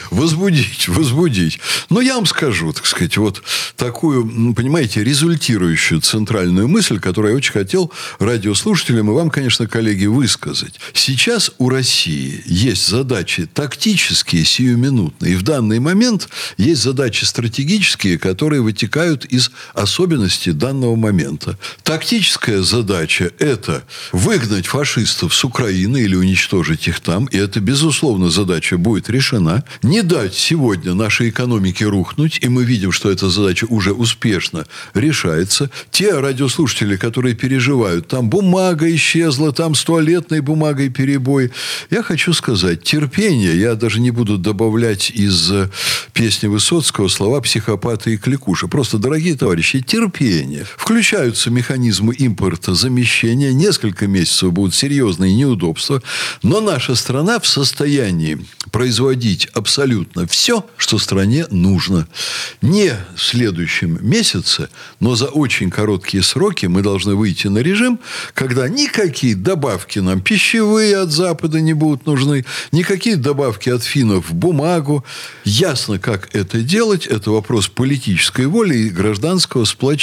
Возбудить, 0.10 0.88
возбудить. 0.88 1.58
Но 1.90 2.00
я 2.00 2.16
вам 2.16 2.26
скажу, 2.26 2.72
так 2.72 2.86
сказать, 2.86 3.16
вот 3.16 3.42
такую, 3.76 4.54
понимаете, 4.54 5.02
результирующую 5.02 6.00
центральную 6.00 6.68
мысль, 6.68 7.00
которую 7.00 7.32
я 7.32 7.36
очень 7.36 7.52
хотел 7.52 7.92
радиослушателям 8.18 9.10
и 9.10 9.14
вам, 9.14 9.30
конечно, 9.30 9.66
коллеги, 9.66 10.06
высказать. 10.06 10.78
Сейчас 10.92 11.50
у 11.58 11.68
России 11.68 12.42
есть 12.46 12.86
задачи 12.86 13.46
тактические, 13.52 14.44
сиюминутные. 14.44 15.32
И 15.32 15.36
в 15.36 15.42
данный 15.42 15.78
момент 15.78 16.28
есть 16.56 16.82
задачи 16.82 17.24
стратегические, 17.24 18.18
которые 18.18 18.60
вытекают 18.62 19.24
из 19.24 19.50
особенностей 19.74 20.25
данного 20.52 20.96
момента. 20.96 21.58
Тактическая 21.82 22.62
задача– 22.62 23.30
это 23.38 23.84
выгнать 24.12 24.66
фашистов 24.66 25.34
с 25.34 25.44
Украины 25.44 25.98
или 25.98 26.14
уничтожить 26.14 26.88
их 26.88 27.00
там. 27.00 27.26
И 27.26 27.36
это, 27.36 27.60
безусловно, 27.60 28.30
задача 28.30 28.78
будет 28.78 29.08
решена. 29.08 29.64
Не 29.82 30.02
дать 30.02 30.34
сегодня 30.34 30.94
нашей 30.94 31.30
экономике 31.30 31.84
рухнуть. 31.86 32.38
И 32.42 32.48
мы 32.48 32.64
видим, 32.64 32.92
что 32.92 33.10
эта 33.10 33.28
задача 33.28 33.66
уже 33.66 33.92
успешно 33.92 34.66
решается. 34.94 35.70
Те 35.90 36.18
радиослушатели, 36.18 36.96
которые 36.96 37.34
переживают, 37.34 38.08
там 38.08 38.28
бумага 38.28 38.92
исчезла, 38.94 39.52
там 39.52 39.74
с 39.74 39.84
туалетной 39.84 40.40
бумагой 40.40 40.88
перебой. 40.88 41.52
Я 41.90 42.02
хочу 42.02 42.32
сказать, 42.32 42.82
терпение, 42.82 43.58
я 43.58 43.74
даже 43.74 44.00
не 44.00 44.10
буду 44.10 44.38
добавлять 44.38 45.10
из 45.10 45.52
песни 46.12 46.46
Высоцкого 46.46 47.08
слова 47.08 47.40
психопата 47.40 48.10
и 48.10 48.16
кликуша. 48.16 48.68
Просто, 48.68 48.98
дорогие 48.98 49.36
товарищи, 49.36 49.80
терпение. 49.80 50.05
Включаются 50.76 51.50
механизмы 51.50 52.14
импорта, 52.14 52.74
замещения. 52.74 53.52
Несколько 53.52 54.06
месяцев 54.06 54.52
будут 54.52 54.74
серьезные 54.74 55.34
неудобства. 55.34 56.02
Но 56.42 56.60
наша 56.60 56.94
страна 56.94 57.40
в 57.40 57.46
состоянии 57.46 58.38
производить 58.70 59.46
абсолютно 59.54 60.26
все, 60.26 60.66
что 60.76 60.98
стране 60.98 61.46
нужно. 61.50 62.06
Не 62.62 62.92
в 63.16 63.22
следующем 63.22 63.98
месяце, 64.00 64.68
но 65.00 65.14
за 65.14 65.26
очень 65.26 65.70
короткие 65.70 66.22
сроки 66.22 66.66
мы 66.66 66.82
должны 66.82 67.14
выйти 67.14 67.48
на 67.48 67.58
режим, 67.58 67.98
когда 68.34 68.68
никакие 68.68 69.34
добавки 69.34 69.98
нам 69.98 70.20
пищевые 70.20 70.98
от 70.98 71.10
Запада 71.10 71.60
не 71.60 71.74
будут 71.74 72.06
нужны, 72.06 72.44
никакие 72.72 73.16
добавки 73.16 73.70
от 73.70 73.82
финнов 73.82 74.30
в 74.30 74.34
бумагу. 74.34 75.04
Ясно, 75.44 75.98
как 75.98 76.34
это 76.34 76.60
делать. 76.60 77.06
Это 77.06 77.30
вопрос 77.30 77.68
политической 77.68 78.46
воли 78.46 78.76
и 78.76 78.88
гражданского 78.90 79.64
сплочения. 79.64 79.95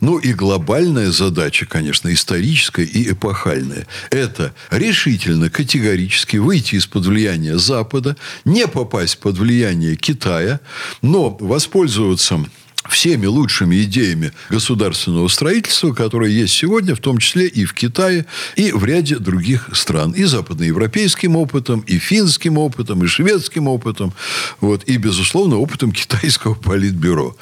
Ну 0.00 0.18
и 0.18 0.32
глобальная 0.32 1.10
задача, 1.10 1.66
конечно, 1.66 2.12
историческая 2.12 2.84
и 2.84 3.10
эпохальная. 3.12 3.86
Это 4.10 4.54
решительно, 4.70 5.50
категорически 5.50 6.36
выйти 6.36 6.76
из-под 6.76 7.06
влияния 7.06 7.58
Запада, 7.58 8.16
не 8.44 8.66
попасть 8.66 9.18
под 9.18 9.38
влияние 9.38 9.96
Китая, 9.96 10.60
но 11.02 11.36
воспользоваться 11.40 12.44
всеми 12.88 13.26
лучшими 13.26 13.82
идеями 13.82 14.32
государственного 14.48 15.28
строительства, 15.28 15.92
которые 15.92 16.34
есть 16.34 16.54
сегодня, 16.54 16.94
в 16.94 17.00
том 17.00 17.18
числе 17.18 17.46
и 17.46 17.64
в 17.64 17.74
Китае, 17.74 18.24
и 18.56 18.72
в 18.72 18.84
ряде 18.84 19.18
других 19.18 19.68
стран. 19.72 20.12
И 20.12 20.24
западноевропейским 20.24 21.36
опытом, 21.36 21.80
и 21.80 21.98
финским 21.98 22.56
опытом, 22.56 23.04
и 23.04 23.06
шведским 23.06 23.68
опытом, 23.68 24.14
вот, 24.60 24.84
и, 24.84 24.96
безусловно, 24.96 25.56
опытом 25.56 25.92
китайского 26.00 26.54
политбюро. 26.54 27.36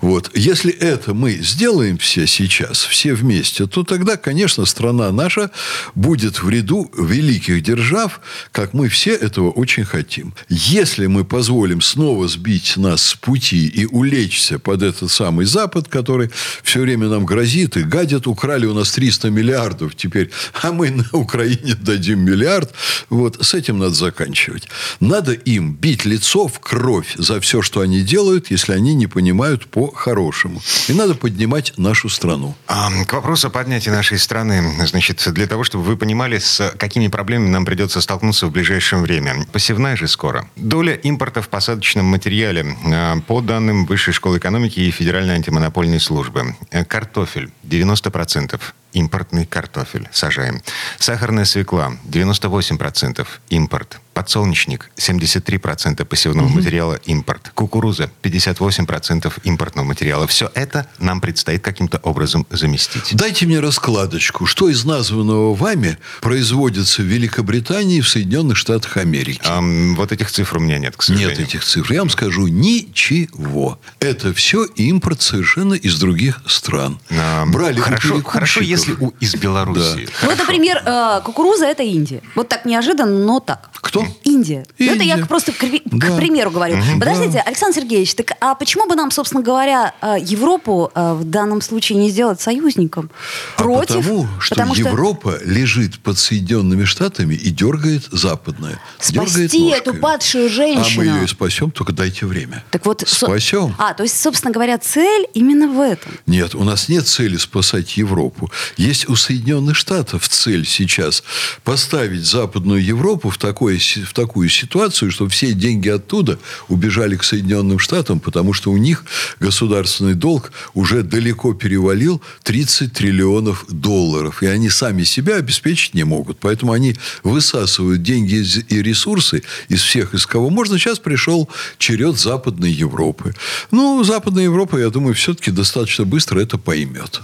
Вот. 0.00 0.30
Если 0.34 0.72
это 0.72 1.12
мы 1.12 1.32
сделаем 1.32 1.98
все 1.98 2.26
сейчас, 2.26 2.84
все 2.84 3.12
вместе, 3.12 3.66
то 3.66 3.84
тогда, 3.84 4.16
конечно, 4.16 4.64
страна 4.64 5.12
наша 5.12 5.50
будет 5.94 6.42
в 6.42 6.48
ряду 6.48 6.90
великих 6.96 7.62
держав, 7.62 8.20
как 8.52 8.72
мы 8.72 8.88
все 8.88 9.14
этого 9.14 9.50
очень 9.50 9.84
хотим. 9.84 10.34
Если 10.48 11.06
мы 11.06 11.24
позволим 11.24 11.82
снова 11.82 12.26
сбить 12.26 12.76
нас 12.76 13.02
с 13.02 13.14
пути 13.14 13.66
и 13.66 13.84
улечься 13.84 14.58
под 14.58 14.77
этот 14.82 15.10
самый 15.10 15.46
Запад, 15.46 15.88
который 15.88 16.30
все 16.62 16.80
время 16.80 17.08
нам 17.08 17.24
грозит 17.24 17.76
и 17.76 17.82
гадит. 17.82 18.26
Украли 18.26 18.66
у 18.66 18.74
нас 18.74 18.92
300 18.92 19.30
миллиардов 19.30 19.94
теперь, 19.94 20.30
а 20.62 20.72
мы 20.72 20.90
на 20.90 21.08
Украине 21.12 21.74
дадим 21.74 22.20
миллиард. 22.20 22.72
Вот 23.10 23.44
с 23.44 23.54
этим 23.54 23.78
надо 23.78 23.94
заканчивать. 23.94 24.68
Надо 25.00 25.32
им 25.32 25.74
бить 25.74 26.04
лицо 26.04 26.46
в 26.46 26.60
кровь 26.60 27.14
за 27.16 27.40
все, 27.40 27.62
что 27.62 27.80
они 27.80 28.02
делают, 28.02 28.50
если 28.50 28.72
они 28.72 28.94
не 28.94 29.06
понимают 29.06 29.66
по-хорошему. 29.66 30.60
И 30.88 30.92
надо 30.92 31.14
поднимать 31.14 31.72
нашу 31.76 32.08
страну. 32.08 32.54
А, 32.66 32.90
к 33.04 33.12
вопросу 33.12 33.48
о 33.48 33.50
поднятии 33.50 33.90
нашей 33.90 34.18
страны. 34.18 34.62
Значит, 34.86 35.22
для 35.32 35.46
того, 35.46 35.64
чтобы 35.64 35.84
вы 35.84 35.96
понимали, 35.96 36.38
с 36.38 36.72
какими 36.78 37.08
проблемами 37.08 37.50
нам 37.50 37.64
придется 37.64 38.00
столкнуться 38.00 38.46
в 38.46 38.52
ближайшее 38.52 39.00
время. 39.00 39.46
Посевная 39.52 39.96
же 39.96 40.08
скоро. 40.08 40.48
Доля 40.56 40.94
импорта 40.94 41.42
в 41.42 41.48
посадочном 41.48 42.04
материале. 42.06 42.76
А, 42.84 43.20
по 43.26 43.40
данным 43.40 43.86
Высшей 43.86 44.12
школы 44.12 44.38
экономики 44.38 44.67
и 44.76 44.90
Федеральной 44.90 45.34
антимонопольной 45.34 46.00
службы. 46.00 46.54
Э, 46.70 46.84
картофель 46.84 47.50
90% 47.64 48.60
импортный 48.98 49.46
картофель 49.46 50.08
сажаем. 50.12 50.62
Сахарная 50.98 51.44
свекла 51.44 51.92
98% 52.10 53.26
импорт. 53.50 54.00
Подсолнечник 54.12 54.90
73% 54.96 56.04
посевного 56.04 56.46
угу. 56.46 56.56
материала 56.56 56.94
импорт. 57.06 57.52
Кукуруза 57.54 58.10
58% 58.22 59.32
импортного 59.44 59.86
материала. 59.86 60.26
Все 60.26 60.50
это 60.54 60.88
нам 60.98 61.20
предстоит 61.20 61.62
каким-то 61.62 61.98
образом 61.98 62.44
заместить. 62.50 63.14
Дайте 63.14 63.46
мне 63.46 63.60
раскладочку. 63.60 64.44
Что 64.46 64.68
из 64.68 64.84
названного 64.84 65.54
вами 65.54 65.98
производится 66.20 67.02
в 67.02 67.04
Великобритании 67.04 67.98
и 67.98 68.00
в 68.00 68.08
Соединенных 68.08 68.56
Штатах 68.56 68.96
Америки? 68.96 69.40
А, 69.44 69.60
вот 69.94 70.10
этих 70.10 70.32
цифр 70.32 70.56
у 70.56 70.60
меня 70.60 70.78
нет, 70.78 70.96
к 70.96 71.02
сожалению. 71.02 71.38
Нет 71.38 71.48
этих 71.48 71.64
цифр. 71.64 71.92
Я 71.92 72.00
вам 72.00 72.10
скажу, 72.10 72.48
ничего. 72.48 73.78
Это 74.00 74.34
все 74.34 74.64
импорт 74.64 75.22
совершенно 75.22 75.74
из 75.74 75.96
других 76.00 76.42
стран. 76.46 76.98
А, 77.10 77.46
Брали 77.46 77.78
хорошо, 77.78 78.20
хорошо, 78.24 78.62
если 78.62 78.87
у, 79.00 79.12
из 79.20 79.34
Белоруссии. 79.34 80.06
Да. 80.06 80.28
Вот, 80.28 80.38
например, 80.38 80.82
э, 80.84 81.20
кукуруза– 81.24 81.66
это 81.66 81.82
Индия. 81.82 82.22
Вот 82.34 82.48
так 82.48 82.64
неожиданно, 82.64 83.18
но 83.24 83.40
так. 83.40 83.70
Кто? 83.74 84.04
Индия. 84.24 84.66
Индия. 84.78 84.94
Это 84.94 85.04
я 85.04 85.26
просто 85.26 85.52
к, 85.52 85.58
примеру 85.58 86.50
говорю. 86.50 86.76
Угу. 86.76 86.98
Подождите, 86.98 87.34
да. 87.34 87.42
Александр 87.42 87.76
Сергеевич, 87.76 88.14
так 88.14 88.32
а 88.40 88.54
почему 88.54 88.86
бы 88.86 88.94
нам, 88.94 89.10
собственно 89.10 89.42
говоря, 89.42 89.94
э, 90.00 90.16
Европу 90.20 90.90
э, 90.94 91.14
в 91.14 91.24
данном 91.24 91.60
случае 91.60 91.98
не 91.98 92.10
сделать 92.10 92.40
союзником? 92.40 93.10
А 93.56 93.62
Против? 93.62 93.96
потому, 93.96 94.28
что 94.40 94.54
потому 94.54 94.74
Европа 94.74 95.38
лежит 95.44 95.98
под 96.00 96.18
Соединенными 96.18 96.84
Штатами 96.84 97.34
и 97.34 97.50
дергает 97.50 98.04
западное. 98.10 98.78
Спасти 98.98 99.48
дергает 99.48 99.86
эту 99.86 99.94
падшую 99.94 100.48
женщину. 100.48 101.02
А 101.02 101.14
мы 101.14 101.18
ее 101.18 101.24
и 101.24 101.26
спасем, 101.26 101.70
только 101.70 101.92
дайте 101.92 102.26
время. 102.26 102.64
Так 102.70 102.86
вот, 102.86 103.02
спасем. 103.06 103.74
А, 103.78 103.94
то 103.94 104.02
есть, 104.02 104.20
собственно 104.20 104.52
говоря, 104.52 104.78
цель 104.78 105.26
именно 105.34 105.68
в 105.68 105.80
этом. 105.80 106.12
Нет, 106.26 106.54
у 106.54 106.64
нас 106.64 106.88
нет 106.88 107.06
цели 107.06 107.36
спасать 107.36 107.96
Европу. 107.96 108.50
Есть 108.76 109.08
у 109.08 109.16
Соединенных 109.16 109.76
Штатов 109.76 110.28
цель 110.28 110.66
сейчас 110.66 111.22
поставить 111.64 112.24
Западную 112.24 112.84
Европу 112.84 113.30
в 113.30 113.38
такое 113.38 113.78
в 113.78 114.12
такую 114.12 114.48
ситуацию, 114.48 115.10
что 115.10 115.28
все 115.28 115.52
деньги 115.52 115.88
оттуда 115.88 116.38
убежали 116.68 117.16
к 117.16 117.24
Соединенным 117.24 117.78
Штатам, 117.78 118.20
потому 118.20 118.52
что 118.52 118.70
у 118.70 118.76
них 118.76 119.04
государственный 119.40 120.14
долг 120.14 120.52
уже 120.74 121.02
далеко 121.02 121.54
перевалил 121.54 122.22
30 122.42 122.92
триллионов 122.92 123.64
долларов. 123.68 124.42
И 124.42 124.46
они 124.46 124.68
сами 124.70 125.04
себя 125.04 125.36
обеспечить 125.36 125.94
не 125.94 126.04
могут. 126.04 126.38
Поэтому 126.40 126.72
они 126.72 126.96
высасывают 127.22 128.02
деньги 128.02 128.44
и 128.68 128.82
ресурсы 128.82 129.42
из 129.68 129.82
всех, 129.82 130.14
из 130.14 130.26
кого 130.26 130.50
можно. 130.50 130.78
Сейчас 130.78 130.98
пришел 130.98 131.48
черед 131.78 132.18
Западной 132.18 132.70
Европы. 132.70 133.34
Ну, 133.70 134.02
Западная 134.04 134.44
Европа, 134.44 134.78
я 134.78 134.90
думаю, 134.90 135.14
все-таки 135.14 135.50
достаточно 135.50 136.04
быстро 136.04 136.40
это 136.40 136.58
поймет. 136.58 137.20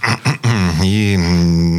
И 0.83 1.17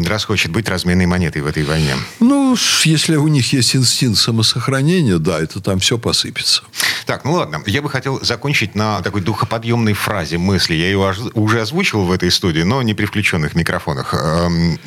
расхочет 0.07 0.51
быть 0.51 0.69
разменной 0.69 1.07
монетой 1.07 1.43
в 1.43 1.47
этой 1.47 1.65
войне. 1.65 1.95
Ну, 2.21 2.57
если 2.85 3.17
у 3.17 3.29
них 3.29 3.53
есть 3.53 3.77
инстинкт 3.77 4.19
самосохранения, 4.19 5.19
да, 5.19 5.41
это 5.41 5.61
там 5.61 5.79
все 5.79 5.99
посыпется. 5.99 6.63
Так, 7.07 7.25
ну 7.25 7.33
ладно. 7.33 7.63
Я 7.67 7.83
бы 7.83 7.91
хотел 7.91 8.23
закончить 8.25 8.75
на 8.75 9.01
такой 9.03 9.21
духоподъемной 9.21 9.93
фразе 9.93 10.39
мысли. 10.39 10.75
Я 10.75 10.87
ее 10.87 11.15
уже 11.35 11.61
озвучил 11.61 12.05
в 12.05 12.13
этой 12.13 12.31
студии, 12.31 12.63
но 12.63 12.83
не 12.83 12.95
при 12.95 13.05
включенных 13.05 13.55
микрофонах. 13.55 14.15
Эм, 14.15 14.79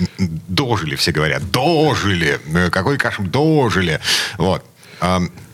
дожили, 0.47 0.95
все 0.95 1.11
говорят. 1.11 1.49
Дожили. 1.51 2.39
Э, 2.53 2.69
какой 2.69 2.97
кошмар. 2.97 3.29
Дожили. 3.29 3.99
Вот. 4.37 4.63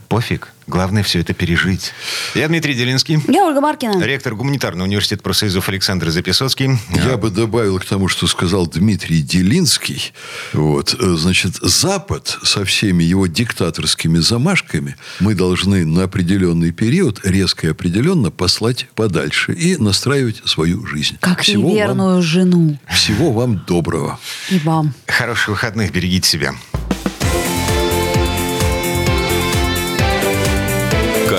Пофиг. 0.07 0.51
Главное 0.67 1.03
все 1.03 1.19
это 1.19 1.33
пережить. 1.33 1.93
Я 2.33 2.47
Дмитрий 2.47 2.73
Делинский. 2.73 3.19
Я 3.27 3.45
Ольга 3.45 3.61
Маркина. 3.61 4.03
Ректор 4.03 4.33
гуманитарного 4.33 4.87
университета 4.87 5.21
профсоюзов 5.21 5.69
Александр 5.69 6.09
Записоцкий. 6.09 6.71
Я 6.89 7.17
бы 7.17 7.29
добавил 7.29 7.79
к 7.79 7.85
тому, 7.85 8.07
что 8.07 8.25
сказал 8.25 8.65
Дмитрий 8.65 9.21
Делинский. 9.21 10.11
Вот, 10.53 10.95
э, 10.99 11.15
значит, 11.17 11.55
Запад 11.61 12.39
со 12.43 12.65
всеми 12.65 13.03
его 13.03 13.27
диктаторскими 13.27 14.17
замашками 14.17 14.95
мы 15.19 15.35
должны 15.35 15.85
на 15.85 16.03
определенный 16.05 16.71
период 16.71 17.19
резко 17.23 17.67
и 17.67 17.69
определенно 17.69 18.31
послать 18.31 18.87
подальше 18.95 19.53
и 19.53 19.77
настраивать 19.77 20.41
свою 20.45 20.85
жизнь. 20.87 21.17
Как 21.19 21.41
всего 21.41 21.69
неверную 21.69 22.15
вам, 22.15 22.23
жену. 22.23 22.79
Всего 22.91 23.31
вам 23.31 23.63
доброго. 23.67 24.19
И 24.49 24.57
вам. 24.59 24.95
Хороших 25.05 25.49
выходных. 25.49 25.91
Берегите 25.91 26.27
себя. 26.27 26.55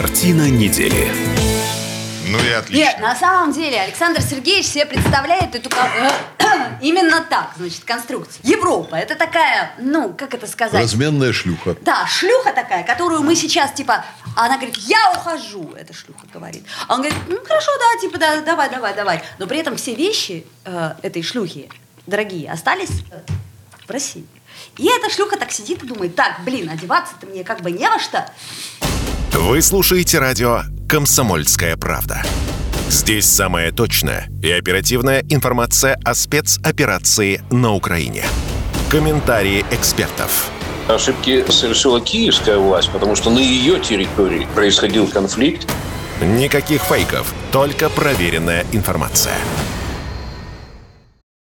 Картина 0.07 0.49
недели. 0.49 1.13
Ну 2.29 2.39
и 2.39 2.53
отлично. 2.53 2.79
Нет, 2.79 3.01
на 3.01 3.17
самом 3.17 3.53
деле 3.53 3.81
Александр 3.81 4.23
Сергеевич 4.23 4.67
себе 4.67 4.87
представляет 4.87 5.57
эту 5.57 5.69
именно 6.81 7.27
так, 7.29 7.51
значит, 7.57 7.83
конструкцию. 7.83 8.41
Европа, 8.45 8.95
это 8.95 9.17
такая, 9.17 9.73
ну, 9.81 10.15
как 10.15 10.33
это 10.33 10.47
сказать? 10.47 10.81
Разменная 10.81 11.33
шлюха. 11.33 11.77
Да, 11.81 12.07
шлюха 12.07 12.53
такая, 12.53 12.85
которую 12.85 13.25
мы 13.25 13.35
сейчас, 13.35 13.73
типа, 13.73 14.05
она 14.37 14.59
говорит, 14.59 14.77
я 14.77 15.11
ухожу, 15.11 15.73
эта 15.77 15.93
шлюха 15.93 16.25
говорит. 16.33 16.63
А 16.87 16.95
он 16.95 17.01
говорит, 17.03 17.19
ну, 17.27 17.39
хорошо, 17.45 17.73
да, 17.77 18.01
типа, 18.01 18.19
да, 18.19 18.41
давай, 18.43 18.71
давай, 18.71 18.95
давай. 18.95 19.25
Но 19.39 19.49
при 19.49 19.59
этом 19.59 19.77
все 19.77 19.97
вещи 19.97 20.47
э, 20.65 20.95
этой 21.03 21.23
шлюхи, 21.23 21.69
дорогие, 22.07 22.49
остались 22.53 23.03
э, 23.11 23.23
в 23.85 23.91
России. 23.91 24.25
И 24.79 24.87
эта 24.87 25.13
шлюха 25.13 25.37
так 25.37 25.51
сидит 25.51 25.83
и 25.83 25.87
думает, 25.89 26.15
так, 26.15 26.45
блин, 26.45 26.71
одеваться-то 26.71 27.27
мне 27.27 27.43
как 27.43 27.61
бы 27.63 27.73
не 27.73 27.89
во 27.91 27.99
что. 27.99 28.25
Вы 29.39 29.61
слушаете 29.61 30.18
радио 30.18 30.62
«Комсомольская 30.89 31.76
правда». 31.76 32.22
Здесь 32.89 33.26
самая 33.26 33.70
точная 33.70 34.30
и 34.43 34.51
оперативная 34.51 35.22
информация 35.28 36.01
о 36.05 36.14
спецоперации 36.14 37.43
на 37.51 37.74
Украине. 37.74 38.24
Комментарии 38.91 39.62
экспертов. 39.70 40.51
Ошибки 40.89 41.45
совершила 41.51 42.01
киевская 42.01 42.57
власть, 42.57 42.89
потому 42.91 43.14
что 43.14 43.28
на 43.28 43.39
ее 43.39 43.78
территории 43.78 44.49
происходил 44.55 45.07
конфликт. 45.07 45.68
Никаких 46.22 46.80
фейков, 46.80 47.30
только 47.53 47.91
проверенная 47.91 48.64
информация. 48.72 49.34